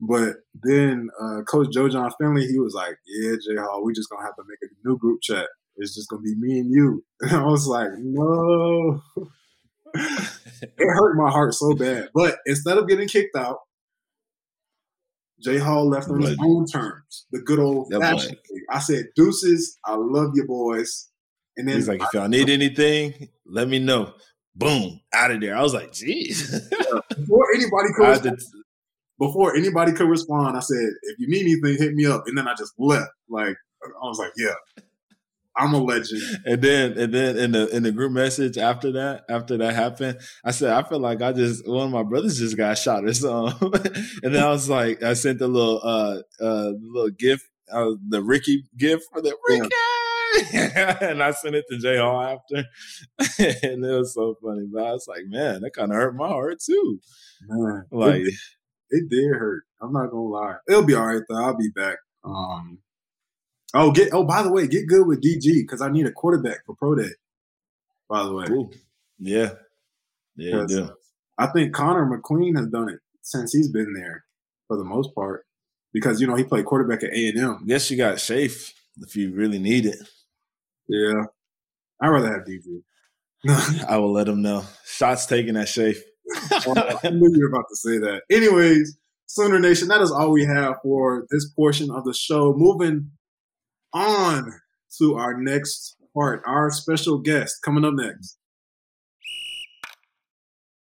But 0.00 0.36
then 0.62 1.08
uh, 1.20 1.42
Coach 1.42 1.72
Joe 1.72 1.88
Jon 1.88 2.10
Finley, 2.20 2.46
he 2.46 2.58
was 2.58 2.72
like, 2.72 2.96
"Yeah, 3.04 3.32
J 3.32 3.56
Hall, 3.56 3.82
we 3.84 3.92
just 3.92 4.08
gonna 4.08 4.24
have 4.24 4.36
to 4.36 4.44
make 4.48 4.58
a 4.62 4.88
new 4.88 4.96
group 4.96 5.20
chat. 5.22 5.48
It's 5.76 5.94
just 5.94 6.08
gonna 6.08 6.22
be 6.22 6.36
me 6.36 6.60
and 6.60 6.70
you." 6.70 7.04
And 7.20 7.32
I 7.32 7.44
was 7.44 7.66
like, 7.66 7.88
"No." 7.98 9.02
it 9.94 10.78
hurt 10.78 11.16
my 11.16 11.30
heart 11.30 11.54
so 11.54 11.74
bad. 11.74 12.10
But 12.14 12.36
instead 12.46 12.78
of 12.78 12.86
getting 12.86 13.08
kicked 13.08 13.34
out, 13.34 13.58
J 15.42 15.58
Hall 15.58 15.88
left 15.88 16.08
on 16.08 16.20
his 16.20 16.38
own 16.40 16.66
terms, 16.66 17.26
the 17.32 17.40
good 17.40 17.58
old 17.58 17.92
fashioned 17.92 18.36
I 18.70 18.78
said, 18.78 19.06
"Deuces, 19.16 19.78
I 19.84 19.96
love 19.96 20.30
you, 20.34 20.46
boys." 20.46 21.08
And 21.56 21.66
then 21.66 21.76
he's 21.76 21.88
like, 21.88 22.02
"If 22.02 22.12
y'all 22.12 22.28
need 22.28 22.50
anything, 22.50 23.30
let 23.46 23.66
me 23.66 23.80
know." 23.80 24.14
Boom, 24.56 25.00
out 25.12 25.30
of 25.30 25.40
there. 25.40 25.56
I 25.56 25.62
was 25.62 25.74
like, 25.74 25.92
geez. 25.92 26.50
before 27.08 27.46
anybody 27.54 27.88
could 27.94 28.08
respond, 28.08 28.40
before 29.18 29.54
anybody 29.54 29.92
could 29.92 30.08
respond, 30.08 30.56
I 30.56 30.60
said, 30.60 30.88
if 31.02 31.18
you 31.18 31.28
need 31.28 31.42
anything, 31.42 31.82
hit 31.82 31.94
me 31.94 32.06
up. 32.06 32.24
And 32.26 32.36
then 32.36 32.48
I 32.48 32.54
just 32.54 32.72
left. 32.78 33.10
Like 33.28 33.56
I 33.84 34.06
was 34.06 34.18
like, 34.18 34.32
yeah. 34.36 34.54
I'm 35.58 35.72
a 35.72 35.78
legend. 35.78 36.20
And 36.44 36.60
then 36.60 36.98
and 36.98 37.14
then 37.14 37.38
in 37.38 37.52
the 37.52 37.68
in 37.74 37.82
the 37.82 37.92
group 37.92 38.12
message 38.12 38.58
after 38.58 38.92
that, 38.92 39.24
after 39.30 39.56
that 39.56 39.74
happened, 39.74 40.18
I 40.44 40.50
said, 40.50 40.72
I 40.72 40.86
feel 40.86 40.98
like 40.98 41.22
I 41.22 41.32
just 41.32 41.66
one 41.66 41.86
of 41.86 41.92
my 41.92 42.02
brothers 42.02 42.38
just 42.38 42.58
got 42.58 42.76
shot 42.76 43.04
or 43.04 43.14
something. 43.14 43.72
and 44.22 44.34
then 44.34 44.42
I 44.42 44.50
was 44.50 44.68
like, 44.68 45.02
I 45.02 45.14
sent 45.14 45.38
the 45.38 45.48
little 45.48 45.80
uh 45.82 46.18
uh 46.40 46.72
little 46.78 47.10
gift, 47.10 47.46
uh, 47.72 47.92
the 48.06 48.22
Ricky 48.22 48.64
gift 48.76 49.06
for 49.10 49.22
the 49.22 49.34
Ricky. 49.48 49.62
Yeah. 49.62 49.95
and 50.52 51.22
I 51.22 51.30
sent 51.32 51.54
it 51.54 51.64
to 51.70 51.78
J 51.78 51.98
Hall 51.98 52.22
after, 52.22 52.64
and 53.62 53.84
it 53.84 53.98
was 53.98 54.14
so 54.14 54.36
funny. 54.42 54.66
But 54.72 54.84
I 54.84 54.92
was 54.92 55.06
like, 55.08 55.26
man, 55.26 55.62
that 55.62 55.72
kind 55.72 55.90
of 55.90 55.96
hurt 55.96 56.16
my 56.16 56.28
heart 56.28 56.60
too. 56.60 57.00
Man, 57.46 57.84
like 57.90 58.22
it, 58.22 58.34
it, 58.90 59.08
did 59.08 59.34
hurt. 59.36 59.64
I'm 59.80 59.92
not 59.92 60.10
gonna 60.10 60.22
lie. 60.22 60.56
It'll 60.68 60.84
be 60.84 60.94
all 60.94 61.06
right 61.06 61.22
though. 61.28 61.36
I'll 61.36 61.56
be 61.56 61.70
back. 61.74 61.98
Um, 62.24 62.78
oh, 63.74 63.90
get 63.92 64.12
oh 64.12 64.24
by 64.24 64.42
the 64.42 64.52
way, 64.52 64.66
get 64.66 64.88
good 64.88 65.06
with 65.06 65.22
DG 65.22 65.42
because 65.44 65.80
I 65.80 65.90
need 65.90 66.06
a 66.06 66.12
quarterback 66.12 66.64
for 66.66 66.74
pro 66.74 66.94
day. 66.94 67.10
By 68.08 68.24
the 68.24 68.32
way, 68.32 68.46
Ooh. 68.50 68.70
yeah, 69.18 69.50
yeah. 70.36 70.88
I 71.38 71.46
think 71.48 71.74
Connor 71.74 72.06
McQueen 72.06 72.56
has 72.56 72.68
done 72.68 72.88
it 72.88 73.00
since 73.22 73.52
he's 73.52 73.68
been 73.68 73.92
there 73.92 74.24
for 74.68 74.76
the 74.76 74.84
most 74.84 75.14
part 75.14 75.46
because 75.92 76.20
you 76.20 76.26
know 76.26 76.34
he 76.34 76.44
played 76.44 76.64
quarterback 76.64 77.02
at 77.02 77.12
A 77.12 77.28
and 77.28 77.38
M. 77.38 77.64
Guess 77.66 77.90
you 77.90 77.96
got 77.96 78.16
Shafe 78.16 78.72
if 79.00 79.16
you 79.16 79.34
really 79.34 79.58
need 79.58 79.86
it. 79.86 79.98
Yeah. 80.88 81.24
I'd 82.00 82.08
rather 82.08 82.32
have 82.32 82.46
DG. 82.46 83.84
I 83.88 83.96
will 83.98 84.12
let 84.12 84.28
him 84.28 84.42
know. 84.42 84.64
Shots 84.84 85.26
taken 85.26 85.56
at 85.56 85.68
Shafe. 85.68 85.98
I 86.34 87.10
knew 87.10 87.30
you 87.32 87.40
were 87.42 87.48
about 87.48 87.66
to 87.68 87.76
say 87.76 87.98
that. 87.98 88.22
Anyways, 88.30 88.98
Sooner 89.26 89.58
Nation, 89.58 89.88
that 89.88 90.00
is 90.00 90.10
all 90.10 90.30
we 90.30 90.44
have 90.44 90.76
for 90.82 91.26
this 91.30 91.48
portion 91.50 91.90
of 91.90 92.04
the 92.04 92.14
show. 92.14 92.54
Moving 92.56 93.10
on 93.92 94.52
to 94.98 95.14
our 95.16 95.40
next 95.40 95.96
part, 96.14 96.42
our 96.46 96.70
special 96.70 97.18
guest 97.18 97.56
coming 97.64 97.84
up 97.84 97.94
next. 97.94 98.38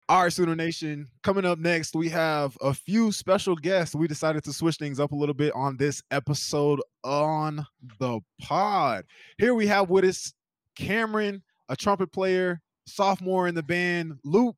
All 0.09 0.23
right, 0.23 0.33
Sooner 0.33 0.53
Nation. 0.53 1.07
Coming 1.23 1.45
up 1.45 1.59
next, 1.59 1.95
we 1.95 2.09
have 2.09 2.57
a 2.59 2.73
few 2.73 3.13
special 3.13 3.55
guests. 3.55 3.95
We 3.95 4.05
decided 4.05 4.43
to 4.43 4.51
switch 4.51 4.75
things 4.75 4.99
up 4.99 5.13
a 5.13 5.15
little 5.15 5.33
bit 5.33 5.53
on 5.55 5.77
this 5.77 6.03
episode 6.11 6.81
on 7.05 7.65
the 7.99 8.19
pod. 8.41 9.05
Here 9.37 9.55
we 9.55 9.65
have 9.67 9.89
with 9.89 10.03
us 10.03 10.33
Cameron, 10.75 11.41
a 11.69 11.77
trumpet 11.77 12.11
player, 12.11 12.59
sophomore 12.85 13.47
in 13.47 13.55
the 13.55 13.63
band, 13.63 14.19
Luke, 14.25 14.57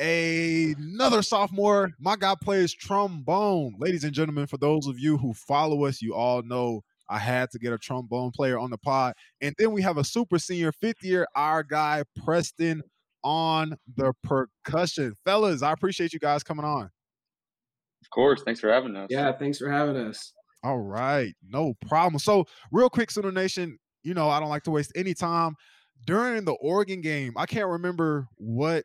a, 0.00 0.74
another 0.76 1.22
sophomore. 1.22 1.92
My 2.00 2.16
guy 2.16 2.34
plays 2.42 2.74
trombone. 2.74 3.76
Ladies 3.78 4.02
and 4.02 4.12
gentlemen, 4.12 4.48
for 4.48 4.56
those 4.56 4.88
of 4.88 4.98
you 4.98 5.16
who 5.18 5.34
follow 5.34 5.84
us, 5.84 6.02
you 6.02 6.14
all 6.16 6.42
know 6.42 6.82
I 7.08 7.20
had 7.20 7.52
to 7.52 7.60
get 7.60 7.72
a 7.72 7.78
trombone 7.78 8.32
player 8.32 8.58
on 8.58 8.70
the 8.70 8.78
pod. 8.78 9.14
And 9.40 9.54
then 9.56 9.70
we 9.70 9.82
have 9.82 9.98
a 9.98 10.04
super 10.04 10.40
senior 10.40 10.72
fifth 10.72 11.04
year, 11.04 11.28
our 11.36 11.62
guy, 11.62 12.02
Preston 12.24 12.82
on 13.24 13.76
the 13.96 14.12
percussion. 14.22 15.14
Fellas, 15.24 15.62
I 15.62 15.72
appreciate 15.72 16.12
you 16.12 16.20
guys 16.20 16.42
coming 16.42 16.64
on. 16.64 16.84
Of 16.84 18.10
course. 18.10 18.42
Thanks 18.42 18.60
for 18.60 18.70
having 18.70 18.94
us. 18.94 19.08
Yeah, 19.10 19.32
thanks 19.32 19.58
for 19.58 19.70
having 19.70 19.96
us. 19.96 20.32
All 20.62 20.78
right. 20.78 21.34
No 21.48 21.74
problem. 21.88 22.18
So, 22.18 22.44
real 22.70 22.90
quick, 22.90 23.10
Sooner 23.10 23.32
Nation, 23.32 23.78
you 24.02 24.14
know, 24.14 24.28
I 24.28 24.38
don't 24.40 24.50
like 24.50 24.62
to 24.64 24.70
waste 24.70 24.92
any 24.94 25.14
time. 25.14 25.56
During 26.06 26.44
the 26.44 26.52
Oregon 26.52 27.00
game, 27.00 27.32
I 27.36 27.46
can't 27.46 27.66
remember 27.66 28.28
what 28.36 28.84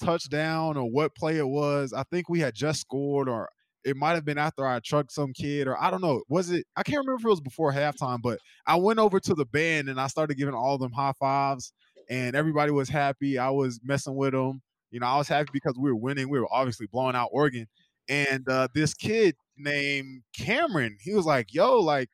touchdown 0.00 0.76
or 0.76 0.90
what 0.90 1.14
play 1.14 1.38
it 1.38 1.48
was. 1.48 1.92
I 1.92 2.02
think 2.04 2.28
we 2.28 2.40
had 2.40 2.54
just 2.54 2.80
scored 2.80 3.28
or 3.28 3.48
it 3.84 3.96
might 3.96 4.12
have 4.12 4.24
been 4.24 4.38
after 4.38 4.66
I 4.66 4.80
trucked 4.80 5.12
some 5.12 5.32
kid, 5.32 5.66
or 5.66 5.80
I 5.82 5.90
don't 5.90 6.00
know. 6.00 6.22
Was 6.28 6.50
it? 6.50 6.66
I 6.76 6.82
can't 6.82 6.98
remember 6.98 7.18
if 7.18 7.24
it 7.24 7.28
was 7.28 7.40
before 7.40 7.72
halftime, 7.72 8.20
but 8.22 8.38
I 8.66 8.76
went 8.76 8.98
over 8.98 9.18
to 9.20 9.34
the 9.34 9.44
band 9.46 9.88
and 9.88 10.00
I 10.00 10.06
started 10.06 10.36
giving 10.36 10.54
all 10.54 10.74
of 10.74 10.80
them 10.80 10.92
high 10.92 11.12
fives, 11.18 11.72
and 12.08 12.36
everybody 12.36 12.72
was 12.72 12.88
happy. 12.88 13.38
I 13.38 13.50
was 13.50 13.80
messing 13.82 14.16
with 14.16 14.32
them. 14.32 14.62
You 14.90 15.00
know, 15.00 15.06
I 15.06 15.16
was 15.16 15.28
happy 15.28 15.50
because 15.52 15.76
we 15.78 15.90
were 15.90 15.96
winning. 15.96 16.28
We 16.28 16.38
were 16.40 16.52
obviously 16.52 16.86
blowing 16.86 17.16
out 17.16 17.30
Oregon, 17.32 17.66
and 18.08 18.48
uh, 18.48 18.68
this 18.74 18.94
kid 18.94 19.36
named 19.56 20.22
Cameron, 20.36 20.98
he 21.00 21.14
was 21.14 21.26
like, 21.26 21.54
"Yo, 21.54 21.80
like, 21.80 22.10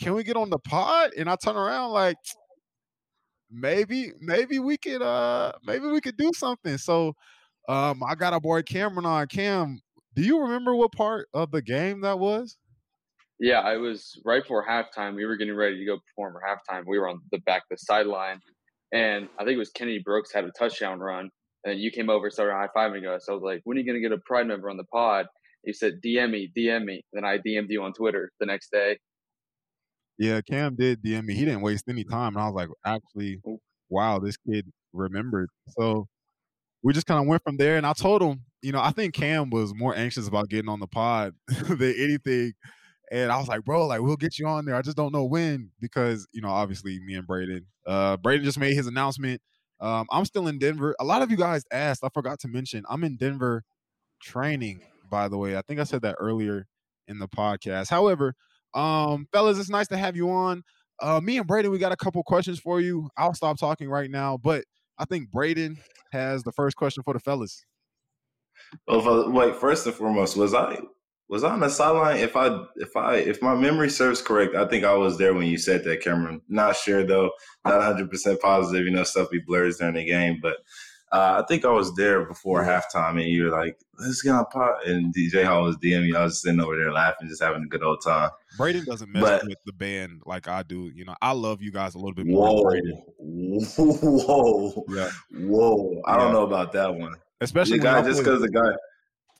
can 0.00 0.14
we 0.14 0.22
get 0.22 0.36
on 0.36 0.50
the 0.50 0.58
pod?" 0.58 1.10
And 1.16 1.28
I 1.28 1.36
turn 1.36 1.56
around 1.56 1.90
like, 1.90 2.16
maybe, 3.50 4.12
maybe 4.20 4.58
we 4.58 4.76
could, 4.76 5.02
uh, 5.02 5.52
maybe 5.64 5.86
we 5.86 6.00
could 6.00 6.16
do 6.16 6.30
something. 6.34 6.78
So, 6.78 7.14
um, 7.68 8.02
I 8.02 8.14
got 8.14 8.34
a 8.34 8.40
boy 8.40 8.62
Cameron 8.62 9.06
on. 9.06 9.26
Cam, 9.26 9.80
do 10.14 10.22
you 10.22 10.40
remember 10.40 10.74
what 10.74 10.92
part 10.92 11.28
of 11.34 11.50
the 11.50 11.62
game 11.62 12.00
that 12.00 12.18
was? 12.18 12.56
Yeah, 13.38 13.60
I 13.60 13.76
was 13.76 14.20
right 14.24 14.42
before 14.42 14.66
halftime. 14.66 15.16
We 15.16 15.26
were 15.26 15.36
getting 15.36 15.54
ready 15.54 15.78
to 15.78 15.84
go 15.84 15.98
perform 15.98 16.34
for 16.34 16.42
halftime. 16.42 16.84
We 16.86 16.98
were 16.98 17.08
on 17.08 17.20
the 17.30 17.38
back 17.38 17.64
the 17.70 17.76
sideline, 17.76 18.40
and 18.92 19.28
I 19.38 19.44
think 19.44 19.54
it 19.54 19.58
was 19.58 19.70
Kennedy 19.70 20.00
Brooks 20.04 20.32
had 20.32 20.44
a 20.44 20.50
touchdown 20.58 21.00
run, 21.00 21.30
and 21.64 21.80
you 21.80 21.90
came 21.90 22.10
over, 22.10 22.30
started 22.30 22.52
high 22.52 22.68
fiving 22.76 23.08
us. 23.08 23.28
I 23.28 23.32
was 23.32 23.42
like, 23.42 23.60
"When 23.64 23.76
are 23.76 23.80
you 23.80 23.86
going 23.86 24.00
to 24.00 24.08
get 24.08 24.16
a 24.16 24.20
Pride 24.26 24.46
member 24.46 24.70
on 24.70 24.76
the 24.76 24.84
pod?" 24.84 25.26
You 25.64 25.72
said, 25.72 26.00
"DM 26.04 26.30
me, 26.30 26.50
DM 26.56 26.84
me." 26.84 27.02
Then 27.12 27.24
I 27.24 27.38
DM'd 27.38 27.70
you 27.70 27.82
on 27.82 27.92
Twitter 27.92 28.30
the 28.40 28.46
next 28.46 28.70
day. 28.70 28.98
Yeah, 30.18 30.40
Cam 30.42 30.76
did 30.76 31.02
DM 31.02 31.24
me. 31.24 31.34
He 31.34 31.44
didn't 31.44 31.62
waste 31.62 31.84
any 31.88 32.04
time, 32.04 32.36
and 32.36 32.42
I 32.42 32.46
was 32.46 32.54
like, 32.54 32.68
"Actually, 32.84 33.40
oh. 33.46 33.58
wow, 33.88 34.18
this 34.18 34.36
kid 34.36 34.70
remembered." 34.92 35.48
So 35.68 36.06
we 36.82 36.92
just 36.92 37.06
kind 37.06 37.20
of 37.20 37.26
went 37.26 37.42
from 37.42 37.56
there, 37.56 37.76
and 37.76 37.86
I 37.86 37.92
told 37.92 38.22
him, 38.22 38.42
you 38.60 38.72
know, 38.72 38.80
I 38.80 38.90
think 38.90 39.14
Cam 39.14 39.50
was 39.50 39.74
more 39.74 39.94
anxious 39.96 40.28
about 40.28 40.48
getting 40.48 40.68
on 40.68 40.80
the 40.80 40.86
pod 40.86 41.34
than 41.48 41.94
anything. 41.96 42.52
And 43.12 43.30
I 43.30 43.36
was 43.38 43.46
like, 43.46 43.62
bro, 43.62 43.86
like 43.86 44.00
we'll 44.00 44.16
get 44.16 44.38
you 44.38 44.46
on 44.46 44.64
there. 44.64 44.74
I 44.74 44.80
just 44.80 44.96
don't 44.96 45.12
know 45.12 45.24
when 45.24 45.70
because 45.80 46.26
you 46.32 46.40
know, 46.40 46.48
obviously 46.48 46.98
me 47.00 47.14
and 47.14 47.28
Brayden. 47.28 47.66
Uh, 47.86 48.16
Brayden 48.16 48.42
just 48.42 48.58
made 48.58 48.74
his 48.74 48.86
announcement. 48.86 49.42
Um, 49.80 50.06
I'm 50.10 50.24
still 50.24 50.48
in 50.48 50.58
Denver. 50.58 50.96
A 50.98 51.04
lot 51.04 51.20
of 51.20 51.30
you 51.30 51.36
guys 51.36 51.62
asked. 51.70 52.02
I 52.02 52.08
forgot 52.14 52.40
to 52.40 52.48
mention. 52.48 52.84
I'm 52.88 53.04
in 53.04 53.16
Denver 53.16 53.64
training. 54.22 54.80
By 55.10 55.28
the 55.28 55.36
way, 55.36 55.58
I 55.58 55.60
think 55.60 55.78
I 55.78 55.84
said 55.84 56.00
that 56.02 56.16
earlier 56.18 56.66
in 57.06 57.18
the 57.18 57.28
podcast. 57.28 57.90
However, 57.90 58.34
um, 58.72 59.26
fellas, 59.30 59.58
it's 59.58 59.68
nice 59.68 59.88
to 59.88 59.98
have 59.98 60.16
you 60.16 60.30
on. 60.30 60.62
Uh, 61.02 61.20
me 61.20 61.36
and 61.36 61.46
Brayden, 61.46 61.70
we 61.70 61.78
got 61.78 61.92
a 61.92 61.96
couple 61.96 62.22
questions 62.22 62.58
for 62.58 62.80
you. 62.80 63.10
I'll 63.18 63.34
stop 63.34 63.58
talking 63.58 63.90
right 63.90 64.10
now, 64.10 64.38
but 64.38 64.64
I 64.98 65.04
think 65.04 65.30
Brayden 65.30 65.76
has 66.12 66.44
the 66.44 66.52
first 66.52 66.76
question 66.76 67.02
for 67.02 67.12
the 67.12 67.20
fellas. 67.20 67.62
Well, 68.86 69.30
wait. 69.30 69.56
First 69.56 69.84
and 69.86 69.94
foremost, 69.94 70.36
was 70.36 70.54
I 70.54 70.78
was 71.32 71.44
I 71.44 71.50
on 71.50 71.60
the 71.60 71.70
sideline? 71.70 72.18
If 72.18 72.36
I 72.36 72.62
if 72.76 72.94
I 72.94 73.16
if 73.16 73.40
my 73.40 73.54
memory 73.54 73.88
serves 73.88 74.20
correct, 74.20 74.54
I 74.54 74.68
think 74.68 74.84
I 74.84 74.92
was 74.92 75.16
there 75.16 75.32
when 75.32 75.46
you 75.46 75.56
said 75.56 75.82
that, 75.84 76.02
Cameron. 76.02 76.42
Not 76.46 76.76
sure 76.76 77.06
though. 77.06 77.30
Not 77.64 77.78
100 77.78 78.10
percent 78.10 78.38
positive. 78.38 78.84
You 78.84 78.90
know, 78.90 79.02
stuff 79.02 79.30
be 79.30 79.40
blurs 79.40 79.78
during 79.78 79.94
the 79.94 80.04
game, 80.04 80.40
but 80.42 80.58
uh, 81.10 81.40
I 81.42 81.46
think 81.48 81.64
I 81.64 81.70
was 81.70 81.94
there 81.94 82.26
before 82.26 82.62
halftime, 82.62 83.12
and 83.12 83.30
you 83.30 83.44
were 83.44 83.50
like, 83.50 83.78
"Let's 83.98 84.20
get 84.20 84.34
on 84.34 84.44
pot." 84.52 84.86
And 84.86 85.14
DJ 85.14 85.46
Hall 85.46 85.62
was 85.62 85.78
DMing. 85.78 86.14
I 86.14 86.24
was 86.24 86.42
sitting 86.42 86.60
over 86.60 86.76
there 86.76 86.92
laughing, 86.92 87.28
just 87.28 87.42
having 87.42 87.62
a 87.62 87.66
good 87.66 87.82
old 87.82 88.02
time. 88.04 88.28
Brayden 88.58 88.84
doesn't 88.84 89.10
mess 89.10 89.22
but, 89.22 89.46
with 89.46 89.58
the 89.64 89.72
band 89.72 90.20
like 90.26 90.48
I 90.48 90.62
do. 90.62 90.90
You 90.94 91.06
know, 91.06 91.14
I 91.22 91.32
love 91.32 91.62
you 91.62 91.72
guys 91.72 91.94
a 91.94 91.98
little 91.98 92.12
bit 92.12 92.26
more. 92.26 92.62
Whoa, 92.62 92.82
whoa, 93.18 94.84
yeah. 94.90 95.10
whoa! 95.30 96.02
I 96.04 96.12
yeah. 96.12 96.18
don't 96.18 96.32
know 96.34 96.44
about 96.44 96.72
that 96.72 96.94
one. 96.94 97.14
Especially 97.40 97.78
the 97.78 97.84
guy, 97.84 98.02
just 98.02 98.18
because 98.22 98.42
the 98.42 98.50
guy, 98.50 98.70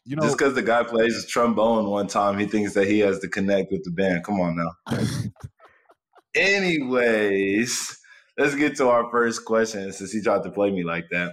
you 0.04 0.16
know, 0.16 0.22
just 0.22 0.38
because 0.38 0.54
the 0.54 0.62
guy 0.62 0.82
plays 0.82 1.26
trombone 1.26 1.88
one 1.88 2.06
time, 2.06 2.38
he 2.38 2.46
thinks 2.46 2.74
that 2.74 2.86
he 2.86 3.00
has 3.00 3.18
to 3.20 3.28
connect 3.28 3.70
with 3.70 3.84
the 3.84 3.90
band. 3.90 4.24
Come 4.24 4.40
on 4.40 4.56
now. 4.56 4.98
Anyways, 6.34 7.98
let's 8.38 8.54
get 8.54 8.76
to 8.76 8.88
our 8.88 9.10
first 9.10 9.44
question 9.44 9.92
since 9.92 10.12
he 10.12 10.22
tried 10.22 10.42
to 10.44 10.50
play 10.50 10.70
me 10.70 10.82
like 10.82 11.04
that 11.10 11.32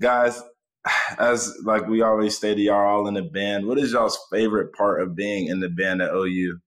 guys, 0.00 0.42
as 1.18 1.56
like 1.64 1.86
we 1.86 2.02
always 2.02 2.36
stated, 2.36 2.62
y'all 2.62 2.76
all 2.76 3.06
in 3.06 3.14
the 3.14 3.22
band. 3.22 3.66
What 3.66 3.78
is 3.78 3.92
y'all's 3.92 4.18
favorite 4.32 4.72
part 4.72 5.02
of 5.02 5.14
being 5.14 5.46
in 5.46 5.60
the 5.60 5.68
band 5.68 6.02
at 6.02 6.12
OU? 6.12 6.58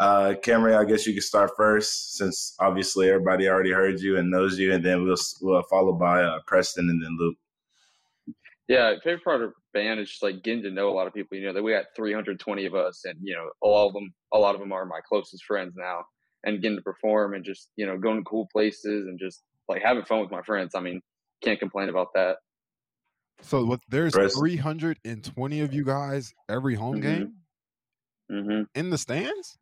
Uh, 0.00 0.34
Cameron, 0.42 0.74
I 0.74 0.84
guess 0.84 1.06
you 1.06 1.12
can 1.12 1.22
start 1.22 1.50
first, 1.56 2.16
since 2.16 2.54
obviously 2.58 3.08
everybody 3.08 3.48
already 3.48 3.72
heard 3.72 4.00
you 4.00 4.16
and 4.16 4.30
knows 4.30 4.58
you, 4.58 4.72
and 4.72 4.84
then 4.84 5.04
we'll 5.04 5.16
we'll 5.42 5.62
follow 5.64 5.92
by 5.92 6.22
uh, 6.22 6.38
Preston 6.46 6.88
and 6.88 7.02
then 7.02 7.16
Luke. 7.18 7.36
Yeah, 8.68 8.94
favorite 9.02 9.24
part 9.24 9.42
of 9.42 9.52
band 9.72 9.98
is 9.98 10.10
just 10.10 10.22
like 10.22 10.42
getting 10.42 10.62
to 10.64 10.70
know 10.70 10.90
a 10.90 10.92
lot 10.92 11.06
of 11.06 11.14
people. 11.14 11.38
You 11.38 11.46
know 11.46 11.54
that 11.54 11.62
we 11.62 11.72
got 11.72 11.86
320 11.96 12.66
of 12.66 12.74
us, 12.74 13.04
and 13.04 13.18
you 13.22 13.34
know 13.34 13.48
all 13.60 13.88
of 13.88 13.94
them, 13.94 14.12
a 14.32 14.38
lot 14.38 14.54
of 14.54 14.60
them 14.60 14.72
are 14.72 14.84
my 14.84 15.00
closest 15.08 15.44
friends 15.44 15.74
now. 15.76 16.04
And 16.44 16.62
getting 16.62 16.76
to 16.76 16.82
perform 16.82 17.34
and 17.34 17.44
just 17.44 17.70
you 17.76 17.86
know 17.86 17.98
going 17.98 18.18
to 18.18 18.22
cool 18.22 18.46
places 18.52 19.06
and 19.06 19.18
just 19.18 19.42
like 19.68 19.82
having 19.82 20.04
fun 20.04 20.20
with 20.20 20.30
my 20.30 20.42
friends. 20.42 20.74
I 20.74 20.80
mean, 20.80 21.00
can't 21.42 21.58
complain 21.58 21.88
about 21.88 22.08
that. 22.14 22.36
So 23.40 23.64
what? 23.64 23.80
There's 23.88 24.14
Chris. 24.14 24.36
320 24.38 25.60
of 25.60 25.72
you 25.72 25.84
guys 25.84 26.32
every 26.48 26.74
home 26.74 27.00
mm-hmm. 27.00 27.02
game 27.02 27.32
mm-hmm. 28.30 28.62
in 28.74 28.90
the 28.90 28.98
stands. 28.98 29.58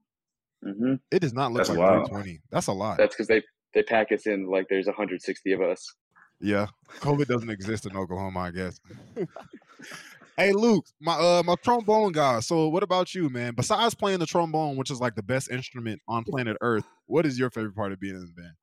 Mm-hmm. 0.64 0.94
It 1.10 1.20
does 1.20 1.32
not 1.32 1.52
look 1.52 1.60
That's 1.60 1.70
like 1.70 1.78
wild. 1.78 2.08
320. 2.08 2.40
That's 2.50 2.66
a 2.66 2.72
lot. 2.72 2.98
That's 2.98 3.14
because 3.14 3.28
they 3.28 3.42
they 3.74 3.82
pack 3.82 4.10
us 4.12 4.26
in 4.26 4.46
like 4.46 4.66
there's 4.68 4.86
160 4.86 5.52
of 5.52 5.60
us. 5.60 5.94
Yeah, 6.40 6.66
COVID 7.00 7.26
doesn't 7.26 7.50
exist 7.50 7.86
in 7.86 7.96
Oklahoma, 7.96 8.40
I 8.40 8.50
guess. 8.50 8.80
hey, 10.36 10.52
Luke, 10.52 10.86
my 11.00 11.14
uh 11.14 11.42
my 11.44 11.54
trombone 11.62 12.12
guy. 12.12 12.40
So, 12.40 12.68
what 12.68 12.82
about 12.82 13.14
you, 13.14 13.28
man? 13.28 13.54
Besides 13.54 13.94
playing 13.94 14.18
the 14.18 14.26
trombone, 14.26 14.76
which 14.76 14.90
is 14.90 15.00
like 15.00 15.14
the 15.14 15.22
best 15.22 15.50
instrument 15.50 16.00
on 16.08 16.24
planet 16.24 16.56
Earth, 16.60 16.84
what 17.06 17.24
is 17.24 17.38
your 17.38 17.50
favorite 17.50 17.74
part 17.74 17.92
of 17.92 18.00
being 18.00 18.14
in 18.14 18.20
the 18.20 18.42
band? 18.42 18.54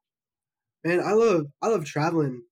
Man, 0.84 1.00
I 1.00 1.14
love 1.14 1.46
I 1.62 1.68
love 1.68 1.86
traveling 1.86 2.44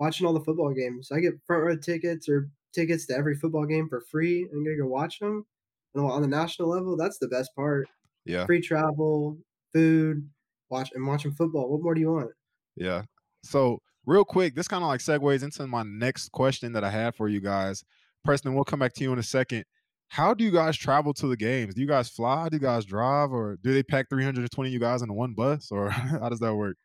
watching 0.00 0.26
all 0.26 0.32
the 0.32 0.40
football 0.40 0.72
games. 0.72 1.10
I 1.12 1.20
get 1.20 1.34
front 1.46 1.64
row 1.64 1.76
tickets 1.76 2.28
or 2.28 2.48
tickets 2.74 3.06
to 3.06 3.14
every 3.14 3.36
football 3.36 3.66
game 3.66 3.88
for 3.88 4.00
free 4.00 4.48
and 4.50 4.64
get 4.64 4.72
to 4.72 4.82
go 4.82 4.86
watch 4.86 5.18
them. 5.18 5.46
And 5.94 6.04
on 6.04 6.22
the 6.22 6.28
national 6.28 6.68
level, 6.68 6.96
that's 6.96 7.18
the 7.18 7.28
best 7.28 7.54
part. 7.54 7.88
Yeah. 8.24 8.46
Free 8.46 8.60
travel, 8.60 9.36
food, 9.72 10.28
watch 10.70 10.90
and 10.94 11.06
watching 11.06 11.32
football. 11.32 11.70
What 11.70 11.82
more 11.82 11.94
do 11.94 12.00
you 12.00 12.12
want? 12.12 12.30
Yeah. 12.76 13.02
So 13.44 13.78
real 14.06 14.24
quick, 14.24 14.54
this 14.54 14.68
kind 14.68 14.82
of 14.82 14.88
like 14.88 15.00
segues 15.00 15.42
into 15.42 15.66
my 15.66 15.82
next 15.82 16.30
question 16.32 16.72
that 16.72 16.84
I 16.84 16.90
have 16.90 17.16
for 17.16 17.28
you 17.28 17.40
guys. 17.40 17.84
Preston, 18.24 18.54
we'll 18.54 18.64
come 18.64 18.80
back 18.80 18.94
to 18.94 19.02
you 19.04 19.12
in 19.12 19.18
a 19.18 19.22
second. 19.22 19.64
How 20.08 20.34
do 20.34 20.44
you 20.44 20.50
guys 20.50 20.76
travel 20.76 21.14
to 21.14 21.26
the 21.26 21.36
games? 21.36 21.74
Do 21.74 21.80
you 21.80 21.88
guys 21.88 22.08
fly? 22.08 22.48
Do 22.48 22.56
you 22.56 22.60
guys 22.60 22.84
drive? 22.84 23.32
Or 23.32 23.58
do 23.62 23.72
they 23.72 23.82
pack 23.82 24.08
320 24.10 24.70
you 24.70 24.78
guys 24.78 25.02
in 25.02 25.12
one 25.12 25.32
bus? 25.32 25.70
Or 25.70 25.90
how 25.90 26.28
does 26.28 26.40
that 26.40 26.54
work? 26.54 26.76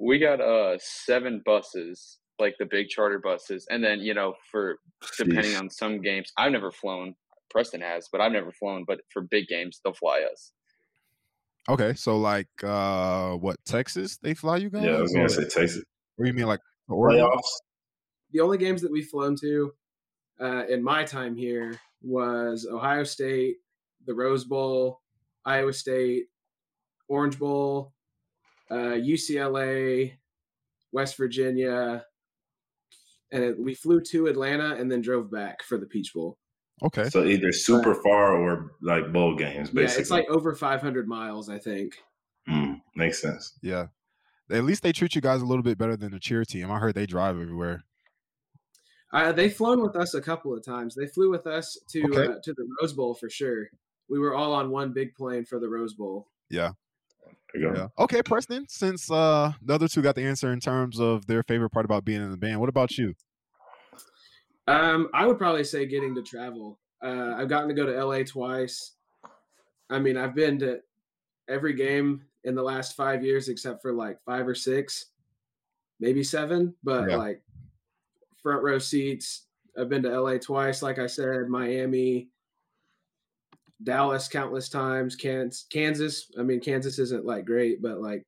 we 0.00 0.18
got 0.18 0.40
uh 0.40 0.76
seven 0.80 1.42
buses, 1.44 2.18
like 2.38 2.56
the 2.58 2.66
big 2.66 2.88
charter 2.88 3.18
buses, 3.18 3.66
and 3.70 3.84
then 3.84 4.00
you 4.00 4.14
know 4.14 4.34
for 4.50 4.78
depending 5.18 5.54
on 5.56 5.70
some 5.70 6.00
games, 6.00 6.32
I've 6.36 6.52
never 6.52 6.72
flown. 6.72 7.14
Preston 7.50 7.80
has, 7.80 8.08
but 8.10 8.20
I've 8.20 8.32
never 8.32 8.50
flown. 8.52 8.84
But 8.86 9.00
for 9.12 9.22
big 9.22 9.46
games, 9.48 9.80
they'll 9.84 9.92
fly 9.92 10.26
us. 10.30 10.52
Okay, 11.68 11.94
so 11.94 12.16
like 12.16 12.48
uh 12.64 13.32
what 13.34 13.56
Texas? 13.64 14.18
They 14.18 14.34
fly 14.34 14.56
you 14.56 14.70
guys? 14.70 14.84
Yeah, 14.84 14.96
I 14.96 15.00
was 15.02 15.12
gonna 15.12 15.28
say 15.28 15.42
Texas. 15.44 15.84
What 16.20 16.26
do 16.26 16.32
you 16.32 16.36
mean, 16.36 16.48
like 16.48 16.60
playoffs? 16.86 17.40
The 18.32 18.40
only 18.40 18.58
games 18.58 18.82
that 18.82 18.92
we've 18.92 19.08
flown 19.08 19.36
to 19.36 19.72
uh, 20.38 20.66
in 20.68 20.82
my 20.82 21.02
time 21.02 21.34
here 21.34 21.80
was 22.02 22.66
Ohio 22.70 23.04
State, 23.04 23.56
the 24.04 24.12
Rose 24.12 24.44
Bowl, 24.44 25.00
Iowa 25.46 25.72
State, 25.72 26.26
Orange 27.08 27.38
Bowl, 27.38 27.94
uh, 28.70 28.98
UCLA, 29.00 30.12
West 30.92 31.16
Virginia, 31.16 32.04
and 33.32 33.42
it, 33.42 33.58
we 33.58 33.72
flew 33.72 34.02
to 34.02 34.26
Atlanta 34.26 34.74
and 34.74 34.92
then 34.92 35.00
drove 35.00 35.30
back 35.30 35.62
for 35.62 35.78
the 35.78 35.86
Peach 35.86 36.12
Bowl. 36.12 36.36
Okay. 36.82 37.08
So 37.08 37.24
either 37.24 37.50
super 37.50 37.94
but, 37.94 38.02
far 38.02 38.36
or 38.36 38.72
like 38.82 39.10
bowl 39.10 39.36
games, 39.36 39.70
basically. 39.70 39.94
Yeah, 39.94 40.00
it's 40.00 40.10
like 40.10 40.28
over 40.28 40.54
500 40.54 41.08
miles, 41.08 41.48
I 41.48 41.56
think. 41.56 41.94
Mm, 42.46 42.82
makes 42.94 43.22
sense. 43.22 43.54
Yeah. 43.62 43.86
At 44.50 44.64
least 44.64 44.82
they 44.82 44.92
treat 44.92 45.14
you 45.14 45.20
guys 45.20 45.42
a 45.42 45.46
little 45.46 45.62
bit 45.62 45.78
better 45.78 45.96
than 45.96 46.12
the 46.12 46.20
cheer 46.20 46.44
team. 46.44 46.70
I 46.70 46.78
heard 46.78 46.94
they 46.94 47.06
drive 47.06 47.40
everywhere. 47.40 47.84
Uh, 49.12 49.32
they've 49.32 49.54
flown 49.54 49.82
with 49.82 49.96
us 49.96 50.14
a 50.14 50.20
couple 50.20 50.54
of 50.54 50.64
times. 50.64 50.94
They 50.94 51.06
flew 51.06 51.30
with 51.30 51.46
us 51.46 51.76
to 51.90 52.04
okay. 52.04 52.32
uh, 52.32 52.36
to 52.42 52.52
the 52.54 52.66
Rose 52.80 52.92
Bowl 52.92 53.14
for 53.14 53.28
sure. 53.28 53.68
We 54.08 54.18
were 54.18 54.34
all 54.34 54.52
on 54.52 54.70
one 54.70 54.92
big 54.92 55.14
plane 55.14 55.44
for 55.44 55.58
the 55.58 55.68
Rose 55.68 55.94
Bowl. 55.94 56.28
Yeah. 56.48 56.72
Yeah. 57.54 57.88
Okay, 57.98 58.22
Preston. 58.22 58.66
Since 58.68 59.10
uh, 59.10 59.52
the 59.62 59.74
other 59.74 59.88
two 59.88 60.02
got 60.02 60.14
the 60.14 60.22
answer 60.22 60.52
in 60.52 60.60
terms 60.60 61.00
of 61.00 61.26
their 61.26 61.42
favorite 61.42 61.70
part 61.70 61.84
about 61.84 62.04
being 62.04 62.22
in 62.22 62.30
the 62.30 62.36
band, 62.36 62.60
what 62.60 62.68
about 62.68 62.96
you? 62.96 63.14
Um, 64.68 65.08
I 65.12 65.26
would 65.26 65.38
probably 65.38 65.64
say 65.64 65.86
getting 65.86 66.14
to 66.14 66.22
travel. 66.22 66.78
Uh, 67.02 67.34
I've 67.36 67.48
gotten 67.48 67.68
to 67.68 67.74
go 67.74 67.86
to 67.86 68.04
LA 68.04 68.22
twice. 68.22 68.92
I 69.88 69.98
mean, 69.98 70.16
I've 70.16 70.34
been 70.34 70.60
to 70.60 70.80
every 71.48 71.72
game 71.72 72.22
in 72.44 72.54
the 72.54 72.62
last 72.62 72.96
five 72.96 73.24
years 73.24 73.48
except 73.48 73.82
for 73.82 73.92
like 73.92 74.18
five 74.24 74.46
or 74.46 74.54
six, 74.54 75.06
maybe 75.98 76.22
seven. 76.22 76.74
But 76.82 77.10
yeah. 77.10 77.16
like 77.16 77.42
front 78.42 78.62
row 78.62 78.78
seats. 78.78 79.46
I've 79.78 79.88
been 79.88 80.02
to 80.02 80.20
LA 80.20 80.38
twice. 80.38 80.82
Like 80.82 80.98
I 80.98 81.06
said, 81.06 81.48
Miami, 81.48 82.28
Dallas 83.82 84.28
countless 84.28 84.68
times. 84.68 85.16
Kansas, 85.16 86.30
I 86.38 86.42
mean, 86.42 86.60
Kansas 86.60 86.98
isn't 86.98 87.24
like 87.24 87.44
great, 87.44 87.80
but 87.80 88.00
like, 88.00 88.26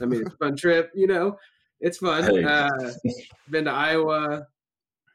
I 0.00 0.04
mean, 0.04 0.22
it's 0.22 0.34
a 0.34 0.36
fun 0.36 0.56
trip. 0.56 0.90
You 0.94 1.06
know, 1.06 1.38
it's 1.80 1.98
fun. 1.98 2.24
Hey. 2.24 2.44
Uh, 2.44 2.90
been 3.50 3.66
to 3.66 3.70
Iowa. 3.70 4.46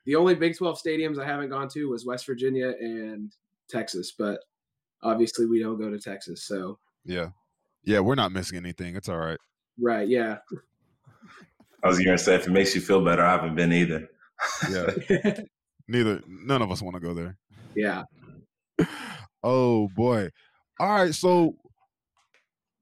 The 0.05 0.15
only 0.15 0.35
Big 0.35 0.57
Twelve 0.57 0.79
stadiums 0.79 1.19
I 1.19 1.25
haven't 1.25 1.49
gone 1.49 1.67
to 1.69 1.89
was 1.89 2.05
West 2.05 2.25
Virginia 2.25 2.73
and 2.79 3.33
Texas, 3.69 4.13
but 4.17 4.39
obviously 5.01 5.45
we 5.45 5.59
don't 5.59 5.79
go 5.79 5.89
to 5.89 5.99
Texas. 5.99 6.43
So 6.43 6.79
Yeah. 7.05 7.29
Yeah, 7.85 7.99
we're 7.99 8.15
not 8.15 8.31
missing 8.31 8.57
anything. 8.57 8.95
It's 8.95 9.09
all 9.09 9.17
right. 9.17 9.37
right, 9.79 10.07
yeah, 10.07 10.37
I 11.83 11.87
was 11.87 11.97
going 11.99 12.17
to 12.17 12.23
say, 12.23 12.35
if 12.35 12.47
it 12.47 12.51
makes 12.51 12.73
you 12.73 12.81
feel 12.81 13.03
better, 13.03 13.23
I 13.23 13.31
haven't 13.31 13.55
been 13.55 13.71
either. 13.71 14.09
Yeah. 14.71 14.89
Neither 15.87 16.21
none 16.27 16.63
of 16.63 16.71
us 16.71 16.81
want 16.81 16.95
to 16.95 16.99
go 16.99 17.13
there. 17.13 17.37
yeah. 17.75 18.03
Oh 19.47 19.89
boy. 19.95 20.31
All 20.79 20.89
right, 20.89 21.13
so 21.13 21.55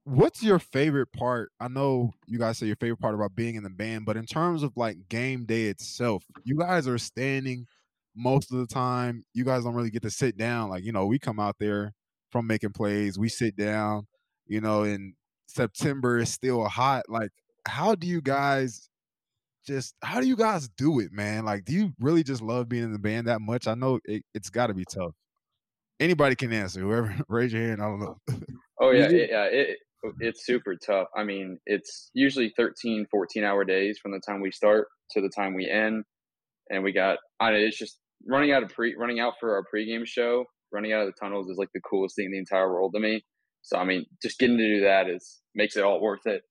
what's 0.06 0.42
your 0.42 0.60
favorite 0.60 1.12
part? 1.12 1.52
I 1.60 1.68
know 1.68 2.14
you 2.26 2.40
guys 2.40 2.58
say 2.58 2.68
your 2.68 2.78
favorite 2.78 3.02
part 3.02 3.16
about 3.16 3.36
being 3.36 3.56
in 3.56 3.64
the 3.64 3.70
band, 3.70 4.06
but 4.06 4.16
in 4.16 4.26
terms 4.26 4.64
of 4.64 4.72
like 4.78 5.10
game 5.10 5.44
day 5.46 5.66
itself, 5.66 6.24
you 6.46 6.58
guys 6.58 6.88
are 6.88 6.98
standing 6.98 7.68
most 8.16 8.52
of 8.52 8.60
the 8.60 8.68
time. 8.68 9.24
You 9.34 9.44
guys 9.44 9.66
don't 9.66 9.74
really 9.76 9.90
get 9.90 10.04
to 10.04 10.10
sit 10.10 10.38
down. 10.38 10.70
Like, 10.70 10.86
you 10.86 10.94
know, 10.94 11.06
we 11.06 11.20
come 11.20 11.38
out 11.38 11.58
there 11.60 11.94
from 12.32 12.48
making 12.48 12.72
plays, 12.72 13.20
we 13.20 13.28
sit 13.28 13.58
down, 13.58 14.08
you 14.48 14.62
know, 14.62 14.84
in 14.84 15.16
September 15.48 16.18
is 16.20 16.30
still 16.30 16.66
hot. 16.66 17.04
Like, 17.10 17.32
how 17.66 17.96
do 17.96 18.08
you 18.08 18.22
guys 18.22 18.90
just 19.66 19.96
how 20.04 20.20
do 20.20 20.28
you 20.28 20.36
guys 20.36 20.68
do 20.70 21.00
it, 21.00 21.12
man? 21.12 21.46
Like, 21.46 21.66
do 21.66 21.74
you 21.74 21.94
really 22.00 22.24
just 22.24 22.42
love 22.42 22.70
being 22.70 22.84
in 22.84 22.94
the 22.94 23.00
band 23.00 23.28
that 23.28 23.42
much? 23.42 23.68
I 23.68 23.76
know 23.76 24.00
it, 24.06 24.24
it's 24.34 24.50
got 24.50 24.68
to 24.68 24.74
be 24.74 24.86
tough. 24.86 25.14
Anybody 26.00 26.36
can 26.36 26.52
answer. 26.52 26.82
Whoever 26.82 27.16
raise 27.30 27.54
your 27.54 27.64
hand, 27.64 27.82
I 27.82 27.86
don't 27.86 28.00
know. 28.00 28.18
Oh 28.80 28.92
yeah, 28.92 29.06
it, 29.06 29.30
yeah, 29.32 29.46
it, 29.46 29.78
it's 30.20 30.46
super 30.46 30.76
tough. 30.76 31.08
I 31.16 31.24
mean, 31.24 31.60
it's 31.66 32.10
usually 32.14 32.54
13, 32.58 33.06
14 33.10 33.44
hour 33.44 33.64
days 33.64 34.00
from 34.02 34.12
the 34.12 34.20
time 34.20 34.42
we 34.42 34.52
start 34.52 34.88
to 35.12 35.22
the 35.22 35.30
time 35.30 35.54
we 35.54 35.70
end, 35.70 36.04
and 36.70 36.84
we 36.84 36.92
got. 36.92 37.20
I 37.40 37.52
mean, 37.52 37.62
it's 37.62 37.78
just 37.78 38.00
running 38.28 38.52
out 38.52 38.64
of 38.64 38.70
pre, 38.70 38.96
running 38.96 39.20
out 39.20 39.36
for 39.40 39.56
our 39.56 39.64
pregame 39.74 40.06
show, 40.06 40.46
running 40.72 40.92
out 40.94 41.08
of 41.08 41.08
the 41.08 41.20
tunnels 41.20 41.50
is 41.50 41.58
like 41.58 41.70
the 41.74 41.82
coolest 41.82 42.16
thing 42.16 42.26
in 42.26 42.32
the 42.32 42.38
entire 42.38 42.70
world 42.70 42.94
to 42.96 43.00
me. 43.00 43.24
So 43.64 43.78
I 43.78 43.84
mean, 43.84 44.06
just 44.22 44.38
getting 44.38 44.58
to 44.58 44.76
do 44.76 44.82
that 44.82 45.10
is 45.10 45.42
makes 45.56 45.76
it 45.76 45.84
all 45.84 46.00
worth 46.00 46.28
it. 46.28 46.44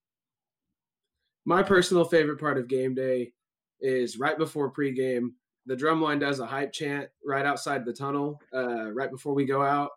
My 1.44 1.62
personal 1.62 2.04
favorite 2.04 2.40
part 2.40 2.58
of 2.58 2.66
game 2.66 2.94
day 2.94 3.32
is 3.80 4.18
right 4.18 4.36
before 4.36 4.72
pregame. 4.72 5.30
The 5.66 5.76
drumline 5.76 6.18
does 6.18 6.40
a 6.40 6.46
hype 6.46 6.72
chant 6.72 7.08
right 7.24 7.46
outside 7.46 7.84
the 7.84 7.92
tunnel, 7.92 8.40
uh, 8.52 8.90
right 8.92 9.10
before 9.10 9.34
we 9.34 9.44
go 9.44 9.62
out, 9.62 9.90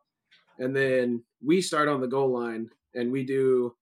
and 0.60 0.76
then 0.76 1.24
we 1.44 1.62
start 1.62 1.88
on 1.88 2.02
the 2.02 2.08
goal 2.08 2.32
line 2.32 2.70
and 2.94 3.12
we 3.12 3.24
do 3.24 3.76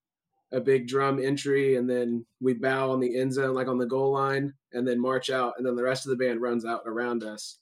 a 0.51 0.61
big 0.61 0.87
drum 0.87 1.19
entry, 1.23 1.77
and 1.77 1.89
then 1.89 2.25
we 2.39 2.53
bow 2.53 2.91
on 2.91 2.99
the 2.99 3.19
end 3.19 3.33
zone, 3.33 3.55
like 3.55 3.67
on 3.67 3.79
the 3.79 3.85
goal 3.85 4.11
line, 4.11 4.53
and 4.73 4.87
then 4.87 5.01
march 5.01 5.31
out, 5.31 5.55
and 5.57 5.65
then 5.65 5.75
the 5.75 5.83
rest 5.83 6.05
of 6.05 6.11
the 6.11 6.23
band 6.23 6.41
runs 6.41 6.63
out 6.63 6.83
around 6.85 7.23
us, 7.23 7.57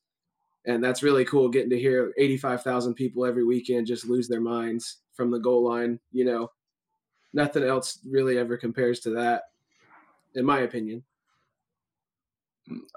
and 0.65 0.83
that's 0.83 1.01
really 1.01 1.23
cool. 1.23 1.47
Getting 1.47 1.69
to 1.69 1.79
hear 1.79 2.13
eighty-five 2.17 2.63
thousand 2.63 2.95
people 2.95 3.25
every 3.25 3.45
weekend 3.45 3.87
just 3.87 4.09
lose 4.09 4.27
their 4.27 4.41
minds 4.41 4.97
from 5.21 5.29
the 5.29 5.37
goal 5.37 5.63
line, 5.63 5.99
you 6.11 6.25
know. 6.25 6.49
Nothing 7.31 7.61
else 7.61 7.99
really 8.09 8.39
ever 8.39 8.57
compares 8.57 9.01
to 9.01 9.11
that 9.11 9.43
in 10.33 10.43
my 10.43 10.61
opinion. 10.61 11.03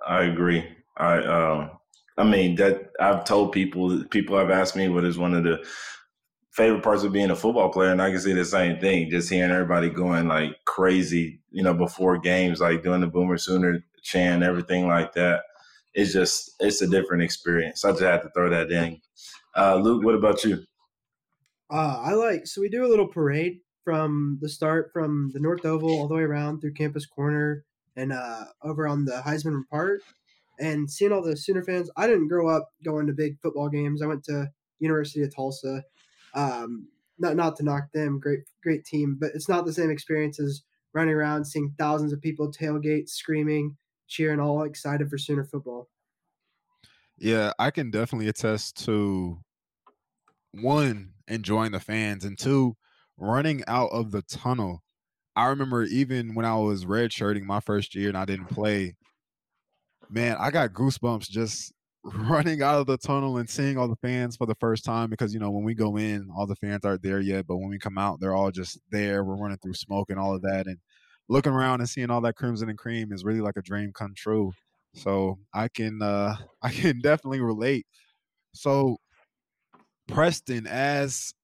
I 0.07 0.23
agree. 0.23 0.67
I 0.97 1.19
um 1.19 1.73
I 2.17 2.25
mean 2.25 2.55
that 2.55 2.93
I've 2.99 3.25
told 3.25 3.53
people 3.53 4.05
people 4.05 4.39
have 4.39 4.51
asked 4.51 4.75
me 4.75 4.89
what 4.89 5.05
is 5.05 5.19
one 5.19 5.35
of 5.35 5.45
the 5.45 5.63
favorite 6.53 6.83
parts 6.83 7.03
of 7.03 7.13
being 7.13 7.31
a 7.31 7.37
football 7.37 7.69
player 7.69 7.91
and 7.91 8.01
I 8.01 8.11
can 8.11 8.21
say 8.21 8.33
the 8.33 8.45
same 8.47 8.81
thing. 8.81 9.11
Just 9.11 9.29
hearing 9.29 9.51
everybody 9.51 9.91
going 9.91 10.27
like 10.27 10.65
crazy, 10.65 11.43
you 11.51 11.63
know, 11.63 11.75
before 11.75 12.17
games, 12.17 12.61
like 12.61 12.83
doing 12.83 13.03
the 13.03 13.07
boomer 13.07 13.37
sooner 13.37 13.85
chant, 14.03 14.43
everything 14.43 14.87
like 14.87 15.13
that. 15.13 15.43
It's 15.93 16.15
just 16.15 16.55
it's 16.59 16.81
a 16.81 16.87
different 16.87 17.23
experience. 17.23 17.85
I 17.85 17.91
just 17.91 18.03
had 18.03 18.23
to 18.23 18.31
throw 18.31 18.49
that 18.49 18.71
in. 18.71 18.99
Uh 19.55 19.77
Luke, 19.77 20.03
what 20.03 20.15
about 20.15 20.43
you? 20.43 20.65
Uh, 21.75 22.01
I 22.05 22.13
like 22.13 22.47
so 22.47 22.61
we 22.61 22.69
do 22.69 22.87
a 22.87 22.89
little 22.89 23.09
parade 23.09 23.59
from 23.83 24.39
the 24.41 24.49
start 24.49 24.93
from 24.93 25.33
the 25.35 25.41
North 25.41 25.65
Oval 25.65 25.91
all 25.91 26.07
the 26.07 26.15
way 26.15 26.23
around 26.23 26.61
through 26.61 26.75
Campus 26.75 27.05
Corner 27.05 27.65
and 27.97 28.13
uh, 28.13 28.45
over 28.63 28.87
on 28.87 29.05
the 29.05 29.21
Heisman 29.27 29.63
Park, 29.69 30.03
and 30.61 30.89
seeing 30.89 31.11
all 31.11 31.21
the 31.21 31.37
Sooner 31.37 31.65
fans. 31.65 31.91
I 31.97 32.07
didn't 32.07 32.29
grow 32.29 32.49
up 32.49 32.71
going 32.85 33.09
to 33.09 33.13
big 33.13 33.41
football 33.41 33.69
games. 33.69 34.03
I 34.03 34.07
went 34.07 34.23
to 34.27 34.53
University 34.79 35.25
of 35.25 35.35
Tulsa. 35.35 35.83
Um, 36.33 36.87
not 37.19 37.35
not 37.35 37.57
to 37.57 37.65
knock 37.65 37.91
them, 37.93 38.21
great 38.21 38.45
great 38.63 38.85
team, 38.85 39.17
but 39.21 39.33
it's 39.35 39.49
not 39.49 39.67
the 39.67 39.73
same 39.73 39.91
experience 39.91 40.39
as 40.39 40.63
running 40.93 41.15
around 41.15 41.45
seeing 41.45 41.75
thousands 41.77 42.13
of 42.13 42.21
people 42.21 42.53
tailgate, 42.53 43.09
screaming, 43.09 43.77
cheering, 44.07 44.39
all 44.39 44.63
excited 44.63 45.11
for 45.11 45.19
Sooner 45.19 45.43
football. 45.43 45.89
Yeah, 47.19 47.53
I 47.59 47.73
can 47.73 47.91
definitely 47.91 48.29
attest 48.29 48.85
to 48.85 49.41
one, 50.53 51.14
enjoying 51.29 51.73
the 51.73 51.81
fans, 51.81 52.25
and 52.25 52.39
two, 52.39 52.77
running 53.17 53.63
out 53.67 53.91
of 53.93 54.11
the 54.11 54.23
tunnel. 54.23 54.83
I 55.37 55.47
remember 55.47 55.85
even 55.85 56.35
when 56.35 56.47
I 56.47 56.57
was 56.57 56.85
redshirting 56.85 57.43
my 57.43 57.61
first 57.61 57.95
year 57.95 58.09
and 58.09 58.19
I 58.19 58.25
didn't 58.25 58.47
play, 58.47 58.95
man, 60.09 60.37
I 60.39 60.51
got 60.51 60.73
goosebumps 60.73 61.29
just 61.29 61.73
running 62.05 62.63
out 62.63 62.81
of 62.81 62.87
the 62.87 62.99
tunnel 62.99 63.39
and 63.39 63.49
seeing 63.49 63.79
all 63.79 63.89
the 63.89 63.97
fans 63.97 64.37
for 64.37 64.47
the 64.47 64.55
first 64.57 64.85
time 64.85 65.11
because 65.11 65.33
you 65.33 65.41
know 65.41 65.51
when 65.51 65.65
we 65.65 65.75
go 65.75 65.97
in, 65.97 66.29
all 66.37 66.47
the 66.47 66.57
fans 66.57 66.85
aren't 66.85 67.03
there 67.03 67.21
yet, 67.21 67.47
but 67.47 67.57
when 67.57 67.69
we 67.69 67.79
come 67.79 67.99
out, 67.99 68.21
they're 68.21 68.35
all 68.35 68.51
just 68.51 68.79
there. 68.91 69.25
We're 69.25 69.37
running 69.37 69.59
through 69.59 69.75
smoke 69.75 70.11
and 70.11 70.19
all 70.19 70.35
of 70.35 70.43
that, 70.43 70.67
and 70.67 70.79
looking 71.29 71.53
around 71.53 71.81
and 71.81 71.89
seeing 71.89 72.11
all 72.11 72.21
that 72.23 72.37
crimson 72.37 72.69
and 72.69 72.79
cream 72.79 73.13
is 73.13 73.25
really 73.25 73.41
like 73.41 73.57
a 73.57 73.63
dream 73.63 73.93
come 73.93 74.13
true. 74.15 74.53
So 74.95 75.39
I 75.53 75.69
can 75.69 76.01
uh 76.03 76.37
I 76.63 76.71
can 76.71 77.01
definitely 77.01 77.41
relate. 77.41 77.87
So 78.55 78.99
Preston, 80.09 80.67
as 80.67 81.35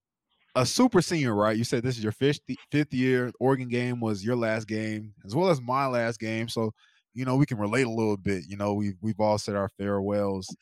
a 0.54 0.66
super 0.66 1.00
senior, 1.00 1.34
right? 1.34 1.56
You 1.56 1.64
said 1.64 1.82
this 1.82 1.96
is 1.96 2.02
your 2.02 2.12
fifth 2.12 2.40
fifth 2.70 2.92
year. 2.92 3.32
Oregon 3.40 3.68
game 3.68 4.00
was 4.00 4.24
your 4.24 4.36
last 4.36 4.66
game, 4.66 5.14
as 5.24 5.34
well 5.34 5.50
as 5.50 5.60
my 5.60 5.86
last 5.86 6.18
game. 6.18 6.48
So, 6.48 6.72
you 7.14 7.24
know, 7.24 7.36
we 7.36 7.46
can 7.46 7.58
relate 7.58 7.86
a 7.86 7.90
little 7.90 8.16
bit. 8.16 8.44
You 8.48 8.56
know, 8.56 8.74
we've 8.74 8.96
we've 9.00 9.20
all 9.20 9.38
said 9.38 9.56
our 9.56 9.68
farewells. 9.78 10.54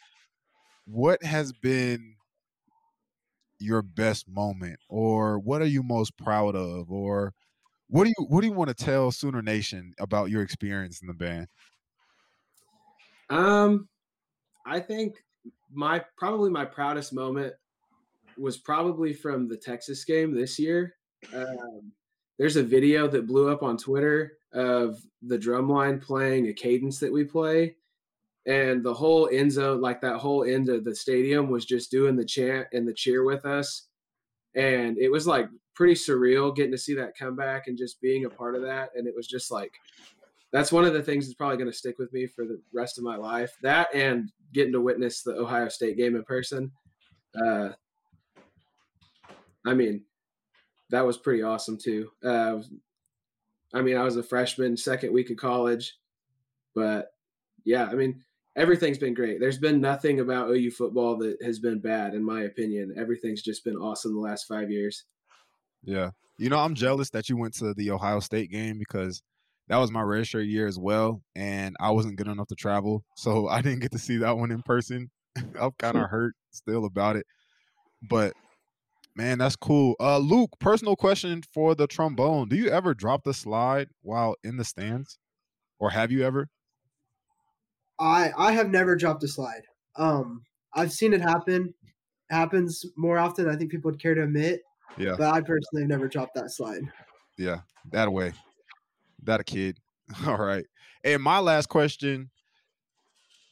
What 0.84 1.22
has 1.22 1.52
been 1.52 2.14
your 3.58 3.82
best 3.82 4.28
moment, 4.28 4.78
or 4.88 5.38
what 5.38 5.62
are 5.62 5.66
you 5.66 5.82
most 5.82 6.16
proud 6.16 6.54
of, 6.54 6.90
or 6.90 7.32
what 7.88 8.04
do 8.04 8.10
you 8.10 8.26
what 8.26 8.42
do 8.42 8.46
you 8.46 8.52
want 8.52 8.68
to 8.68 8.84
tell 8.84 9.10
Sooner 9.10 9.42
Nation 9.42 9.94
about 9.98 10.30
your 10.30 10.42
experience 10.42 11.00
in 11.00 11.08
the 11.08 11.14
band? 11.14 11.48
Um, 13.30 13.88
I 14.66 14.80
think 14.80 15.16
my 15.72 16.04
probably 16.16 16.50
my 16.50 16.64
proudest 16.64 17.12
moment 17.12 17.54
was 18.38 18.56
probably 18.56 19.12
from 19.12 19.48
the 19.48 19.56
Texas 19.56 20.04
game 20.04 20.34
this 20.34 20.58
year. 20.58 20.94
Um, 21.34 21.92
there's 22.38 22.56
a 22.56 22.62
video 22.62 23.08
that 23.08 23.26
blew 23.26 23.48
up 23.48 23.62
on 23.62 23.76
Twitter 23.76 24.34
of 24.52 25.00
the 25.22 25.38
drum 25.38 25.68
line 25.68 26.00
playing 26.00 26.48
a 26.48 26.52
cadence 26.52 26.98
that 27.00 27.12
we 27.12 27.24
play, 27.24 27.76
and 28.46 28.82
the 28.82 28.94
whole 28.94 29.28
end 29.32 29.52
zone, 29.52 29.80
like 29.80 30.00
that 30.00 30.18
whole 30.18 30.44
end 30.44 30.68
of 30.68 30.84
the 30.84 30.94
stadium, 30.94 31.50
was 31.50 31.64
just 31.64 31.90
doing 31.90 32.16
the 32.16 32.24
chant 32.24 32.68
and 32.72 32.86
the 32.86 32.94
cheer 32.94 33.24
with 33.24 33.44
us, 33.44 33.88
and 34.54 34.96
it 34.98 35.10
was 35.10 35.26
like 35.26 35.48
pretty 35.74 35.94
surreal 35.94 36.54
getting 36.54 36.72
to 36.72 36.78
see 36.78 36.94
that 36.94 37.16
comeback 37.16 37.66
and 37.66 37.76
just 37.76 38.00
being 38.00 38.24
a 38.24 38.30
part 38.30 38.54
of 38.54 38.62
that, 38.62 38.90
and 38.94 39.06
it 39.06 39.14
was 39.14 39.26
just 39.26 39.50
like 39.50 39.72
that's 40.52 40.72
one 40.72 40.84
of 40.84 40.94
the 40.94 41.02
things 41.02 41.26
that's 41.26 41.34
probably 41.34 41.56
going 41.58 41.70
to 41.70 41.76
stick 41.76 41.98
with 41.98 42.12
me 42.12 42.26
for 42.26 42.44
the 42.46 42.60
rest 42.72 42.98
of 42.98 43.04
my 43.04 43.16
life. 43.16 43.56
That 43.62 43.94
and 43.94 44.30
getting 44.52 44.72
to 44.72 44.80
witness 44.80 45.22
the 45.22 45.32
Ohio 45.32 45.68
State 45.68 45.96
game 45.96 46.16
in 46.16 46.24
person. 46.24 46.70
Uh, 47.38 47.70
I 49.68 49.74
mean, 49.74 50.04
that 50.90 51.04
was 51.06 51.18
pretty 51.18 51.42
awesome 51.42 51.76
too. 51.76 52.10
Uh, 52.24 52.60
I 53.74 53.82
mean, 53.82 53.96
I 53.96 54.02
was 54.02 54.16
a 54.16 54.22
freshman, 54.22 54.76
second 54.76 55.12
week 55.12 55.30
of 55.30 55.36
college, 55.36 55.96
but 56.74 57.12
yeah, 57.64 57.84
I 57.84 57.94
mean, 57.94 58.24
everything's 58.56 58.98
been 58.98 59.12
great. 59.12 59.40
There's 59.40 59.58
been 59.58 59.80
nothing 59.80 60.20
about 60.20 60.48
OU 60.48 60.70
football 60.70 61.18
that 61.18 61.36
has 61.42 61.58
been 61.58 61.80
bad, 61.80 62.14
in 62.14 62.24
my 62.24 62.42
opinion. 62.42 62.94
Everything's 62.98 63.42
just 63.42 63.62
been 63.62 63.76
awesome 63.76 64.14
the 64.14 64.20
last 64.20 64.46
five 64.46 64.70
years. 64.70 65.04
Yeah. 65.82 66.10
You 66.38 66.48
know, 66.48 66.58
I'm 66.58 66.74
jealous 66.74 67.10
that 67.10 67.28
you 67.28 67.36
went 67.36 67.54
to 67.54 67.74
the 67.74 67.90
Ohio 67.90 68.20
State 68.20 68.50
game 68.50 68.78
because 68.78 69.22
that 69.68 69.76
was 69.76 69.90
my 69.90 70.00
redshirt 70.00 70.50
year 70.50 70.66
as 70.66 70.78
well, 70.78 71.20
and 71.36 71.76
I 71.78 71.90
wasn't 71.90 72.16
good 72.16 72.28
enough 72.28 72.48
to 72.48 72.54
travel, 72.54 73.04
so 73.16 73.48
I 73.48 73.60
didn't 73.60 73.80
get 73.80 73.92
to 73.92 73.98
see 73.98 74.16
that 74.18 74.38
one 74.38 74.50
in 74.50 74.62
person. 74.62 75.10
I'm 75.60 75.72
kind 75.78 75.98
of 75.98 76.04
hurt 76.10 76.34
still 76.52 76.86
about 76.86 77.16
it, 77.16 77.26
but 78.08 78.32
man, 79.18 79.38
that's 79.38 79.56
cool. 79.56 79.96
Uh, 80.00 80.18
Luke, 80.18 80.50
personal 80.60 80.96
question 80.96 81.42
for 81.52 81.74
the 81.74 81.86
trombone: 81.86 82.48
Do 82.48 82.56
you 82.56 82.68
ever 82.70 82.94
drop 82.94 83.24
the 83.24 83.34
slide 83.34 83.88
while 84.00 84.36
in 84.42 84.56
the 84.56 84.64
stands, 84.64 85.18
or 85.78 85.90
have 85.90 86.10
you 86.10 86.24
ever? 86.24 86.48
I 87.98 88.30
I 88.38 88.52
have 88.52 88.70
never 88.70 88.96
dropped 88.96 89.24
a 89.24 89.28
slide. 89.28 89.62
Um, 89.96 90.42
I've 90.74 90.92
seen 90.92 91.12
it 91.12 91.20
happen. 91.20 91.74
happens 92.30 92.84
more 92.96 93.18
often. 93.18 93.48
I 93.48 93.56
think 93.56 93.70
people 93.70 93.90
would 93.90 94.00
care 94.00 94.14
to 94.14 94.22
admit. 94.22 94.60
Yeah. 94.96 95.16
But 95.18 95.34
I 95.34 95.40
personally 95.40 95.82
have 95.82 95.88
never 95.88 96.08
dropped 96.08 96.34
that 96.36 96.50
slide. 96.50 96.82
Yeah, 97.36 97.60
that 97.90 98.10
way. 98.10 98.32
That 99.24 99.40
a 99.40 99.44
kid. 99.44 99.78
All 100.26 100.38
right. 100.38 100.64
And 101.04 101.22
my 101.22 101.40
last 101.40 101.68
question 101.68 102.30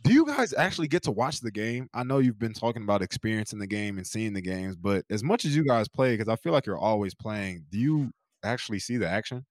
Do 0.07 0.13
you 0.13 0.25
guys 0.25 0.55
actually 0.57 0.87
get 0.87 1.03
to 1.03 1.11
watch 1.11 1.41
the 1.41 1.51
game? 1.51 1.91
I 1.93 2.05
know 2.05 2.19
you've 2.19 2.39
been 2.39 2.53
talking 2.53 2.85
about 2.85 3.03
experiencing 3.03 3.59
the 3.59 3.67
game 3.67 3.97
and 3.97 4.07
seeing 4.07 4.35
the 4.35 4.41
games, 4.41 4.77
but 4.77 5.05
as 5.11 5.25
much 5.25 5.45
as 5.45 5.57
you 5.57 5.65
guys 5.65 5.89
play, 5.89 6.17
because 6.17 6.29
I 6.29 6.37
feel 6.37 6.53
like 6.53 6.65
you're 6.65 6.79
always 6.79 7.13
playing, 7.13 7.65
do 7.73 7.79
you 7.79 8.13
actually 8.45 8.79
see 8.79 8.99
the 8.99 9.09
action? 9.09 9.45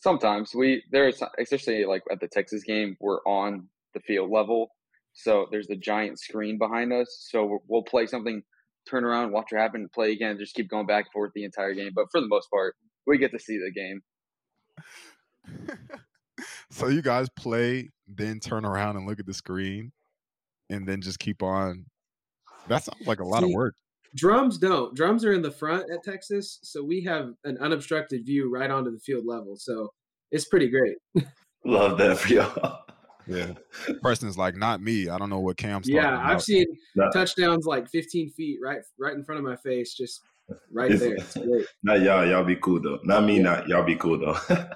Sometimes 0.00 0.54
we 0.54 0.82
there's 0.90 1.22
especially 1.38 1.86
like 1.86 2.02
at 2.12 2.20
the 2.20 2.28
Texas 2.28 2.64
game, 2.64 2.98
we're 3.00 3.22
on 3.26 3.66
the 3.94 4.00
field 4.00 4.30
level, 4.30 4.68
so 5.14 5.46
there's 5.50 5.68
the 5.68 5.76
giant 5.76 6.20
screen 6.20 6.58
behind 6.58 6.92
us. 6.92 7.26
So 7.30 7.60
we'll 7.66 7.82
play 7.82 8.06
something, 8.06 8.42
turn 8.86 9.04
around, 9.04 9.32
watch 9.32 9.46
what 9.52 9.62
happened, 9.62 9.90
play 9.92 10.12
again, 10.12 10.36
just 10.38 10.54
keep 10.54 10.68
going 10.68 10.84
back 10.84 11.06
and 11.06 11.12
forth 11.12 11.32
the 11.34 11.44
entire 11.44 11.72
game. 11.72 11.92
But 11.94 12.08
for 12.12 12.20
the 12.20 12.28
most 12.28 12.50
part, 12.50 12.74
we 13.06 13.16
get 13.16 13.32
to 13.32 13.38
see 13.38 13.56
the 13.56 13.72
game. 13.72 14.02
so 16.70 16.88
you 16.88 17.00
guys 17.00 17.30
play, 17.30 17.88
then 18.08 18.40
turn 18.40 18.64
around 18.64 18.96
and 18.96 19.06
look 19.06 19.20
at 19.20 19.26
the 19.26 19.34
screen, 19.34 19.92
and 20.70 20.86
then 20.86 21.00
just 21.00 21.18
keep 21.18 21.42
on. 21.42 21.84
That 22.68 22.84
sounds 22.84 23.06
like 23.06 23.20
a 23.20 23.24
lot 23.24 23.42
See, 23.42 23.46
of 23.50 23.54
work. 23.54 23.74
Drums 24.14 24.58
don't. 24.58 24.94
Drums 24.94 25.24
are 25.24 25.32
in 25.32 25.42
the 25.42 25.50
front 25.50 25.90
at 25.90 26.02
Texas, 26.02 26.58
so 26.62 26.82
we 26.82 27.02
have 27.04 27.32
an 27.44 27.58
unobstructed 27.58 28.24
view 28.24 28.50
right 28.50 28.70
onto 28.70 28.90
the 28.90 28.98
field 29.00 29.24
level. 29.26 29.56
So 29.56 29.90
it's 30.30 30.46
pretty 30.46 30.68
great. 30.68 30.96
Love 31.64 31.98
that 31.98 32.18
for 32.18 32.32
y'all. 32.32 32.80
Yeah. 33.26 33.52
Preston's 34.00 34.38
like, 34.38 34.56
not 34.56 34.80
me. 34.80 35.10
I 35.10 35.18
don't 35.18 35.28
know 35.28 35.40
what 35.40 35.58
Cam's 35.58 35.86
yeah, 35.86 36.14
about. 36.14 36.30
I've 36.30 36.42
seen 36.42 36.64
Nah, 36.94 37.10
touchdowns 37.10 37.66
like 37.66 37.86
15 37.90 38.30
feet 38.30 38.58
right 38.62 38.80
right 38.98 39.14
in 39.14 39.22
front 39.22 39.38
of 39.38 39.44
my 39.44 39.56
face, 39.56 39.92
just 39.94 40.22
right 40.72 40.90
It's- 40.90 41.00
there. 41.00 41.14
It's 41.16 41.36
great. 41.36 41.66
not 41.82 42.00
y'all. 42.00 42.26
Y'all 42.26 42.44
be 42.44 42.56
cool 42.56 42.80
though. 42.80 43.00
Not 43.04 43.24
me. 43.24 43.36
Yeah. 43.36 43.42
Not 43.42 43.68
y'all. 43.68 43.84
Be 43.84 43.96
cool 43.96 44.18
though. 44.18 44.38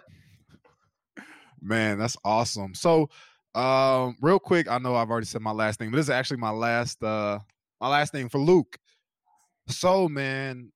Man, 1.63 1.99
that's 1.99 2.17
awesome. 2.25 2.75
So, 2.75 3.09
um, 3.55 4.17
real 4.21 4.39
quick, 4.41 4.69
I 4.71 4.79
know 4.79 4.97
I've 4.97 5.11
already 5.11 5.27
said 5.27 5.43
my 5.43 5.53
last 5.53 5.79
thing, 5.79 5.91
but 5.91 5.97
this 5.99 6.07
is 6.07 6.11
actually 6.11 6.39
my 6.39 6.51
last 6.51 7.03
uh 7.05 7.39
my 7.81 7.89
last 7.89 8.13
thing 8.13 8.29
for 8.29 8.39
Luke. 8.39 8.79
So, 9.69 10.09
man, 10.09 10.73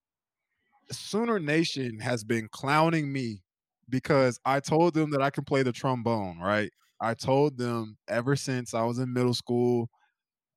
Sooner 0.91 1.41
Nation 1.41 2.01
has 2.01 2.24
been 2.24 2.49
clowning 2.51 3.12
me 3.12 3.43
because 3.89 4.41
I 4.45 4.61
told 4.61 4.95
them 4.95 5.11
that 5.12 5.22
I 5.22 5.30
can 5.30 5.45
play 5.45 5.62
the 5.62 5.72
trombone, 5.72 6.39
right? 6.41 6.70
I 7.01 7.14
told 7.14 7.59
them 7.59 7.99
ever 8.09 8.37
since 8.37 8.74
I 8.74 8.84
was 8.84 8.99
in 8.99 9.12
middle 9.12 9.34
school, 9.34 9.91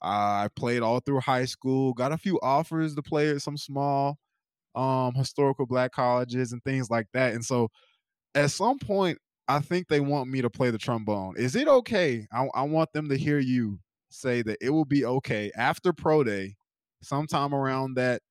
I 0.02 0.50
played 0.56 0.82
all 0.82 1.00
through 1.02 1.22
high 1.22 1.46
school, 1.46 1.94
got 1.94 2.12
a 2.14 2.18
few 2.18 2.40
offers 2.42 2.96
to 2.96 3.04
play 3.04 3.30
at 3.30 3.42
some 3.42 3.58
small 3.58 4.18
um 4.76 5.16
historical 5.16 5.66
black 5.66 5.92
colleges 5.94 6.54
and 6.54 6.64
things 6.64 6.90
like 6.90 7.08
that. 7.14 7.34
And 7.34 7.46
so 7.46 7.70
at 8.36 8.52
some 8.52 8.80
point 8.80 9.18
I 9.50 9.60
think 9.60 9.88
they 9.88 10.00
want 10.00 10.30
me 10.30 10.42
to 10.44 10.50
play 10.50 10.70
the 10.70 10.78
trombone. 10.78 11.36
Is 11.36 11.56
it 11.56 11.68
okay? 11.68 12.28
I, 12.32 12.48
I 12.54 12.62
want 12.62 12.94
them 12.94 13.10
to 13.10 13.18
hear 13.18 13.40
you 13.40 13.80
say 14.10 14.44
that 14.44 14.60
it 14.62 14.70
will 14.70 14.86
be 14.86 15.04
okay 15.06 15.52
after 15.56 15.92
pro 15.92 16.24
day, 16.24 16.56
sometime 17.02 17.54
around 17.54 17.96
that. 17.96 18.22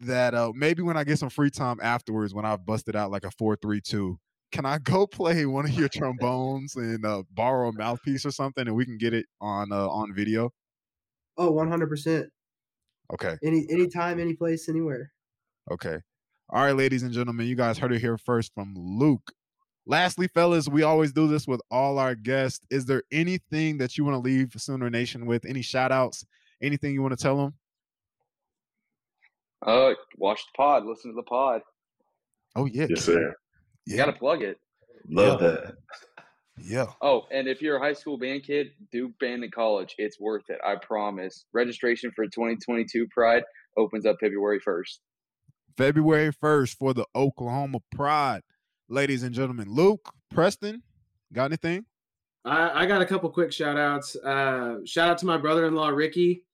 That 0.00 0.34
uh 0.34 0.50
maybe 0.52 0.82
when 0.82 0.96
I 0.96 1.04
get 1.04 1.20
some 1.20 1.30
free 1.30 1.50
time 1.50 1.78
afterwards, 1.80 2.34
when 2.34 2.44
I've 2.44 2.66
busted 2.66 2.96
out 2.96 3.12
like 3.12 3.22
a 3.22 3.30
four 3.30 3.54
three 3.54 3.80
two, 3.80 4.18
can 4.50 4.66
I 4.66 4.78
go 4.78 5.06
play 5.20 5.46
one 5.46 5.64
of 5.64 5.72
your 5.72 5.88
trombones 5.88 6.74
and 6.74 7.06
uh, 7.06 7.22
borrow 7.30 7.68
a 7.68 7.72
mouthpiece 7.72 8.26
or 8.26 8.32
something, 8.32 8.66
and 8.66 8.74
we 8.74 8.84
can 8.84 8.98
get 8.98 9.14
it 9.14 9.26
on 9.40 9.70
uh, 9.70 9.86
on 9.88 10.12
video? 10.12 10.50
Oh, 11.38 11.52
100%. 11.52 12.26
Okay. 13.14 13.36
Any 13.44 13.66
anytime, 13.70 14.18
any 14.18 14.34
place, 14.34 14.68
anywhere. 14.68 15.12
Okay. 15.70 15.98
All 16.50 16.64
right, 16.64 16.76
ladies 16.76 17.04
and 17.04 17.12
gentlemen, 17.12 17.46
you 17.46 17.54
guys 17.54 17.78
heard 17.78 17.92
it 17.92 18.00
here 18.00 18.18
first 18.18 18.52
from 18.54 18.74
Luke. 18.76 19.32
Lastly, 19.86 20.28
fellas, 20.28 20.68
we 20.68 20.82
always 20.84 21.12
do 21.12 21.26
this 21.26 21.46
with 21.46 21.60
all 21.70 21.98
our 21.98 22.14
guests. 22.14 22.64
Is 22.70 22.84
there 22.86 23.02
anything 23.10 23.78
that 23.78 23.98
you 23.98 24.04
want 24.04 24.14
to 24.14 24.20
leave 24.20 24.52
Sooner 24.56 24.88
Nation 24.90 25.26
with? 25.26 25.44
Any 25.44 25.62
shout 25.62 25.90
outs? 25.90 26.24
Anything 26.60 26.94
you 26.94 27.02
want 27.02 27.16
to 27.18 27.22
tell 27.22 27.36
them? 27.36 27.54
Uh, 29.66 29.92
watch 30.16 30.40
the 30.46 30.56
pod, 30.56 30.84
listen 30.86 31.10
to 31.10 31.14
the 31.16 31.22
pod. 31.22 31.62
Oh, 32.54 32.66
yeah. 32.66 32.86
yes, 32.90 33.02
sir. 33.04 33.34
You 33.86 33.96
Yeah. 33.96 34.04
got 34.06 34.12
to 34.12 34.18
plug 34.18 34.42
it. 34.42 34.58
Love 35.08 35.40
that. 35.40 35.74
Yeah. 36.58 36.86
Oh, 37.00 37.22
and 37.32 37.48
if 37.48 37.60
you're 37.62 37.76
a 37.76 37.80
high 37.80 37.92
school 37.94 38.18
band 38.18 38.44
kid, 38.44 38.68
do 38.92 39.08
band 39.20 39.42
in 39.42 39.50
college. 39.50 39.94
It's 39.98 40.20
worth 40.20 40.48
it. 40.48 40.58
I 40.64 40.76
promise. 40.76 41.44
Registration 41.52 42.12
for 42.14 42.24
2022 42.26 43.08
Pride 43.08 43.42
opens 43.76 44.06
up 44.06 44.16
February 44.20 44.60
1st. 44.60 44.98
February 45.76 46.30
1st 46.32 46.76
for 46.76 46.92
the 46.94 47.06
Oklahoma 47.16 47.78
Pride. 47.90 48.42
Ladies 48.92 49.22
and 49.22 49.34
gentlemen, 49.34 49.70
Luke, 49.70 50.12
Preston, 50.28 50.82
got 51.32 51.46
anything? 51.46 51.86
I, 52.44 52.82
I 52.82 52.86
got 52.86 53.00
a 53.00 53.06
couple 53.06 53.30
quick 53.30 53.50
shout 53.50 53.78
outs. 53.78 54.16
Uh, 54.16 54.80
shout 54.84 55.08
out 55.08 55.16
to 55.16 55.26
my 55.26 55.38
brother 55.38 55.64
in 55.64 55.74
law, 55.74 55.88
Ricky, 55.88 56.44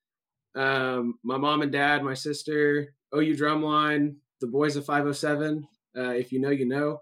um, 0.54 1.18
my 1.24 1.36
mom 1.36 1.62
and 1.62 1.72
dad, 1.72 2.04
my 2.04 2.14
sister, 2.14 2.94
OU 3.12 3.34
Drumline, 3.34 4.14
the 4.40 4.46
boys 4.46 4.76
of 4.76 4.86
507. 4.86 5.66
Uh, 5.96 6.10
if 6.10 6.30
you 6.30 6.38
know, 6.38 6.50
you 6.50 6.64
know. 6.64 7.00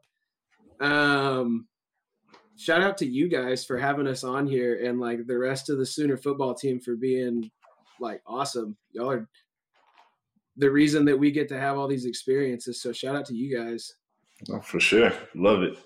Um, 0.81 1.69
shout 2.57 2.81
out 2.81 2.97
to 2.97 3.07
you 3.07 3.29
guys 3.29 3.63
for 3.63 3.77
having 3.77 4.07
us 4.07 4.25
on 4.25 4.47
here 4.47 4.87
and 4.87 5.01
like 5.01 5.27
the 5.27 5.37
rest 5.37 5.69
of 5.69 5.77
the 5.77 5.85
Sooner 5.85 6.17
football 6.17 6.55
team 6.55 6.81
for 6.81 6.97
being 6.97 7.51
like 8.01 8.23
awesome. 8.27 8.75
Y'all 8.93 9.11
are 9.11 9.29
the 10.57 10.71
reason 10.71 11.05
that 11.05 11.19
we 11.19 11.31
get 11.31 11.47
to 11.51 11.61
have 11.61 11.77
all 11.77 11.89
these 11.89 12.07
experiences. 12.07 12.81
So 12.81 12.91
shout 12.91 13.17
out 13.17 13.27
to 13.27 13.35
you 13.37 13.55
guys. 13.55 13.97
Oh, 14.51 14.61
for 14.61 14.81
sure. 14.81 15.13
Love 15.35 15.63
it. 15.63 15.79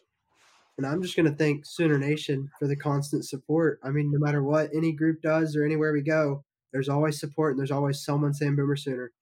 And 0.78 0.86
I'm 0.86 1.02
just 1.02 1.16
going 1.16 1.30
to 1.30 1.36
thank 1.36 1.66
Sooner 1.66 1.98
Nation 1.98 2.50
for 2.58 2.66
the 2.66 2.76
constant 2.76 3.26
support. 3.26 3.78
I 3.84 3.90
mean, 3.90 4.10
no 4.10 4.18
matter 4.18 4.42
what 4.42 4.70
any 4.74 4.92
group 4.92 5.20
does 5.22 5.54
or 5.54 5.64
anywhere 5.64 5.92
we 5.92 6.02
go, 6.02 6.44
there's 6.72 6.88
always 6.88 7.20
support 7.20 7.52
and 7.52 7.58
there's 7.58 7.70
always 7.70 8.02
someone 8.02 8.32
saying 8.32 8.56
Boomer 8.56 8.76
Sooner. 8.76 9.12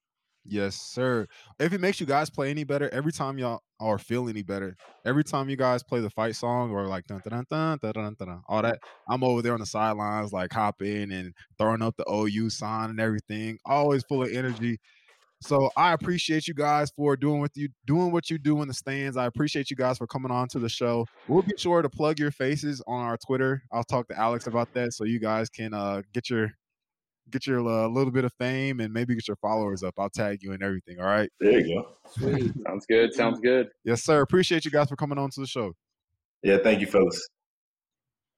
Yes, 0.44 0.76
sir. 0.76 1.26
If 1.58 1.74
it 1.74 1.80
makes 1.80 2.00
you 2.00 2.06
guys 2.06 2.30
play 2.30 2.48
any 2.50 2.64
better, 2.64 2.88
every 2.90 3.12
time 3.12 3.38
y'all 3.38 3.60
or 3.80 3.98
feel 3.98 4.28
any 4.28 4.42
better, 4.42 4.76
every 5.04 5.22
time 5.22 5.50
you 5.50 5.56
guys 5.56 5.82
play 5.82 6.00
the 6.00 6.08
fight 6.08 6.36
song 6.36 6.70
or 6.70 6.86
like 6.86 7.06
dun 7.06 7.20
dun 7.22 7.44
dun 7.50 7.78
dun 7.82 7.92
dun 7.92 8.14
dun, 8.14 8.16
dun, 8.18 8.42
all 8.48 8.62
that, 8.62 8.78
I'm 9.10 9.22
over 9.22 9.42
there 9.42 9.52
on 9.52 9.60
the 9.60 9.66
sidelines, 9.66 10.32
like 10.32 10.52
hopping 10.52 11.12
and 11.12 11.34
throwing 11.58 11.82
up 11.82 11.96
the 11.96 12.10
OU 12.10 12.48
sign 12.50 12.90
and 12.90 13.00
everything. 13.00 13.58
Always 13.66 14.04
full 14.04 14.22
of 14.22 14.30
energy. 14.32 14.78
So 15.40 15.70
I 15.76 15.92
appreciate 15.92 16.48
you 16.48 16.54
guys 16.54 16.90
for 16.96 17.16
doing 17.16 17.40
what 17.40 17.52
you 17.54 17.68
doing 17.86 18.10
what 18.10 18.28
you 18.28 18.38
do 18.38 18.60
in 18.62 18.68
the 18.68 18.74
stands. 18.74 19.16
I 19.16 19.26
appreciate 19.26 19.70
you 19.70 19.76
guys 19.76 19.98
for 19.98 20.06
coming 20.06 20.32
on 20.32 20.48
to 20.48 20.58
the 20.58 20.68
show. 20.68 21.06
We'll 21.28 21.42
be 21.42 21.56
sure 21.56 21.80
to 21.80 21.88
plug 21.88 22.18
your 22.18 22.32
faces 22.32 22.82
on 22.86 23.02
our 23.02 23.16
Twitter. 23.16 23.62
I'll 23.72 23.84
talk 23.84 24.08
to 24.08 24.18
Alex 24.18 24.48
about 24.48 24.72
that 24.74 24.92
so 24.94 25.04
you 25.04 25.20
guys 25.20 25.48
can 25.48 25.74
uh, 25.74 26.02
get 26.12 26.28
your 26.28 26.50
get 27.30 27.46
your 27.46 27.60
uh, 27.60 27.86
little 27.86 28.10
bit 28.10 28.24
of 28.24 28.32
fame 28.38 28.80
and 28.80 28.92
maybe 28.92 29.14
get 29.14 29.28
your 29.28 29.36
followers 29.36 29.82
up. 29.82 29.94
I'll 29.98 30.10
tag 30.10 30.42
you 30.42 30.52
and 30.52 30.62
everything. 30.62 30.98
All 30.98 31.06
right. 31.06 31.30
There 31.38 31.60
you 31.60 31.82
go. 31.82 31.88
Sweet. 32.10 32.52
Sounds 32.66 32.86
good. 32.86 33.14
Sounds 33.14 33.38
good. 33.40 33.68
Yes, 33.84 34.02
sir. 34.02 34.22
Appreciate 34.22 34.64
you 34.64 34.70
guys 34.70 34.88
for 34.88 34.96
coming 34.96 35.18
on 35.18 35.30
to 35.30 35.40
the 35.40 35.46
show. 35.46 35.72
Yeah. 36.42 36.58
Thank 36.62 36.80
you, 36.80 36.86
fellas. 36.86 37.28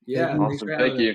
Yeah. 0.06 0.36
Awesome. 0.36 0.58
for 0.58 0.72
having 0.72 0.86
Thank 0.86 0.94
us. 0.94 1.00
you. 1.00 1.14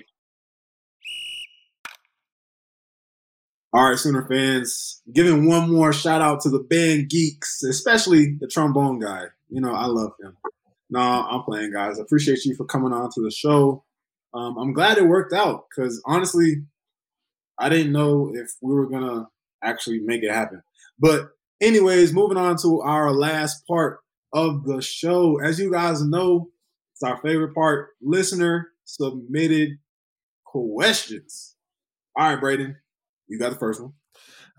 All 3.75 3.89
right, 3.89 3.99
Sooner 3.99 4.25
fans, 4.25 5.01
giving 5.11 5.49
one 5.49 5.69
more 5.69 5.91
shout 5.91 6.21
out 6.21 6.39
to 6.43 6.49
the 6.49 6.59
band 6.59 7.09
geeks, 7.09 7.61
especially 7.61 8.37
the 8.39 8.47
trombone 8.47 8.99
guy. 8.99 9.25
You 9.49 9.59
know, 9.59 9.73
I 9.73 9.87
love 9.87 10.13
him. 10.17 10.37
No, 10.89 11.01
I'm 11.01 11.43
playing, 11.43 11.73
guys. 11.73 11.99
I 11.99 12.03
appreciate 12.03 12.45
you 12.45 12.55
for 12.55 12.63
coming 12.63 12.93
on 12.93 13.09
to 13.15 13.21
the 13.21 13.29
show. 13.29 13.83
Um, 14.33 14.57
I'm 14.57 14.71
glad 14.71 14.97
it 14.97 15.05
worked 15.09 15.33
out 15.33 15.65
because 15.69 16.01
honestly, 16.05 16.63
I 17.59 17.67
didn't 17.67 17.91
know 17.91 18.31
if 18.33 18.53
we 18.61 18.73
were 18.73 18.87
gonna 18.87 19.27
actually 19.61 19.99
make 19.99 20.23
it 20.23 20.31
happen. 20.31 20.63
But 20.97 21.31
anyways, 21.59 22.13
moving 22.13 22.37
on 22.37 22.55
to 22.61 22.79
our 22.79 23.11
last 23.11 23.67
part 23.67 23.99
of 24.31 24.63
the 24.63 24.81
show. 24.81 25.37
As 25.41 25.59
you 25.59 25.69
guys 25.69 26.01
know, 26.01 26.47
it's 26.93 27.03
our 27.03 27.17
favorite 27.17 27.53
part: 27.53 27.89
listener 28.01 28.69
submitted 28.85 29.79
questions. 30.45 31.57
All 32.15 32.33
right, 32.33 32.41
Brayden, 32.41 32.77
you 33.27 33.39
got 33.39 33.51
the 33.51 33.59
first 33.59 33.81
one. 33.81 33.93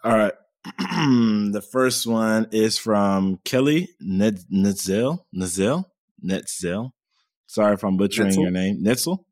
All 0.05 0.17
right. 0.17 0.33
the 0.65 1.65
first 1.73 2.07
one 2.07 2.49
is 2.51 2.79
from 2.79 3.39
Kelly 3.45 3.89
Net- 4.01 4.45
Netzel. 4.53 5.21
Netzel? 5.35 5.85
Netzel. 6.25 6.91
Sorry 7.47 7.75
if 7.75 7.85
I'm 7.85 7.97
butchering 7.97 8.31
Netzel? 8.31 8.43
your 8.43 8.51
name. 8.51 8.83
Netzel? 8.83 9.25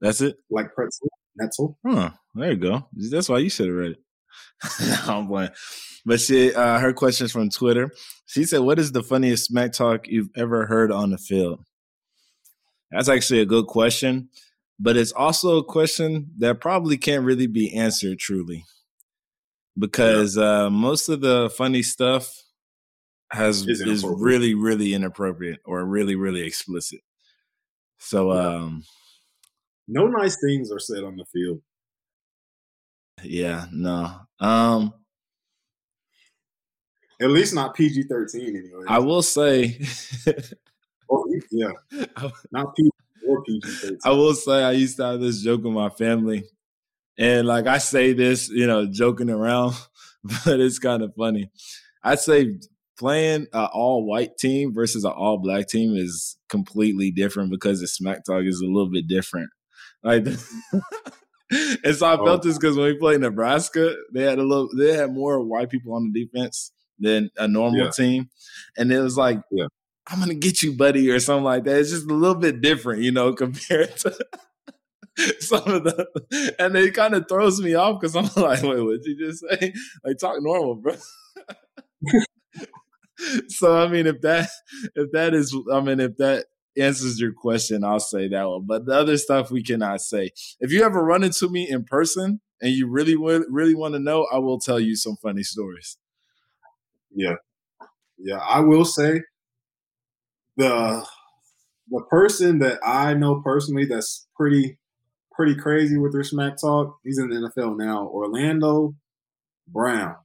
That's 0.00 0.20
it? 0.20 0.36
Like 0.50 0.74
pretzel, 0.74 1.08
netzel. 1.40 1.76
Huh. 1.86 2.10
There 2.34 2.50
you 2.50 2.56
go. 2.56 2.88
That's 2.92 3.28
why 3.28 3.38
you 3.38 3.48
should 3.48 3.68
have 3.68 3.76
read 3.76 3.92
it. 3.92 3.98
No, 4.80 4.96
I'm 5.14 5.28
playing. 5.28 5.50
But 6.04 6.20
she, 6.20 6.52
uh, 6.52 6.80
her 6.80 6.92
question 6.92 7.26
is 7.26 7.32
from 7.32 7.50
Twitter. 7.50 7.90
She 8.26 8.44
said, 8.44 8.60
What 8.60 8.80
is 8.80 8.92
the 8.92 9.02
funniest 9.02 9.46
smack 9.46 9.72
talk 9.72 10.08
you've 10.08 10.30
ever 10.36 10.66
heard 10.66 10.90
on 10.90 11.10
the 11.10 11.18
field? 11.18 11.64
That's 12.90 13.08
actually 13.08 13.40
a 13.40 13.46
good 13.46 13.68
question, 13.68 14.28
but 14.78 14.96
it's 14.96 15.12
also 15.12 15.58
a 15.58 15.64
question 15.64 16.32
that 16.38 16.60
probably 16.60 16.98
can't 16.98 17.24
really 17.24 17.46
be 17.46 17.74
answered 17.74 18.18
truly. 18.18 18.64
Because 19.78 20.36
uh, 20.36 20.70
most 20.70 21.08
of 21.08 21.20
the 21.20 21.50
funny 21.56 21.82
stuff 21.82 22.42
has 23.32 23.66
Is 23.66 23.80
is 23.80 24.04
really 24.04 24.54
really 24.54 24.92
inappropriate 24.92 25.60
or 25.64 25.84
really 25.84 26.16
really 26.16 26.42
explicit. 26.42 27.00
So 27.98 28.30
um 28.30 28.84
No 29.88 30.06
nice 30.06 30.36
things 30.40 30.70
are 30.70 30.78
said 30.78 31.02
on 31.02 31.16
the 31.16 31.24
field. 31.32 31.62
yeah, 33.22 33.66
no. 33.72 34.14
Um 34.38 34.92
At 37.20 37.30
least 37.30 37.54
not 37.54 37.74
PG 37.74 38.04
thirteen 38.04 38.56
anyway. 38.56 38.84
I 38.86 38.98
will 38.98 39.22
say 39.22 39.78
Or, 41.08 41.24
yeah, 41.50 41.72
not 42.50 42.74
PG 42.76 42.90
or 43.26 43.42
PG 43.44 43.68
thirteen. 43.80 43.98
I 44.04 44.10
will 44.10 44.34
say 44.34 44.62
I 44.62 44.72
used 44.72 44.96
to 44.98 45.04
have 45.04 45.20
this 45.20 45.40
joke 45.40 45.62
with 45.62 45.72
my 45.72 45.88
family. 45.88 46.44
And 47.18 47.46
like 47.46 47.66
I 47.66 47.78
say 47.78 48.12
this, 48.12 48.48
you 48.48 48.66
know, 48.66 48.86
joking 48.86 49.30
around, 49.30 49.74
but 50.44 50.60
it's 50.60 50.78
kind 50.78 51.02
of 51.02 51.12
funny. 51.16 51.50
I'd 52.02 52.20
say 52.20 52.56
playing 52.98 53.46
an 53.52 53.68
all 53.72 54.04
white 54.06 54.36
team 54.38 54.72
versus 54.74 55.04
an 55.04 55.12
all 55.12 55.38
black 55.38 55.68
team 55.68 55.94
is 55.96 56.36
completely 56.48 57.10
different 57.10 57.50
because 57.50 57.80
the 57.80 57.86
smack 57.88 58.24
talk 58.24 58.44
is 58.44 58.60
a 58.60 58.66
little 58.66 58.90
bit 58.90 59.06
different. 59.08 59.50
Like 60.02 60.26
and 61.84 61.94
so 61.96 62.06
I 62.06 62.16
Oh. 62.18 62.24
felt 62.24 62.42
this 62.42 62.58
because 62.58 62.76
when 62.76 62.86
we 62.86 62.98
played 62.98 63.20
Nebraska, 63.20 63.94
they 64.12 64.22
had 64.22 64.38
a 64.38 64.42
little 64.42 64.68
they 64.76 64.94
had 64.94 65.12
more 65.12 65.42
white 65.44 65.70
people 65.70 65.94
on 65.94 66.10
the 66.12 66.24
defense 66.24 66.72
than 66.98 67.30
a 67.36 67.46
normal 67.48 67.84
Yeah. 67.86 67.90
team. 67.90 68.30
And 68.76 68.92
it 68.92 69.00
was 69.00 69.16
like, 69.16 69.40
Yeah. 69.50 69.66
I'm 70.08 70.18
gonna 70.18 70.34
get 70.34 70.62
you, 70.62 70.72
buddy, 70.76 71.08
or 71.10 71.20
something 71.20 71.44
like 71.44 71.64
that. 71.64 71.78
It's 71.78 71.90
just 71.90 72.10
a 72.10 72.14
little 72.14 72.34
bit 72.34 72.60
different, 72.60 73.02
you 73.02 73.12
know, 73.12 73.32
compared 73.44 73.96
to 73.98 74.16
some 75.40 75.64
of 75.66 75.84
the 75.84 76.54
and 76.58 76.74
it 76.76 76.94
kind 76.94 77.14
of 77.14 77.28
throws 77.28 77.60
me 77.60 77.74
off 77.74 78.00
because 78.00 78.16
I'm 78.16 78.24
like, 78.42 78.62
wait, 78.62 78.80
what 78.80 79.04
you 79.04 79.16
just 79.18 79.44
say? 79.48 79.72
Like 80.04 80.18
talk 80.18 80.36
normal, 80.40 80.76
bro. 80.76 80.96
so 83.48 83.76
I 83.76 83.88
mean 83.88 84.06
if 84.06 84.20
that 84.22 84.48
if 84.94 85.12
that 85.12 85.34
is 85.34 85.56
I 85.72 85.80
mean 85.80 86.00
if 86.00 86.16
that 86.16 86.46
answers 86.78 87.20
your 87.20 87.32
question, 87.32 87.84
I'll 87.84 88.00
say 88.00 88.28
that 88.28 88.48
one. 88.48 88.64
But 88.66 88.86
the 88.86 88.94
other 88.94 89.18
stuff 89.18 89.50
we 89.50 89.62
cannot 89.62 90.00
say. 90.00 90.30
If 90.60 90.72
you 90.72 90.82
ever 90.82 91.04
run 91.04 91.22
into 91.22 91.48
me 91.48 91.68
in 91.68 91.84
person 91.84 92.40
and 92.60 92.72
you 92.72 92.88
really 92.88 93.16
really 93.16 93.74
want 93.74 93.94
to 93.94 94.00
know, 94.00 94.26
I 94.32 94.38
will 94.38 94.58
tell 94.58 94.80
you 94.80 94.96
some 94.96 95.16
funny 95.22 95.42
stories. 95.42 95.98
Yeah. 97.14 97.34
Yeah. 98.18 98.38
I 98.38 98.60
will 98.60 98.86
say 98.86 99.20
the 100.56 101.06
the 101.90 102.02
person 102.08 102.60
that 102.60 102.78
I 102.82 103.12
know 103.12 103.42
personally 103.42 103.84
that's 103.84 104.26
pretty 104.36 104.78
pretty 105.34 105.54
crazy 105.54 105.96
with 105.96 106.12
their 106.12 106.24
smack 106.24 106.56
talk, 106.60 106.98
he's 107.04 107.18
in 107.18 107.28
the 107.28 107.36
NFL 107.36 107.76
now, 107.76 108.06
Orlando 108.08 108.94
Brown. 109.68 110.16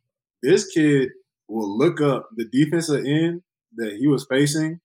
This 0.43 0.67
kid 0.67 1.09
will 1.47 1.77
look 1.77 2.01
up 2.01 2.29
the 2.35 2.45
defensive 2.45 3.05
end 3.05 3.41
that 3.75 3.97
he 3.97 4.07
was 4.07 4.25
facing 4.29 4.79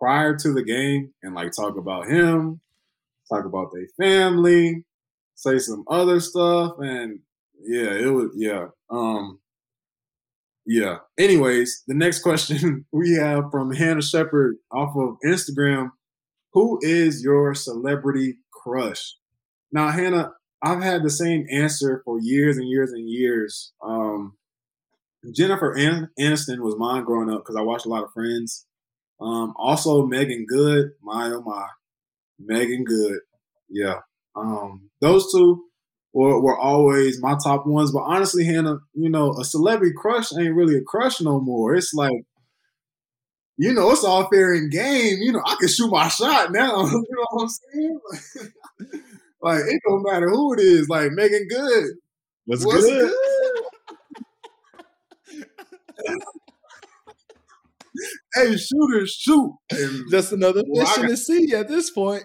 prior 0.00 0.36
to 0.36 0.52
the 0.52 0.62
game 0.62 1.12
and 1.22 1.34
like 1.34 1.52
talk 1.52 1.76
about 1.76 2.08
him, 2.08 2.60
talk 3.28 3.44
about 3.44 3.70
their 3.72 3.86
family, 4.00 4.84
say 5.34 5.58
some 5.58 5.84
other 5.88 6.20
stuff, 6.20 6.72
and 6.80 7.20
yeah, 7.64 7.92
it 7.92 8.12
was 8.12 8.30
yeah. 8.34 8.66
Um 8.90 9.38
yeah. 10.66 10.98
Anyways, 11.18 11.82
the 11.86 11.94
next 11.94 12.20
question 12.20 12.86
we 12.92 13.14
have 13.14 13.44
from 13.50 13.72
Hannah 13.72 14.02
Shepard 14.02 14.56
off 14.70 14.96
of 14.96 15.16
Instagram. 15.24 15.90
Who 16.52 16.78
is 16.82 17.22
your 17.24 17.54
celebrity 17.54 18.38
crush? 18.52 19.14
Now, 19.72 19.90
Hannah, 19.90 20.32
I've 20.62 20.82
had 20.82 21.02
the 21.02 21.10
same 21.10 21.46
answer 21.50 22.02
for 22.04 22.18
years 22.20 22.56
and 22.58 22.68
years 22.68 22.92
and 22.92 23.08
years. 23.08 23.72
Um, 23.82 24.34
Jennifer 25.34 25.72
An- 25.72 26.10
Aniston 26.18 26.60
was 26.60 26.76
mine 26.76 27.04
growing 27.04 27.30
up 27.30 27.42
because 27.42 27.56
I 27.56 27.62
watched 27.62 27.86
a 27.86 27.88
lot 27.88 28.04
of 28.04 28.12
Friends. 28.12 28.66
Um, 29.20 29.54
also, 29.56 30.06
Meagan 30.06 30.46
Good. 30.48 30.90
My 31.02 31.30
oh 31.32 31.42
my, 31.42 31.66
Meagan 32.38 32.84
Good. 32.84 33.20
Yeah. 33.68 34.00
Um, 34.36 34.90
those 35.00 35.32
two 35.32 35.64
were, 36.12 36.40
were 36.40 36.58
always 36.58 37.20
my 37.20 37.36
top 37.42 37.66
ones. 37.66 37.92
But 37.92 38.02
honestly, 38.02 38.44
Hannah, 38.44 38.78
you 38.94 39.08
know, 39.10 39.32
a 39.40 39.44
celebrity 39.44 39.94
crush 39.96 40.36
ain't 40.36 40.54
really 40.54 40.76
a 40.76 40.82
crush 40.82 41.20
no 41.20 41.40
more. 41.40 41.74
It's 41.74 41.94
like, 41.94 42.12
you 43.56 43.72
know, 43.72 43.90
it's 43.90 44.04
all 44.04 44.28
fair 44.28 44.54
in 44.54 44.70
game. 44.70 45.18
You 45.20 45.32
know, 45.32 45.42
I 45.44 45.56
can 45.58 45.68
shoot 45.68 45.90
my 45.90 46.08
shot 46.08 46.52
now. 46.52 46.84
you 46.86 47.04
know 47.10 47.26
what 47.30 47.42
I'm 47.42 47.48
saying? 47.48 48.00
like, 49.42 49.60
it 49.60 49.80
don't 49.86 50.02
matter 50.04 50.30
who 50.30 50.54
it 50.54 50.60
is. 50.60 50.88
Like, 50.88 51.10
Meagan 51.12 51.46
Good. 51.48 51.90
What's, 52.46 52.64
What's 52.64 52.86
good? 52.86 53.12
hey, 58.34 58.56
shooters, 58.56 59.12
shoot. 59.12 59.52
And 59.70 60.10
Just 60.10 60.32
another 60.32 60.62
Well, 60.66 60.82
mission 60.84 61.02
got- 61.02 61.08
to 61.10 61.16
see 61.16 61.52
at 61.54 61.68
this 61.68 61.90
point. 61.90 62.24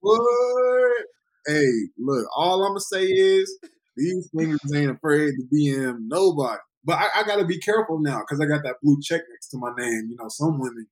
What? 0.00 1.04
Hey, 1.46 1.66
look, 1.98 2.26
all 2.36 2.62
I'm 2.64 2.70
gonna 2.70 2.80
say 2.80 3.04
is 3.04 3.58
these 3.96 4.30
fingers 4.36 4.60
ain't 4.74 4.90
afraid 4.90 5.32
to 5.32 5.44
DM 5.54 5.96
nobody. 6.06 6.58
But 6.84 6.98
I, 6.98 7.08
I 7.20 7.22
gotta 7.24 7.44
be 7.44 7.58
careful 7.58 8.00
now 8.00 8.20
because 8.20 8.40
I 8.40 8.46
got 8.46 8.62
that 8.64 8.76
blue 8.82 8.98
check 9.02 9.20
next 9.30 9.48
to 9.50 9.58
my 9.58 9.70
name. 9.76 10.06
You 10.10 10.16
know, 10.18 10.28
some 10.28 10.58
women 10.58 10.86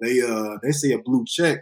they 0.00 0.20
uh 0.22 0.56
they 0.62 0.72
say 0.72 0.92
a 0.92 0.98
blue 0.98 1.24
check. 1.26 1.60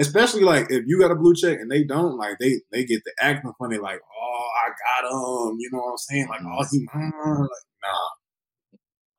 Especially 0.00 0.42
like 0.42 0.66
if 0.70 0.84
you 0.86 0.98
got 0.98 1.12
a 1.12 1.14
blue 1.14 1.34
check 1.34 1.60
and 1.60 1.70
they 1.70 1.84
don't, 1.84 2.16
like 2.16 2.38
they 2.40 2.60
they 2.72 2.84
get 2.84 3.02
the 3.04 3.12
acting 3.20 3.52
funny, 3.58 3.78
like, 3.78 4.00
oh, 4.00 4.48
I 4.64 4.68
got 4.70 5.10
him, 5.10 5.56
you 5.60 5.70
know 5.72 5.78
what 5.78 5.90
I'm 5.92 5.98
saying? 5.98 6.28
Like, 6.28 6.40
oh 6.44 6.64
he 6.70 6.86
mine. 6.92 7.12
like, 7.14 7.48
nah. 7.82 8.08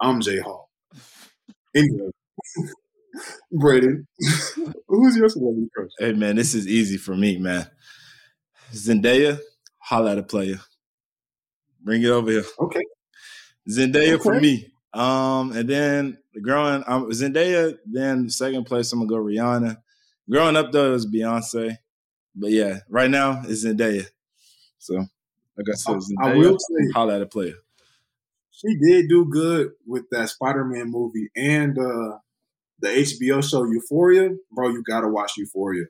I'm 0.02 0.22
J 0.22 0.40
Hall. 0.40 0.70
Anyway. 1.76 2.10
Brayden, 3.54 4.06
who's 4.88 5.16
your 5.16 5.30
celebrity 5.30 5.70
crush? 5.74 5.90
Hey 6.00 6.12
man, 6.12 6.36
this 6.36 6.54
is 6.54 6.68
easy 6.68 6.98
for 6.98 7.16
me, 7.16 7.38
man. 7.38 7.66
Zendaya, 8.74 9.40
holla 9.80 10.12
at 10.12 10.18
a 10.18 10.24
player. 10.24 10.60
Bring 11.82 12.04
it 12.04 12.10
over 12.10 12.32
here. 12.32 12.44
Okay. 12.60 12.82
Zendaya 13.70 14.22
for 14.22 14.40
me. 14.40 14.72
Um, 14.94 15.52
and 15.52 15.70
then 15.70 16.18
the 16.34 16.42
growing 16.42 16.84
um 16.88 17.10
Zendaya, 17.12 17.78
then 17.86 18.30
second 18.30 18.66
place, 18.66 18.92
I'm 18.92 19.00
gonna 19.00 19.10
go 19.10 19.24
Rihanna. 19.24 19.78
Growing 20.30 20.56
up 20.56 20.72
though, 20.72 20.90
it 20.90 20.94
was 20.94 21.06
Beyonce. 21.12 21.78
But 22.36 22.52
yeah, 22.52 22.80
right 22.90 23.10
now 23.10 23.42
it's 23.46 23.66
Zendaya. 23.66 24.06
So 24.80 24.96
like 24.96 25.68
I 25.72 25.76
said, 25.76 26.00
I- 26.22 26.32
I 26.32 26.36
will 26.36 26.58
say- 26.60 26.92
holla 26.94 27.16
at 27.16 27.22
a 27.22 27.26
player. 27.26 27.56
she 28.52 28.76
did 28.78 29.08
do 29.10 29.26
good 29.26 29.72
with 29.86 30.04
that 30.12 30.30
Spider-Man 30.30 30.90
movie 30.90 31.30
and 31.36 31.78
uh 31.78 32.18
the 32.80 32.90
HBO 32.90 33.42
show 33.42 33.64
Euphoria. 33.66 34.32
Bro, 34.52 34.70
you 34.70 34.84
gotta 34.84 35.08
watch 35.08 35.34
Euphoria. 35.38 35.86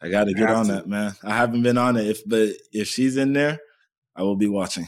I 0.00 0.08
gotta 0.08 0.32
get 0.32 0.50
on 0.50 0.66
to. 0.66 0.72
that, 0.72 0.86
man. 0.88 1.12
I 1.22 1.36
haven't 1.36 1.62
been 1.62 1.78
on 1.78 1.96
it. 1.96 2.06
If 2.06 2.22
but 2.26 2.50
if 2.72 2.88
she's 2.88 3.16
in 3.16 3.32
there, 3.34 3.58
I 4.14 4.22
will 4.22 4.36
be 4.36 4.48
watching. 4.48 4.86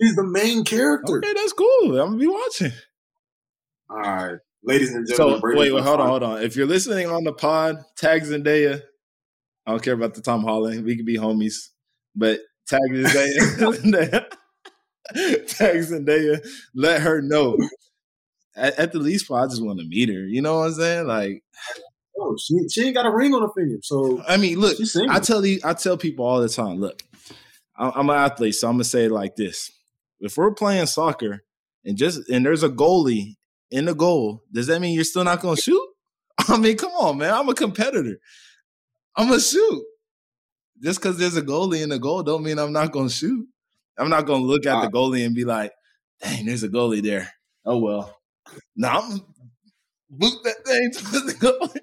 She's 0.00 0.14
the 0.16 0.24
main 0.24 0.64
character. 0.64 1.18
Okay, 1.18 1.32
that's 1.34 1.52
cool. 1.52 1.98
I'm 2.00 2.10
gonna 2.10 2.16
be 2.18 2.26
watching. 2.26 2.72
All 3.90 3.96
right, 3.98 4.38
ladies 4.62 4.94
and 4.94 5.06
gentlemen. 5.06 5.40
So 5.40 5.46
wait, 5.56 5.72
wait, 5.72 5.82
hold 5.82 6.00
on, 6.00 6.08
hold 6.08 6.22
on. 6.22 6.42
If 6.42 6.56
you're 6.56 6.66
listening 6.66 7.08
on 7.08 7.24
the 7.24 7.32
pod, 7.32 7.82
tag 7.96 8.22
Zendaya. 8.22 8.82
I 9.66 9.72
don't 9.72 9.82
care 9.82 9.94
about 9.94 10.14
the 10.14 10.22
Tom 10.22 10.42
Holland. 10.42 10.84
We 10.84 10.96
could 10.96 11.06
be 11.06 11.18
homies, 11.18 11.68
but 12.16 12.40
tag 12.66 12.80
Zendaya. 12.90 14.30
tag 15.46 15.76
Zendaya. 15.76 16.46
Let 16.74 17.02
her 17.02 17.20
know. 17.22 17.58
At, 18.56 18.78
at 18.78 18.92
the 18.92 18.98
least, 18.98 19.30
I 19.30 19.46
just 19.46 19.62
want 19.62 19.78
to 19.78 19.86
meet 19.86 20.08
her. 20.08 20.26
You 20.26 20.42
know 20.42 20.58
what 20.58 20.68
I'm 20.68 20.74
saying? 20.74 21.06
Like, 21.06 21.44
Oh, 22.20 22.36
she 22.36 22.68
she 22.68 22.86
ain't 22.86 22.94
got 22.94 23.06
a 23.06 23.10
ring 23.10 23.32
on 23.32 23.42
her 23.42 23.48
finger, 23.56 23.78
so 23.82 24.22
I 24.28 24.36
mean, 24.36 24.60
look. 24.60 24.76
I 25.08 25.20
tell 25.20 25.44
you, 25.44 25.58
I 25.64 25.72
tell 25.72 25.96
people 25.96 26.26
all 26.26 26.40
the 26.40 26.48
time. 26.50 26.78
Look, 26.78 27.02
I'm 27.76 28.10
an 28.10 28.16
athlete, 28.16 28.54
so 28.56 28.68
I'm 28.68 28.74
gonna 28.74 28.84
say 28.84 29.04
it 29.06 29.10
like 29.10 29.36
this: 29.36 29.70
If 30.20 30.36
we're 30.36 30.52
playing 30.52 30.86
soccer 30.86 31.44
and 31.84 31.96
just 31.96 32.28
and 32.28 32.44
there's 32.44 32.62
a 32.62 32.68
goalie 32.68 33.36
in 33.70 33.84
the 33.84 33.94
goal, 33.94 34.42
does 34.52 34.66
that 34.66 34.80
mean 34.80 34.94
you're 34.94 35.04
still 35.04 35.24
not 35.24 35.40
gonna 35.40 35.56
shoot? 35.56 35.88
I 36.48 36.56
mean, 36.56 36.76
come 36.76 36.92
on, 36.92 37.18
man. 37.18 37.32
I'm 37.32 37.48
a 37.48 37.54
competitor. 37.54 38.18
I'm 39.16 39.28
gonna 39.28 39.40
shoot. 39.40 39.84
Just 40.82 41.00
because 41.00 41.18
there's 41.18 41.36
a 41.36 41.42
goalie 41.42 41.82
in 41.82 41.90
the 41.90 41.98
goal, 41.98 42.22
don't 42.22 42.42
mean 42.42 42.58
I'm 42.58 42.72
not 42.72 42.92
gonna 42.92 43.10
shoot. 43.10 43.46
I'm 43.98 44.08
not 44.08 44.26
gonna 44.26 44.44
look 44.44 44.66
at 44.66 44.80
the 44.80 44.88
uh, 44.88 44.90
goalie 44.90 45.26
and 45.26 45.34
be 45.34 45.44
like, 45.44 45.72
"Dang, 46.22 46.46
there's 46.46 46.62
a 46.62 46.68
goalie 46.68 47.02
there." 47.02 47.30
Oh 47.64 47.78
well. 47.78 48.16
Now 48.76 49.00
I'm 49.00 49.20
boot 50.08 50.42
that 50.44 50.64
thing 50.64 50.90
to 50.92 51.20
the 51.20 51.32
goalie. 51.40 51.80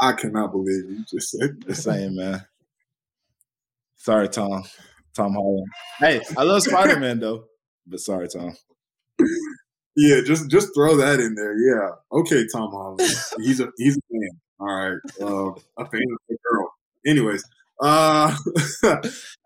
I 0.00 0.12
cannot 0.12 0.52
believe 0.52 0.90
you 0.90 1.04
just 1.08 1.30
said 1.30 1.60
that. 1.60 1.68
Just 1.68 1.84
saying, 1.84 2.16
man. 2.16 2.44
Sorry, 3.96 4.28
Tom. 4.28 4.64
Tom 5.14 5.34
Holland. 5.34 5.66
Hey, 5.98 6.20
I 6.36 6.42
love 6.44 6.62
Spider 6.62 6.98
Man 6.98 7.20
though, 7.20 7.44
but 7.86 8.00
sorry, 8.00 8.28
Tom. 8.28 8.56
Yeah, 9.96 10.20
just 10.24 10.50
just 10.50 10.68
throw 10.74 10.96
that 10.96 11.20
in 11.20 11.34
there. 11.34 11.54
Yeah. 11.58 11.90
Okay, 12.12 12.46
Tom 12.52 12.70
Holland. 12.70 13.00
he's 13.38 13.60
a 13.60 13.68
he's 13.76 13.96
a 13.96 14.00
fan. 14.10 14.30
All 14.58 14.66
right. 14.66 14.98
Uh, 15.20 15.50
a 15.82 15.84
fan 15.90 16.02
of 16.12 16.18
the 16.28 16.36
girl. 16.50 16.72
Anyways, 17.06 17.44
Uh, 17.80 18.34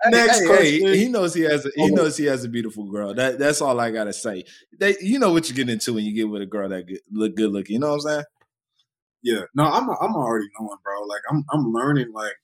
next 0.06 0.40
hey, 0.40 0.46
question. 0.46 0.86
hey, 0.86 0.98
he 0.98 1.08
knows 1.08 1.34
he 1.34 1.42
has 1.42 1.64
a, 1.66 1.70
he 1.74 1.82
Oh. 1.84 1.86
knows 1.94 2.16
he 2.16 2.26
has 2.26 2.44
a 2.44 2.48
beautiful 2.48 2.84
girl. 2.90 3.14
That 3.14 3.38
that's 3.38 3.60
all 3.60 3.80
I 3.80 3.90
gotta 3.90 4.12
say. 4.12 4.44
They, 4.78 4.96
you 5.00 5.18
know 5.18 5.32
what 5.32 5.48
you 5.48 5.54
get 5.54 5.68
into 5.70 5.94
when 5.94 6.04
you 6.04 6.12
get 6.14 6.28
with 6.28 6.42
a 6.42 6.46
girl 6.46 6.68
that 6.68 6.86
good, 6.86 7.00
look 7.10 7.34
good 7.34 7.50
looking. 7.50 7.74
You 7.74 7.80
know 7.80 7.88
what 7.88 7.94
I'm 7.94 8.00
saying? 8.02 8.24
Yeah, 9.22 9.40
no, 9.54 9.64
I'm 9.64 9.88
I'm 9.90 10.14
already 10.14 10.46
knowing, 10.60 10.76
bro. 10.84 11.02
Like 11.06 11.22
I'm 11.30 11.44
I'm 11.52 11.72
learning. 11.72 12.12
Like 12.12 12.34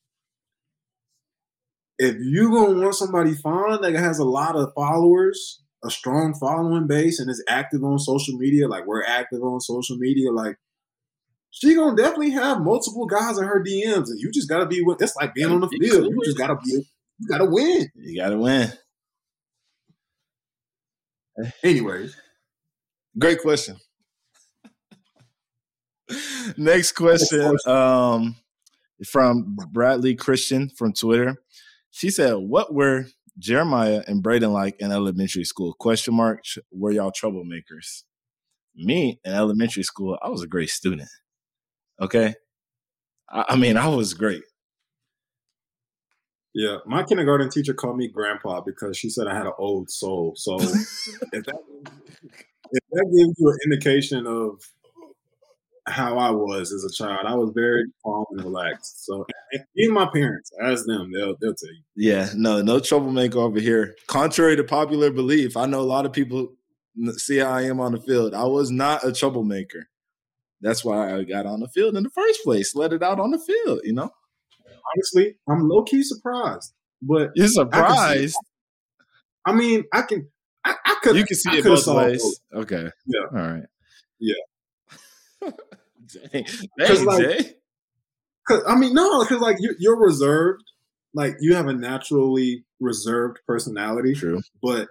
if 1.99 2.17
you 2.21 2.51
gonna 2.51 2.81
want 2.81 2.95
somebody 2.95 3.35
fine 3.35 3.81
that 3.83 3.95
has 3.95 4.19
a 4.19 4.25
lot 4.25 4.57
of 4.57 4.73
followers, 4.75 5.62
a 5.85 5.91
strong 5.91 6.35
following 6.35 6.87
base, 6.87 7.19
and 7.19 7.31
is 7.31 7.45
active 7.49 7.83
on 7.85 7.99
social 7.99 8.37
media, 8.37 8.69
like 8.69 8.87
we're 8.87 9.05
active 9.05 9.43
on 9.43 9.61
social 9.61 9.97
media, 9.97 10.31
like 10.31 10.57
she 11.51 11.75
gonna 11.75 11.97
definitely 11.97 12.31
have 12.31 12.63
multiple 12.63 13.07
guys 13.07 13.39
in 13.39 13.45
her 13.45 13.63
DMs, 13.63 14.09
and 14.09 14.21
you 14.21 14.31
just 14.33 14.49
gotta 14.49 14.67
be 14.67 14.83
with. 14.83 15.03
It's 15.03 15.17
like 15.17 15.35
being 15.35 15.51
on 15.51 15.61
the 15.61 15.69
field. 15.69 16.07
You 16.11 16.21
just 16.25 16.39
gotta 16.39 16.57
be. 16.57 16.85
You 17.19 17.29
gotta 17.29 17.45
win. 17.45 17.89
You 17.95 18.21
gotta 18.21 18.39
win. 18.39 18.73
Anyways, 21.63 22.17
Great 23.19 23.43
question. 23.43 23.77
Next 26.57 26.93
question, 26.93 27.57
um, 27.67 28.37
from 29.07 29.57
Bradley 29.71 30.15
Christian 30.15 30.71
from 30.71 30.93
Twitter. 30.93 31.37
She 31.91 32.11
said, 32.11 32.35
"What 32.35 32.73
were 32.73 33.07
Jeremiah 33.39 34.03
and 34.07 34.23
Brayden 34.23 34.53
like 34.53 34.77
in 34.81 34.93
elementary 34.93 35.45
school? 35.45 35.75
Question 35.75 36.15
mark. 36.15 36.45
Were 36.71 36.93
y'all 36.93 37.13
troublemakers? 37.13 38.05
Me 38.75 39.21
in 39.25 39.33
elementary 39.33 39.83
school, 39.83 40.19
I 40.23 40.29
was 40.29 40.43
a 40.43 40.47
great 40.47 40.71
student. 40.71 41.09
Okay, 42.01 42.35
I, 43.31 43.45
I 43.51 43.57
mean, 43.57 43.77
I 43.77 43.89
was 43.89 44.15
great. 44.15 44.43
yeah, 46.55 46.79
my 46.87 47.03
kindergarten 47.03 47.51
teacher 47.51 47.75
called 47.75 47.97
me 47.97 48.09
grandpa 48.09 48.61
because 48.61 48.97
she 48.97 49.09
said 49.09 49.27
I 49.27 49.37
had 49.37 49.47
an 49.47 49.53
old 49.59 49.91
soul. 49.91 50.35
So 50.37 50.57
if 50.61 51.45
that 51.45 51.59
if 52.71 52.85
that 52.91 53.07
gives 53.17 53.35
you 53.39 53.49
an 53.49 53.59
indication 53.65 54.27
of 54.27 54.63
how 55.87 56.17
I 56.19 56.31
was 56.31 56.73
as 56.73 56.85
a 56.85 56.93
child, 56.93 57.27
I 57.27 57.35
was 57.35 57.51
very 57.55 57.85
calm 58.05 58.25
and 58.31 58.45
relaxed. 58.45 59.05
So 59.05 59.27
even 59.77 59.95
my 59.95 60.09
parents, 60.13 60.51
ask 60.63 60.87
them, 60.87 61.11
they'll 61.13 61.37
they'll 61.41 61.55
tell 61.55 61.73
you. 61.73 61.83
Yeah, 61.97 62.29
no, 62.35 62.63
no 62.63 62.79
troublemaker 62.81 63.39
over 63.39 63.59
here. 63.61 63.97
Contrary 64.07 64.57
to 64.57 64.65
popular 64.65 65.11
belief, 65.11 65.57
I 65.57 65.67
know 65.67 65.81
a 65.81 65.83
lot 65.83 66.07
of 66.07 66.13
people 66.13 66.53
see 67.17 67.39
how 67.39 67.51
I 67.51 67.63
am 67.63 67.81
on 67.81 67.93
the 67.93 68.01
field. 68.01 68.35
I 68.35 68.45
was 68.45 68.71
not 68.71 69.05
a 69.05 69.13
troublemaker. 69.13 69.89
That's 70.61 70.85
why 70.85 71.15
I 71.17 71.25
got 71.25 71.47
on 71.47 71.61
the 71.61 71.69
field 71.69 71.97
in 71.97 72.05
the 72.05 72.11
first 72.11 72.45
place. 72.45 72.75
Let 72.77 72.93
it 72.93 73.03
out 73.03 73.19
on 73.19 73.33
the 73.33 73.39
field, 73.39 73.81
you 73.83 73.93
know. 73.93 74.11
Honestly, 74.95 75.37
I'm 75.49 75.69
low 75.69 75.83
key 75.83 76.03
surprised, 76.03 76.73
but 77.01 77.31
You're 77.35 77.49
surprised. 77.49 78.37
I 79.45 79.53
mean, 79.53 79.85
I 79.93 80.03
can 80.03 80.29
I, 80.65 80.77
I 80.85 80.97
could 81.03 81.17
You 81.17 81.25
can 81.25 81.37
see 81.37 81.51
I 81.51 81.57
it 81.57 81.65
both 81.65 81.87
ways. 81.89 82.23
both. 82.53 82.63
Okay. 82.63 82.91
Yeah. 83.07 83.21
All 83.41 83.49
right. 83.53 83.65
Yeah. 84.21 84.35
Dang, 86.33 86.45
'Cause, 86.45 86.67
dang, 86.99 87.05
like, 87.07 87.21
Jay. 87.23 87.55
Cause 88.49 88.63
I 88.67 88.77
mean, 88.77 88.95
no, 88.95 89.21
because 89.23 89.41
like 89.41 89.57
you, 89.61 89.75
you're 89.79 89.99
reserved, 89.99 90.65
like 91.15 91.37
you 91.41 91.55
have 91.55 91.67
a 91.69 91.73
naturally 91.73 92.65
reserved 92.81 93.39
personality, 93.47 94.15
True. 94.15 94.41
but 94.63 94.89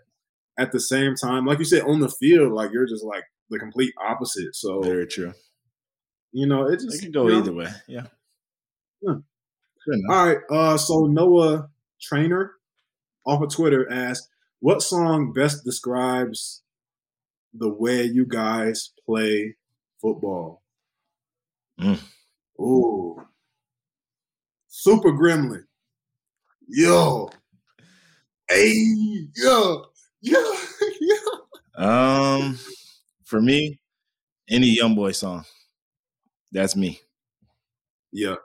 at 0.58 0.72
the 0.72 0.80
same 0.80 1.16
time, 1.16 1.46
like 1.46 1.60
you 1.60 1.66
said, 1.66 1.84
on 1.84 2.00
the 2.00 2.10
field, 2.10 2.54
like 2.54 2.72
you're 2.72 2.88
just 2.88 3.04
like 3.04 3.24
the 3.50 3.60
complete 3.60 3.94
opposite. 4.02 4.56
So 4.56 4.82
Very 4.82 5.06
true. 5.08 5.34
you 6.32 6.48
know, 6.48 6.68
it 6.68 6.76
It 6.76 6.82
just 6.82 7.04
could 7.04 7.14
go 7.14 7.28
you 7.28 7.34
know. 7.34 7.40
either 7.40 7.54
way. 7.54 7.70
Yeah. 7.88 8.08
Yeah. 9.02 9.16
All 10.10 10.26
right. 10.28 10.38
Uh, 10.50 10.78
so 10.78 11.06
Noah 11.08 11.70
Trainer 12.02 12.54
off 13.26 13.42
of 13.42 13.50
Twitter 13.54 13.92
asked, 13.92 14.30
"What 14.60 14.82
song 14.84 15.34
best 15.34 15.66
describes 15.66 16.62
the 17.54 17.68
way 17.70 18.04
you 18.04 18.26
guys 18.26 18.92
play 19.06 19.58
football?" 20.02 20.64
Mm. 21.80 22.02
Ooh, 22.60 23.22
Super 24.68 25.12
Gremlin. 25.12 25.64
Yo, 26.68 27.30
hey, 28.50 28.74
yo, 29.36 29.86
yo, 30.22 30.56
yo. 31.02 31.84
Um, 31.84 32.58
for 33.26 33.42
me, 33.42 33.80
any 34.50 34.68
young 34.68 34.96
boy 34.96 35.12
song. 35.12 35.46
That's 36.52 36.76
me. 36.76 37.00
Yeah. 38.12 38.36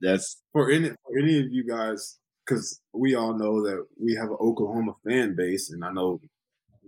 That's 0.00 0.42
For 0.52 0.70
any 0.70 0.90
for 0.90 1.18
any 1.18 1.38
of 1.40 1.50
you 1.50 1.64
guys, 1.66 2.18
because 2.44 2.80
we 2.92 3.14
all 3.14 3.34
know 3.34 3.62
that 3.64 3.86
we 3.98 4.14
have 4.14 4.28
an 4.28 4.36
Oklahoma 4.40 4.92
fan 5.06 5.34
base, 5.36 5.70
and 5.70 5.84
I 5.84 5.92
know 5.92 6.20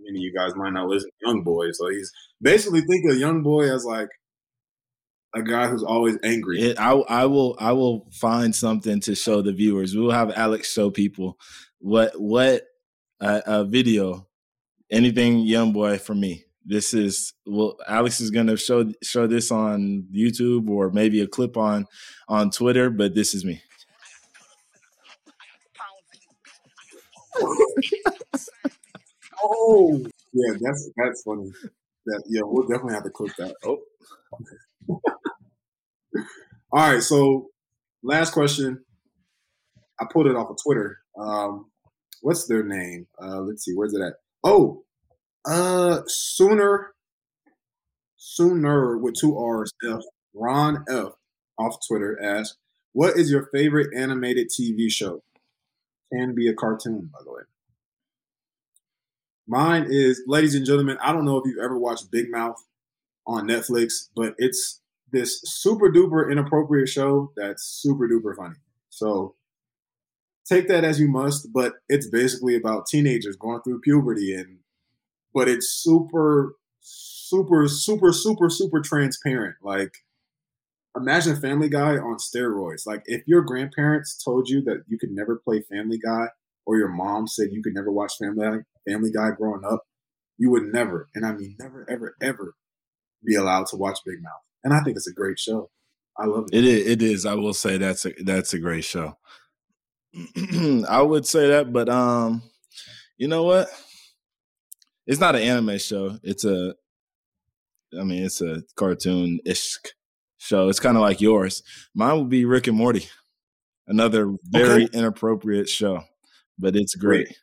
many 0.03 0.19
of 0.19 0.23
you 0.23 0.33
guys 0.35 0.55
might 0.55 0.73
not 0.73 0.87
listen 0.87 1.09
to 1.09 1.27
Young 1.27 1.43
Boy. 1.43 1.71
So 1.71 1.89
he's 1.89 2.11
basically 2.41 2.81
think 2.81 3.09
of 3.09 3.17
Young 3.17 3.41
Boy 3.43 3.73
as 3.73 3.85
like 3.85 4.09
a 5.33 5.43
guy 5.43 5.67
who's 5.67 5.83
always 5.83 6.17
angry. 6.23 6.59
it. 6.59 6.79
I 6.79 6.91
I 6.91 7.25
will 7.25 7.55
I 7.59 7.73
will 7.73 8.07
find 8.11 8.55
something 8.55 8.99
to 9.01 9.15
show 9.15 9.41
the 9.41 9.53
viewers. 9.53 9.95
We 9.95 10.01
will 10.01 10.11
have 10.11 10.31
Alex 10.35 10.71
show 10.71 10.89
people 10.89 11.37
what 11.79 12.19
what 12.19 12.63
uh, 13.21 13.41
a 13.45 13.65
video 13.65 14.27
anything 14.91 15.39
young 15.39 15.71
boy 15.71 15.97
for 15.97 16.15
me. 16.15 16.45
This 16.65 16.93
is 16.93 17.33
well 17.45 17.77
Alex 17.87 18.19
is 18.21 18.31
gonna 18.31 18.57
show 18.57 18.91
show 19.03 19.27
this 19.27 19.51
on 19.51 20.07
YouTube 20.13 20.69
or 20.69 20.91
maybe 20.91 21.21
a 21.21 21.27
clip 21.27 21.57
on 21.57 21.85
on 22.27 22.49
Twitter, 22.51 22.89
but 22.89 23.15
this 23.15 23.33
is 23.33 23.45
me. 23.45 23.61
oh, 29.43 30.05
yeah, 30.33 30.53
that's 30.59 30.91
that's 30.95 31.23
funny. 31.23 31.51
That 32.05 32.23
yeah, 32.27 32.41
we'll 32.43 32.67
definitely 32.67 32.93
have 32.93 33.03
to 33.03 33.09
clip 33.09 33.35
that. 33.37 33.55
Oh. 33.65 33.79
All 36.71 36.91
right, 36.91 37.01
so 37.01 37.47
last 38.03 38.31
question. 38.31 38.83
I 39.99 40.05
pulled 40.11 40.27
it 40.27 40.35
off 40.35 40.49
of 40.49 40.57
Twitter. 40.63 40.99
Um, 41.17 41.71
what's 42.21 42.47
their 42.47 42.63
name? 42.63 43.07
Uh, 43.21 43.41
let's 43.41 43.65
see, 43.65 43.73
where's 43.73 43.93
it 43.93 44.01
at? 44.01 44.13
Oh, 44.43 44.83
uh, 45.47 46.01
Sooner, 46.07 46.93
Sooner 48.17 48.97
with 48.97 49.15
two 49.19 49.37
R's. 49.37 49.71
F. 49.83 50.01
Ron 50.33 50.85
F. 50.89 51.13
off 51.57 51.77
Twitter 51.87 52.21
asked, 52.21 52.57
"What 52.93 53.17
is 53.17 53.31
your 53.31 53.47
favorite 53.53 53.89
animated 53.95 54.49
TV 54.49 54.89
show? 54.89 55.23
Can 56.13 56.35
be 56.35 56.47
a 56.47 56.53
cartoon, 56.53 57.09
by 57.11 57.19
the 57.23 57.31
way." 57.31 57.41
Mine 59.49 59.87
is, 59.89 60.21
ladies 60.27 60.53
and 60.53 60.63
gentlemen, 60.63 60.99
I 61.01 61.11
don't 61.11 61.25
know 61.25 61.37
if 61.37 61.43
you've 61.47 61.63
ever 61.63 61.75
watched 61.75 62.11
Big 62.11 62.29
Mouth 62.29 62.63
on 63.25 63.47
Netflix, 63.47 64.09
but 64.15 64.35
it's 64.37 64.79
this 65.11 65.41
super 65.43 65.91
duper 65.91 66.31
inappropriate 66.31 66.87
show 66.87 67.31
that's 67.35 67.63
super 67.63 68.07
duper 68.07 68.35
funny. 68.37 68.57
So 68.91 69.33
take 70.45 70.67
that 70.67 70.83
as 70.83 70.99
you 70.99 71.07
must, 71.07 71.51
but 71.51 71.73
it's 71.89 72.07
basically 72.07 72.55
about 72.55 72.85
teenagers 72.85 73.35
going 73.37 73.61
through 73.63 73.81
puberty 73.81 74.35
and 74.35 74.59
but 75.33 75.49
it's 75.49 75.67
super 75.67 76.55
super 76.79 77.67
super 77.67 78.13
super 78.13 78.51
super 78.51 78.81
transparent. 78.81 79.55
Like 79.63 79.95
imagine 80.95 81.35
Family 81.35 81.69
Guy 81.69 81.97
on 81.97 82.17
steroids. 82.17 82.85
Like 82.85 83.01
if 83.07 83.23
your 83.25 83.41
grandparents 83.41 84.23
told 84.23 84.47
you 84.47 84.61
that 84.65 84.83
you 84.87 84.99
could 84.99 85.11
never 85.11 85.37
play 85.37 85.63
Family 85.63 85.97
Guy 85.97 86.27
or 86.69 86.77
your 86.77 86.89
mom 86.89 87.25
said 87.27 87.47
you 87.51 87.63
could 87.63 87.73
never 87.73 87.91
watch 87.91 88.13
Family 88.19 88.45
Guy, 88.45 88.57
Family 88.91 89.11
Guy 89.11 89.29
growing 89.35 89.63
up, 89.65 89.81
you 90.37 90.51
would 90.51 90.65
never, 90.71 91.07
and 91.15 91.25
I 91.25 91.31
mean 91.33 91.55
never 91.59 91.83
ever 91.89 92.15
ever 92.21 92.53
be 93.25 93.33
allowed 93.35 93.65
to 93.67 93.75
watch 93.75 93.97
Big 94.05 94.21
Mouth. 94.21 94.43
And 94.63 94.71
I 94.73 94.81
think 94.81 94.95
it's 94.95 95.07
a 95.09 95.13
great 95.13 95.39
show. 95.39 95.71
I 96.15 96.25
love 96.25 96.45
it. 96.51 96.57
It 96.59 96.65
is. 96.65 96.87
It 96.87 97.01
is. 97.01 97.25
I 97.25 97.33
will 97.33 97.53
say 97.55 97.77
that's 97.79 98.05
a 98.05 98.11
that's 98.23 98.53
a 98.53 98.59
great 98.59 98.83
show. 98.83 99.17
I 100.89 101.01
would 101.01 101.25
say 101.25 101.47
that, 101.47 101.73
but 101.73 101.89
um, 101.89 102.43
you 103.17 103.27
know 103.27 103.43
what? 103.43 103.67
It's 105.07 105.19
not 105.19 105.35
an 105.35 105.41
anime 105.41 105.79
show. 105.79 106.19
It's 106.21 106.45
a, 106.45 106.75
I 107.99 108.03
mean, 108.03 108.23
it's 108.23 108.41
a 108.41 108.61
cartoon 108.75 109.39
ish 109.45 109.77
show. 110.37 110.69
It's 110.69 110.79
kind 110.79 110.97
of 110.97 111.01
like 111.01 111.19
yours. 111.19 111.63
Mine 111.95 112.19
would 112.19 112.29
be 112.29 112.45
Rick 112.45 112.67
and 112.67 112.77
Morty, 112.77 113.07
another 113.87 114.35
very 114.43 114.85
Okay. 114.85 114.97
inappropriate 114.97 115.67
show, 115.67 116.03
but 116.59 116.75
it's 116.75 116.95
great. 116.95 117.35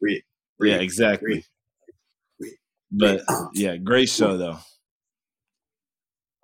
Rick, 0.00 0.24
Yeah, 0.60 0.76
exactly. 0.76 1.34
Rick, 1.34 1.44
Rick. 2.40 2.52
But 2.90 3.22
yeah, 3.54 3.76
great 3.76 4.08
show 4.08 4.36
though. 4.36 4.58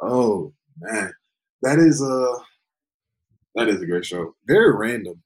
Oh 0.00 0.52
man, 0.80 1.12
that 1.62 1.78
is 1.78 2.00
a 2.02 2.34
that 3.54 3.68
is 3.68 3.82
a 3.82 3.86
great 3.86 4.04
show. 4.06 4.34
Very 4.46 4.74
random, 4.76 5.22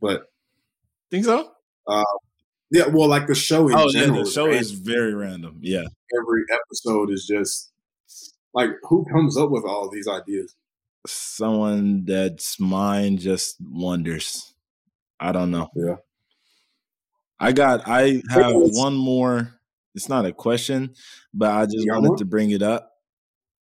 but 0.00 0.26
Think 1.10 1.24
so? 1.26 1.50
Uh, 1.86 2.02
yeah. 2.70 2.86
Well, 2.86 3.08
like 3.08 3.26
the 3.26 3.34
show 3.34 3.68
in 3.68 3.74
Oh 3.76 3.88
yeah, 3.92 4.00
general, 4.00 4.24
the 4.24 4.30
show 4.30 4.44
random. 4.46 4.60
is 4.60 4.70
very 4.72 5.14
random. 5.14 5.58
Yeah. 5.60 5.84
every 6.18 6.42
episode 6.52 7.10
is 7.12 7.26
just 7.26 7.70
like 8.52 8.70
who 8.84 9.04
comes 9.12 9.36
up 9.36 9.50
with 9.50 9.64
all 9.64 9.88
these 9.90 10.08
ideas? 10.08 10.54
someone 11.06 12.04
that's 12.06 12.58
mind 12.58 13.18
just 13.18 13.56
wonders. 13.60 14.53
I 15.20 15.32
don't 15.32 15.50
know. 15.50 15.68
Yeah. 15.74 15.96
I 17.40 17.52
got 17.52 17.86
I 17.86 18.22
have 18.30 18.52
one 18.54 18.94
more. 18.94 19.54
It's 19.94 20.08
not 20.08 20.26
a 20.26 20.32
question, 20.32 20.94
but 21.32 21.50
I 21.50 21.66
just 21.66 21.86
wanted 21.88 22.10
one? 22.10 22.18
to 22.18 22.24
bring 22.24 22.50
it 22.50 22.62
up. 22.62 22.90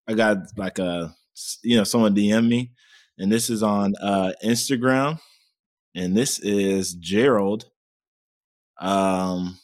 I 0.09 0.15
got 0.15 0.39
like 0.57 0.79
a 0.79 1.15
you 1.63 1.77
know, 1.77 1.85
someone 1.85 2.15
DM 2.15 2.49
me, 2.49 2.73
and 3.19 3.31
this 3.31 3.51
is 3.51 3.63
on 3.63 3.95
uh 4.01 4.33
Instagram, 4.45 5.19
and 5.95 6.17
this 6.17 6.39
is 6.39 6.95
Gerald. 6.95 7.71
Um 8.81 9.59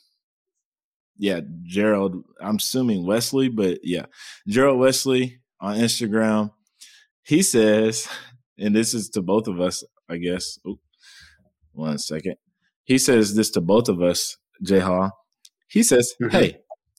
yeah, 1.19 1.41
Gerald. 1.65 2.25
I'm 2.41 2.57
assuming 2.57 3.07
Wesley, 3.07 3.49
but 3.49 3.81
yeah, 3.83 4.07
Gerald 4.47 4.79
Wesley 4.79 5.41
on 5.61 5.77
Instagram. 5.77 6.53
He 7.25 7.43
says, 7.43 8.09
and 8.59 8.75
this 8.75 8.95
is 8.95 9.11
to 9.11 9.23
both 9.23 9.49
of 9.49 9.61
us, 9.61 9.85
I 10.09 10.17
guess. 10.17 10.59
Oop, 10.67 10.79
one 11.79 11.99
second. 11.99 12.37
He 12.85 12.99
says 12.99 13.35
this 13.35 13.51
to 13.53 13.61
both 13.61 13.89
of 13.89 14.03
us, 14.03 14.37
J 14.63 14.81
Hall. 14.81 15.13
He 15.69 15.83
says, 15.83 16.15
Mhm. 16.23 16.31
Hey, 16.31 16.57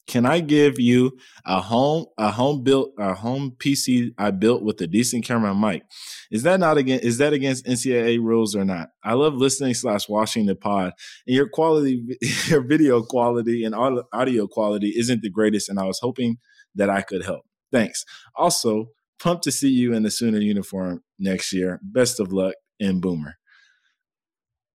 can 0.07 0.25
I 0.25 0.39
give 0.39 0.79
you 0.79 1.11
a 1.45 1.61
home 1.61 2.05
a 2.17 2.31
home 2.31 2.63
built 2.63 2.91
a 2.97 3.13
home 3.13 3.55
PC 3.59 4.11
I 4.17 4.31
built 4.31 4.63
with 4.63 4.81
a 4.81 4.87
decent 4.87 5.23
camera 5.23 5.51
and 5.51 5.61
mic? 5.61 5.83
Is 6.31 6.43
that 6.43 6.59
not 6.59 6.77
against 6.77 7.03
is 7.05 7.17
that 7.19 7.33
against 7.33 7.65
NCAA 7.65 8.19
rules 8.19 8.55
or 8.55 8.65
not? 8.65 8.89
I 9.03 9.13
love 9.13 9.35
listening 9.35 9.75
slash 9.75 10.09
watching 10.09 10.47
the 10.47 10.55
pod 10.55 10.93
and 11.27 11.35
your 11.35 11.47
quality 11.47 12.03
your 12.47 12.61
video 12.61 13.03
quality 13.03 13.63
and 13.63 13.75
audio 13.75 14.47
quality 14.47 14.93
isn't 14.97 15.21
the 15.21 15.29
greatest 15.29 15.69
and 15.69 15.79
i 15.79 15.85
was 15.85 15.99
hoping 16.01 16.37
that 16.75 16.89
i 16.89 17.01
could 17.01 17.23
help 17.23 17.41
thanks 17.71 18.03
also 18.35 18.87
pumped 19.19 19.43
to 19.43 19.51
see 19.51 19.69
you 19.69 19.93
in 19.93 20.03
the 20.03 20.11
sooner 20.11 20.39
uniform 20.39 21.01
next 21.17 21.51
year 21.53 21.79
best 21.83 22.19
of 22.19 22.31
luck 22.31 22.53
and 22.79 23.01
boomer 23.01 23.38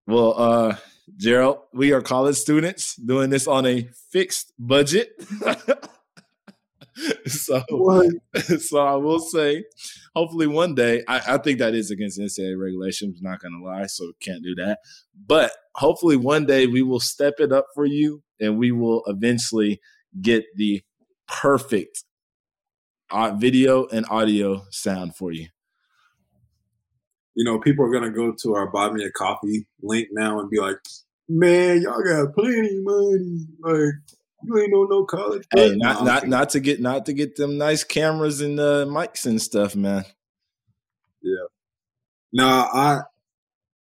well 0.07 0.33
uh 0.39 0.75
gerald 1.17 1.59
we 1.73 1.91
are 1.91 2.01
college 2.01 2.35
students 2.35 2.95
doing 2.95 3.29
this 3.29 3.47
on 3.47 3.65
a 3.65 3.87
fixed 4.11 4.53
budget 4.59 5.09
so 7.25 7.63
What? 7.69 8.09
so 8.61 8.79
I 8.79 8.95
will 8.95 9.19
say, 9.19 9.63
hopefully 10.15 10.47
one 10.47 10.75
day, 10.75 11.03
I, 11.07 11.35
I 11.35 11.37
think 11.37 11.59
that 11.59 11.75
is 11.75 11.91
against 11.91 12.19
NCAA 12.19 12.59
regulations. 12.59 13.19
Not 13.21 13.39
gonna 13.41 13.63
lie, 13.63 13.85
so 13.87 14.11
can't 14.21 14.43
do 14.43 14.55
that. 14.55 14.79
But 15.27 15.51
hopefully 15.75 16.17
one 16.17 16.45
day 16.45 16.67
we 16.67 16.81
will 16.81 16.99
step 16.99 17.35
it 17.39 17.51
up 17.51 17.67
for 17.73 17.85
you, 17.85 18.23
and 18.39 18.57
we 18.57 18.71
will 18.71 19.03
eventually 19.07 19.81
get 20.21 20.45
the 20.55 20.83
perfect 21.27 22.03
uh, 23.11 23.31
video 23.31 23.87
and 23.87 24.05
audio 24.09 24.63
sound 24.71 25.15
for 25.15 25.31
you. 25.31 25.47
You 27.35 27.43
know, 27.43 27.59
people 27.59 27.85
are 27.85 27.91
gonna 27.91 28.11
go 28.11 28.33
to 28.33 28.55
our 28.55 28.67
buy 28.67 28.91
me 28.91 29.03
a 29.03 29.11
coffee 29.11 29.67
link 29.81 30.09
now 30.11 30.39
and 30.39 30.49
be 30.49 30.59
like, 30.59 30.77
"Man, 31.27 31.81
y'all 31.81 32.01
got 32.01 32.33
plenty 32.33 32.77
of 32.77 32.83
money. 32.83 33.45
Like, 33.59 33.93
you 34.43 34.57
ain't 34.57 34.71
know 34.71 34.85
no 34.85 35.05
college." 35.05 35.43
Hey, 35.53 35.75
not 35.75 35.99
Nah, 35.99 36.03
not 36.03 36.27
not 36.27 36.49
to 36.51 36.59
get 36.59 36.79
not 36.79 37.05
to 37.07 37.13
get 37.13 37.35
them 37.35 37.57
nice 37.57 37.83
cameras 37.83 38.41
and 38.41 38.59
uh, 38.59 38.85
mics 38.85 39.25
and 39.25 39.41
stuff, 39.41 39.75
man. 39.75 40.05
Nah, 42.31 42.67
I 42.73 43.01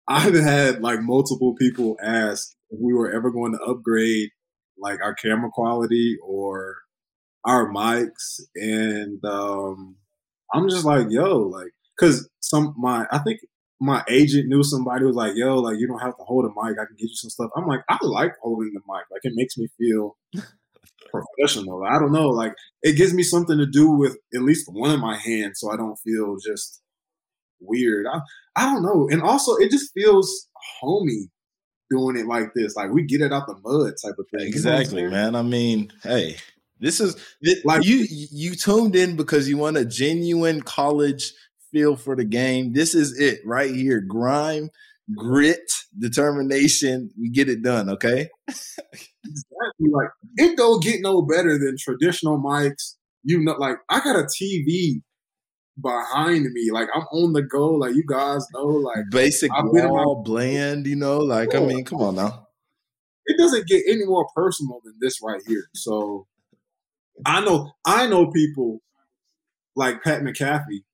I've 0.09 0.35
had 0.35 0.83
like 0.83 1.01
multiple 1.01 1.55
people 1.55 1.97
ask 2.03 2.55
if 2.71 2.79
we 2.81 2.93
were 2.93 3.11
ever 3.11 3.31
going 3.31 3.53
to 3.53 3.65
upgrade 3.65 4.31
like 4.79 5.01
our 5.03 5.15
camera 5.15 5.51
quality 5.53 6.17
or 6.23 6.77
our 7.45 7.71
mics, 7.71 8.41
and 8.55 9.25
um, 9.25 9.97
I'm 10.53 10.69
just 10.69 10.85
like, 10.85 11.09
yo, 11.11 11.39
like, 11.39 11.73
cause 11.99 12.29
some 12.41 12.75
my 12.77 13.07
I 13.11 13.19
think 13.19 13.41
my 13.81 14.03
agent 14.09 14.49
knew 14.49 14.63
somebody 14.63 15.01
who 15.03 15.09
was 15.09 15.17
like, 15.17 15.33
yo, 15.37 15.59
like 15.59 15.79
you 15.79 15.87
don't 15.87 16.01
have 16.01 16.17
to 16.17 16.23
hold 16.25 16.45
a 16.45 16.49
mic, 16.49 16.79
I 16.79 16.87
can 16.87 16.97
get 16.97 17.09
you 17.11 17.15
some 17.17 17.31
stuff. 17.31 17.51
I'm 17.57 17.67
like, 17.67 17.81
I 17.89 17.99
like 18.03 18.33
holding 18.43 18.73
the 18.73 18.81
mic, 18.89 19.05
like 19.11 19.21
it 19.25 19.33
makes 19.35 19.59
me 19.59 19.69
feel 19.79 20.17
professional. 21.11 21.85
I 21.85 21.99
don't 21.99 22.13
know, 22.13 22.29
like 22.29 22.55
it 22.83 22.97
gives 22.97 23.13
me 23.15 23.23
something 23.23 23.59
to 23.59 23.67
do 23.67 23.91
with 23.91 24.17
at 24.35 24.43
least 24.43 24.67
one 24.71 24.91
of 24.91 25.01
my 25.01 25.17
hands, 25.17 25.61
so 25.61 25.71
I 25.71 25.77
don't 25.77 25.97
feel 25.97 26.37
just 26.45 26.81
weird. 27.61 28.07
I, 28.07 28.21
I 28.57 28.73
don't 28.73 28.83
know. 28.83 29.09
And 29.11 29.23
also, 29.23 29.57
it 29.57 29.71
just 29.71 29.93
feels 29.95 30.49
homey 30.81 31.29
doing 31.91 32.17
it 32.17 32.27
like 32.27 32.55
this. 32.55 32.77
Like 32.77 32.93
we 32.93 33.05
get 33.05 33.21
it 33.21 33.33
out 33.33 33.47
the 33.47 33.57
mud 33.65 33.95
type 34.03 34.15
of 34.19 34.27
thing. 34.31 34.41
You 34.41 34.63
know 34.63 34.77
Exactly, 34.77 35.07
man. 35.07 35.35
I 35.35 35.43
mean, 35.43 35.93
hey, 36.03 36.37
this 36.81 37.01
is 37.01 37.17
th- 37.45 37.65
Like- 37.65 37.85
you 37.85 38.07
you 38.09 38.55
tuned 38.55 38.97
in 38.97 39.17
because 39.17 39.49
you 39.49 39.57
want 39.59 39.77
a 39.77 39.85
genuine 39.85 40.63
college 40.63 41.33
feel 41.75 41.97
for 41.97 42.17
the 42.17 42.25
game. 42.25 42.73
This 42.73 42.95
is 42.95 43.19
it 43.19 43.41
right 43.45 43.75
here. 43.75 44.01
Grime, 44.01 44.71
grit, 45.15 45.71
determination. 45.99 47.11
We 47.21 47.29
get 47.29 47.51
it 47.51 47.63
done, 47.63 47.91
okay? 47.91 48.29
Exactly. 49.27 49.89
Like 49.91 50.09
it 50.37 50.55
don't 50.55 50.85
get 50.85 51.01
no 51.01 51.23
better 51.23 51.59
than 51.59 51.77
traditional 51.79 52.39
mics. 52.39 52.97
You 53.23 53.43
know, 53.43 53.55
like 53.55 53.79
I 53.89 54.01
got 54.01 54.17
a 54.17 54.25
TV 54.25 55.01
behind 55.81 56.45
me. 56.53 56.71
Like 56.71 56.89
I'm 56.95 57.05
on 57.05 57.33
the 57.33 57.41
go. 57.43 57.71
Like 57.71 57.95
you 57.95 58.05
guys 58.07 58.47
know, 58.53 58.67
like 58.67 59.05
Basic 59.11 59.51
I've 59.51 59.73
been 59.73 59.89
wall, 59.89 60.23
bland, 60.23 60.87
you 60.87 60.97
know, 60.97 61.19
like 61.21 61.55
I 61.55 61.61
mean, 61.61 61.87
come 61.87 62.03
on 62.03 62.17
now. 62.17 62.49
it 63.27 63.39
doesn't 63.39 63.67
get 63.67 63.85
any 63.89 64.05
more 64.05 64.27
personal 64.37 64.81
than 64.85 64.95
this 65.01 65.15
right 65.23 65.41
here. 65.47 65.65
So 65.75 66.27
I 67.25 67.41
know 67.43 67.73
I 67.87 68.07
know 68.07 68.31
people 68.31 68.81
like 69.75 70.03
Pat 70.03 70.21
McAfee. 70.23 70.85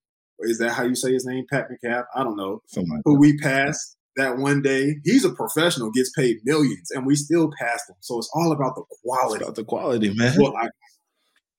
Is 0.42 0.58
that 0.58 0.72
how 0.72 0.84
you 0.84 0.94
say 0.94 1.12
his 1.12 1.24
name? 1.26 1.44
Pat 1.50 1.68
McAfee? 1.70 2.04
I 2.14 2.24
don't 2.24 2.36
know. 2.36 2.62
Like 2.76 3.02
who 3.04 3.18
we 3.18 3.38
passed 3.38 3.96
that 4.16 4.38
one 4.38 4.62
day. 4.62 4.96
He's 5.04 5.24
a 5.24 5.32
professional, 5.32 5.90
gets 5.90 6.10
paid 6.10 6.38
millions, 6.44 6.90
and 6.90 7.06
we 7.06 7.14
still 7.16 7.50
passed 7.58 7.88
him. 7.88 7.96
So 8.00 8.18
it's 8.18 8.30
all 8.34 8.52
about 8.52 8.74
the 8.74 8.82
It's 8.90 9.00
quality. 9.02 9.44
about 9.44 9.56
the 9.56 9.64
quality, 9.64 10.14
man. 10.14 10.36
Well, 10.38 10.56
I, 10.56 10.68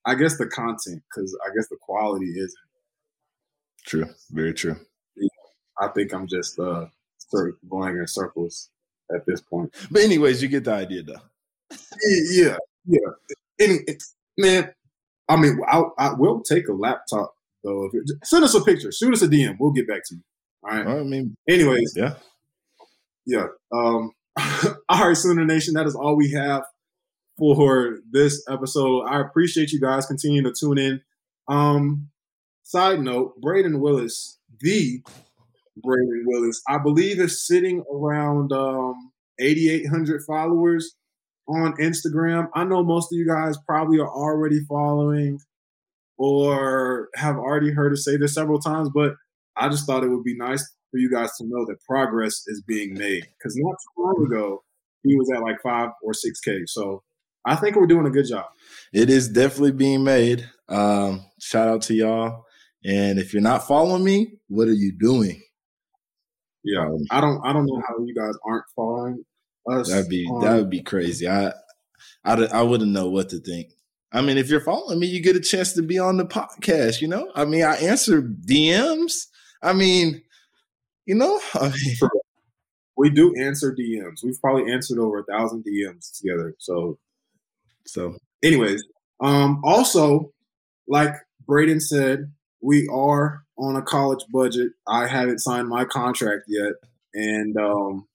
I 0.06 0.16
guess 0.16 0.38
the 0.38 0.48
content, 0.48 1.02
because 1.14 1.38
I 1.46 1.50
guess 1.56 1.68
the 1.70 1.78
quality 1.80 2.26
isn't. 2.26 2.54
True, 3.86 4.10
very 4.32 4.54
true. 4.54 4.76
I 5.80 5.88
think 5.90 6.14
I'm 6.14 6.28
just 6.28 6.60
uh 6.60 6.88
going 7.70 7.98
in 7.98 8.08
circles 8.08 8.70
at 9.16 9.26
this 9.26 9.42
point. 9.42 9.74
But 9.90 10.02
anyways, 10.02 10.42
you 10.42 10.50
get 10.50 10.66
the 10.66 10.74
idea, 10.74 11.04
though. 11.04 11.22
Yeah, 11.72 12.20
yeah. 12.32 12.58
yeah. 12.86 13.66
And 13.66 13.80
it's, 13.88 14.14
man, 14.38 14.74
I 15.30 15.38
mean, 15.38 15.60
I, 15.68 15.84
I 15.98 16.14
will 16.14 16.42
take 16.42 16.68
a 16.68 16.74
laptop 16.74 17.34
though. 17.64 17.90
If 17.92 18.06
send 18.24 18.44
us 18.44 18.56
a 18.56 18.62
picture, 18.62 18.92
shoot 18.92 19.14
us 19.14 19.22
a 19.22 19.28
DM. 19.28 19.58
We'll 19.60 19.72
get 19.72 19.88
back 19.88 20.02
to 20.08 20.16
you. 20.16 20.22
All 20.64 20.78
right. 20.78 20.88
I 20.88 21.04
mean, 21.04 21.36
Anyways, 21.50 21.94
yeah. 21.96 22.16
yeah. 23.26 23.48
Um, 23.72 24.12
all 24.90 25.08
right, 25.08 25.18
Sooner 25.18 25.46
Nation, 25.46 25.74
that 25.74 25.88
is 25.88 25.96
all 25.96 26.16
we 26.16 26.32
have 26.32 26.64
for 27.38 27.98
this 28.12 28.44
episode. 28.50 29.04
I 29.06 29.20
appreciate 29.22 29.72
you 29.72 29.80
guys 29.80 30.06
continuing 30.06 30.44
to 30.46 30.54
tune 30.58 30.78
in. 30.78 31.02
Um, 31.48 32.10
side 32.64 33.02
note, 33.02 33.42
Brayden 33.42 33.80
Willis, 33.80 34.38
the 34.60 35.02
Brayden 35.84 36.24
Willis, 36.26 36.62
I 36.68 36.78
believe 36.78 37.20
is 37.20 37.46
sitting 37.46 37.84
around 37.92 38.52
um 38.54 39.12
8,800 39.40 40.22
followers 40.24 40.96
on 41.48 41.74
Instagram. 41.78 42.48
I 42.54 42.64
know 42.64 42.84
most 42.84 43.12
of 43.12 43.18
you 43.18 43.28
guys 43.28 43.58
probably 43.66 44.00
are 44.00 44.10
already 44.10 44.60
following 44.70 45.40
or 46.18 47.10
have 47.16 47.38
already 47.38 47.72
heard 47.72 47.94
us 47.94 48.06
say 48.06 48.18
this 48.18 48.34
several 48.34 48.60
times, 48.60 48.90
but 48.94 49.14
I 49.58 49.70
just 49.70 49.86
thought 49.86 50.04
it 50.04 50.10
would 50.10 50.24
be 50.24 50.38
nice 50.38 50.62
for 50.92 50.98
you 50.98 51.10
guys 51.10 51.32
to 51.38 51.46
know 51.46 51.66
that 51.66 51.78
progress 51.88 52.44
is 52.48 52.62
being 52.62 52.94
made. 52.94 53.24
Because 53.38 53.56
not 53.58 53.76
too 53.76 54.04
long 54.04 54.26
ago, 54.26 54.64
he 55.04 55.16
was 55.16 55.32
at 55.36 55.42
like 55.42 55.62
five 55.62 55.90
or 56.04 56.14
six 56.14 56.40
K. 56.40 56.62
So 56.66 57.04
I 57.46 57.56
think 57.56 57.76
we're 57.76 57.88
doing 57.88 58.06
a 58.06 58.12
good 58.12 58.28
job. 58.28 58.46
It 58.94 59.10
is 59.10 59.30
definitely 59.30 59.72
being 59.72 60.04
made. 60.04 60.48
Um, 60.70 61.26
shout 61.40 61.68
out 61.68 61.82
to 61.84 61.94
y'all. 61.94 62.46
And 62.84 63.20
if 63.20 63.34
you're 63.34 63.42
not 63.42 63.68
following 63.68 64.04
me, 64.04 64.40
what 64.48 64.68
are 64.68 64.74
you 64.74 64.92
doing? 64.98 65.42
Yeah. 66.64 66.86
Um, 66.86 66.98
I 67.10 67.22
don't 67.22 67.42
I 67.44 67.54
don't 67.54 67.66
know 67.66 67.82
how 67.88 68.04
you 68.04 68.14
guys 68.14 68.34
aren't 68.46 68.66
following 68.76 69.24
us. 69.70 69.90
That'd 69.90 70.10
be 70.10 70.26
on- 70.28 70.42
that 70.42 70.56
would 70.56 70.70
be 70.70 70.82
crazy. 70.84 71.28
I 71.28 71.54
I 72.24 72.34
I 72.54 72.62
wouldn't 72.62 72.92
know 72.92 73.10
what 73.10 73.30
to 73.30 73.40
think. 73.40 73.70
I 74.14 74.22
mean, 74.22 74.38
if 74.38 74.50
you're 74.50 74.60
following 74.62 75.00
me, 75.00 75.08
you 75.08 75.22
get 75.22 75.36
a 75.36 75.42
chance 75.42 75.74
to 75.74 75.82
be 75.82 75.98
on 75.98 76.18
the 76.18 76.26
podcast. 76.26 77.02
You 77.02 77.08
know, 77.08 77.32
I 77.36 77.46
mean, 77.46 77.64
I 77.64 77.76
answer 77.78 78.22
DMs. 78.22 79.28
I 79.64 79.74
mean, 79.74 80.22
you 81.06 81.16
know, 81.16 81.40
I 81.56 81.70
mean, 81.70 81.96
we 82.98 83.10
do 83.10 83.34
answer 83.36 83.74
DMs. 83.74 84.24
We've 84.24 84.40
probably 84.42 84.72
answered 84.72 85.00
over 85.00 85.20
a 85.20 85.24
thousand 85.24 85.64
DMs 85.66 86.18
together. 86.20 86.56
So 86.60 86.98
so 87.86 88.16
anyways, 88.44 88.84
um, 89.22 89.62
also, 89.64 90.32
like 90.88 91.14
Brayden 91.48 91.82
said, 91.82 92.32
we 92.62 92.88
are 92.92 93.44
on 93.58 93.76
a 93.76 93.82
college 93.82 94.24
budget. 94.32 94.72
I 94.88 95.08
haven't 95.08 95.40
signed 95.40 95.68
my 95.68 95.86
contract 95.86 96.44
yet. 96.48 96.74
And 97.14 97.58
um, 97.58 98.08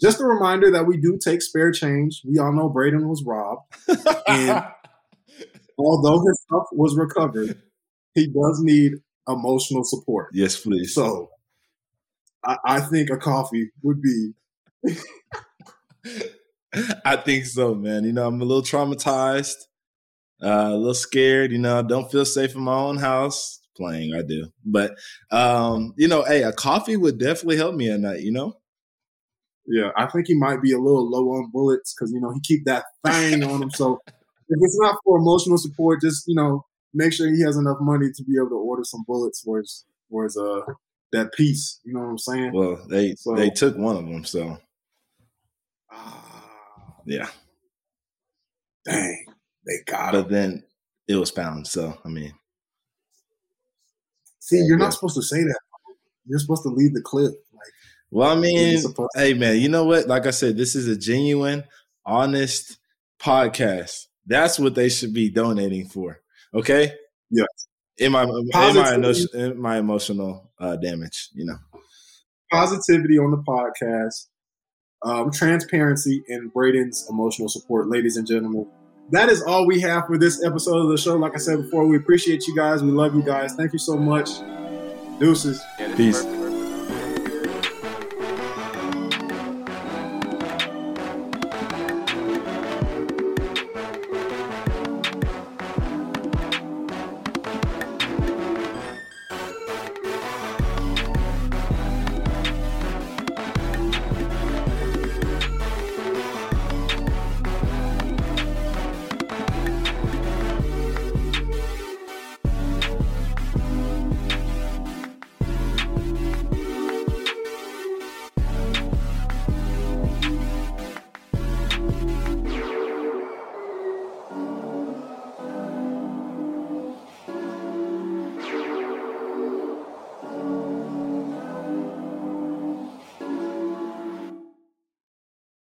just 0.00 0.20
a 0.20 0.24
reminder 0.24 0.70
that 0.70 0.86
we 0.86 0.96
do 0.96 1.18
take 1.18 1.42
spare 1.42 1.72
change. 1.72 2.22
We 2.24 2.38
all 2.38 2.52
know 2.52 2.70
Brayden 2.70 3.08
was 3.08 3.24
robbed. 3.24 3.62
And- 4.28 4.64
Although 5.78 6.20
his 6.26 6.40
stuff 6.42 6.64
was 6.72 6.96
recovered, 6.96 7.60
he 8.14 8.26
does 8.26 8.60
need 8.62 8.92
emotional 9.28 9.84
support. 9.84 10.28
Yes, 10.32 10.60
please. 10.60 10.94
So 10.94 11.30
I, 12.44 12.56
I 12.64 12.80
think 12.80 13.10
a 13.10 13.16
coffee 13.16 13.70
would 13.82 14.00
be 14.02 14.32
I 17.04 17.16
think 17.16 17.46
so, 17.46 17.74
man. 17.74 18.04
You 18.04 18.12
know, 18.12 18.26
I'm 18.26 18.40
a 18.40 18.44
little 18.44 18.62
traumatized, 18.62 19.56
uh, 20.42 20.70
a 20.70 20.76
little 20.76 20.94
scared. 20.94 21.52
You 21.52 21.58
know, 21.58 21.78
I 21.78 21.82
don't 21.82 22.10
feel 22.10 22.24
safe 22.24 22.54
in 22.54 22.62
my 22.62 22.74
own 22.74 22.98
house. 22.98 23.60
Playing, 23.74 24.14
I 24.14 24.20
do, 24.20 24.48
but 24.66 24.92
um, 25.30 25.94
you 25.96 26.06
know, 26.06 26.24
hey, 26.24 26.42
a 26.42 26.52
coffee 26.52 26.98
would 26.98 27.18
definitely 27.18 27.56
help 27.56 27.74
me 27.74 27.90
at 27.90 28.00
night. 28.00 28.20
You 28.20 28.30
know, 28.30 28.58
yeah, 29.66 29.92
I 29.96 30.06
think 30.06 30.26
he 30.26 30.34
might 30.34 30.60
be 30.60 30.72
a 30.72 30.78
little 30.78 31.08
low 31.08 31.30
on 31.30 31.50
bullets 31.50 31.94
because 31.94 32.12
you 32.12 32.20
know 32.20 32.34
he 32.34 32.40
keep 32.40 32.66
that 32.66 32.84
thing 33.06 33.42
on 33.42 33.62
him. 33.62 33.70
So 33.70 34.00
if 34.52 34.58
it's 34.60 34.78
not 34.80 34.96
for 35.04 35.18
emotional 35.18 35.58
support, 35.58 36.00
just 36.00 36.24
you 36.26 36.34
know 36.34 36.64
make 36.94 37.12
sure 37.12 37.28
he 37.32 37.42
has 37.42 37.56
enough 37.56 37.78
money 37.80 38.08
to 38.14 38.24
be 38.24 38.36
able 38.36 38.50
to 38.50 38.56
order 38.56 38.84
some 38.84 39.04
bullets 39.06 39.40
for 39.40 39.58
his 39.58 39.84
for 40.10 40.24
his 40.24 40.36
uh 40.36 40.60
that 41.12 41.32
piece. 41.34 41.80
You 41.84 41.94
know 41.94 42.00
what 42.00 42.06
I'm 42.10 42.18
saying? 42.18 42.52
well, 42.52 42.78
they 42.88 43.14
So- 43.16 43.34
they 43.36 43.50
took 43.50 43.76
one 43.76 43.96
of 43.96 44.06
them, 44.06 44.24
so 44.24 44.58
Ah, 45.90 46.96
yeah. 47.04 47.28
dang, 48.84 49.26
they 49.66 49.78
got 49.86 50.14
him. 50.14 50.22
But 50.22 50.30
then 50.30 50.64
it 51.08 51.16
was 51.16 51.30
found, 51.30 51.66
so 51.66 51.98
I 52.04 52.08
mean, 52.08 52.32
See, 54.40 54.56
you're 54.56 54.78
Yeah. 54.78 54.84
not 54.86 54.94
supposed 54.94 55.14
to 55.16 55.22
say 55.22 55.42
that. 55.42 55.58
You're 56.26 56.38
supposed 56.40 56.64
to 56.64 56.68
leave 56.68 56.94
the 56.94 57.00
clip. 57.00 57.32
Like, 57.52 57.72
well, 58.10 58.30
I 58.36 58.40
mean, 58.40 58.82
hey, 59.14 59.34
man, 59.34 59.60
you 59.60 59.68
know 59.68 59.84
what? 59.84 60.08
Like 60.08 60.26
I 60.26 60.30
said, 60.30 60.56
this 60.56 60.74
is 60.74 60.88
a 60.88 60.96
genuine, 60.96 61.64
honest 62.04 62.78
podcast. 63.20 64.08
That's 64.26 64.58
what 64.58 64.74
they 64.74 64.88
should 64.88 65.12
be 65.12 65.30
donating 65.30 65.86
for. 65.88 66.20
Okay. 66.54 66.92
Yes. 67.30 67.46
In 67.98 68.12
my 68.12 68.22
in 68.22 68.28
my, 68.52 68.72
Positivity. 68.72 69.38
in 69.38 69.60
my 69.60 69.78
emotional 69.78 70.50
uh, 70.58 70.76
damage, 70.76 71.28
you 71.34 71.44
know. 71.44 71.56
positivity 72.50 73.18
on 73.18 73.30
the 73.30 73.38
podcast, 73.38 74.26
um, 75.04 75.30
transparency, 75.30 76.22
and 76.28 76.52
Brayden's 76.52 77.06
emotional 77.10 77.48
support, 77.48 77.88
ladies 77.88 78.16
and 78.16 78.26
gentlemen. 78.26 78.66
That 79.10 79.28
is 79.28 79.42
all 79.42 79.66
we 79.66 79.80
have 79.80 80.06
for 80.06 80.16
this 80.16 80.42
episode 80.44 80.78
of 80.78 80.88
the 80.88 80.96
show. 80.96 81.16
Like 81.16 81.34
I 81.34 81.38
said 81.38 81.62
before, 81.62 81.86
we 81.86 81.96
appreciate 81.96 82.46
you 82.46 82.56
guys. 82.56 82.82
We 82.82 82.90
love 82.90 83.14
you 83.14 83.22
guys. 83.22 83.54
Thank 83.54 83.72
you 83.72 83.78
so 83.78 83.96
much. 83.96 84.30
Deuces. 85.18 85.62
Yeah, 85.78 85.94
Peace. 85.96 86.22
perfect. 86.22 86.41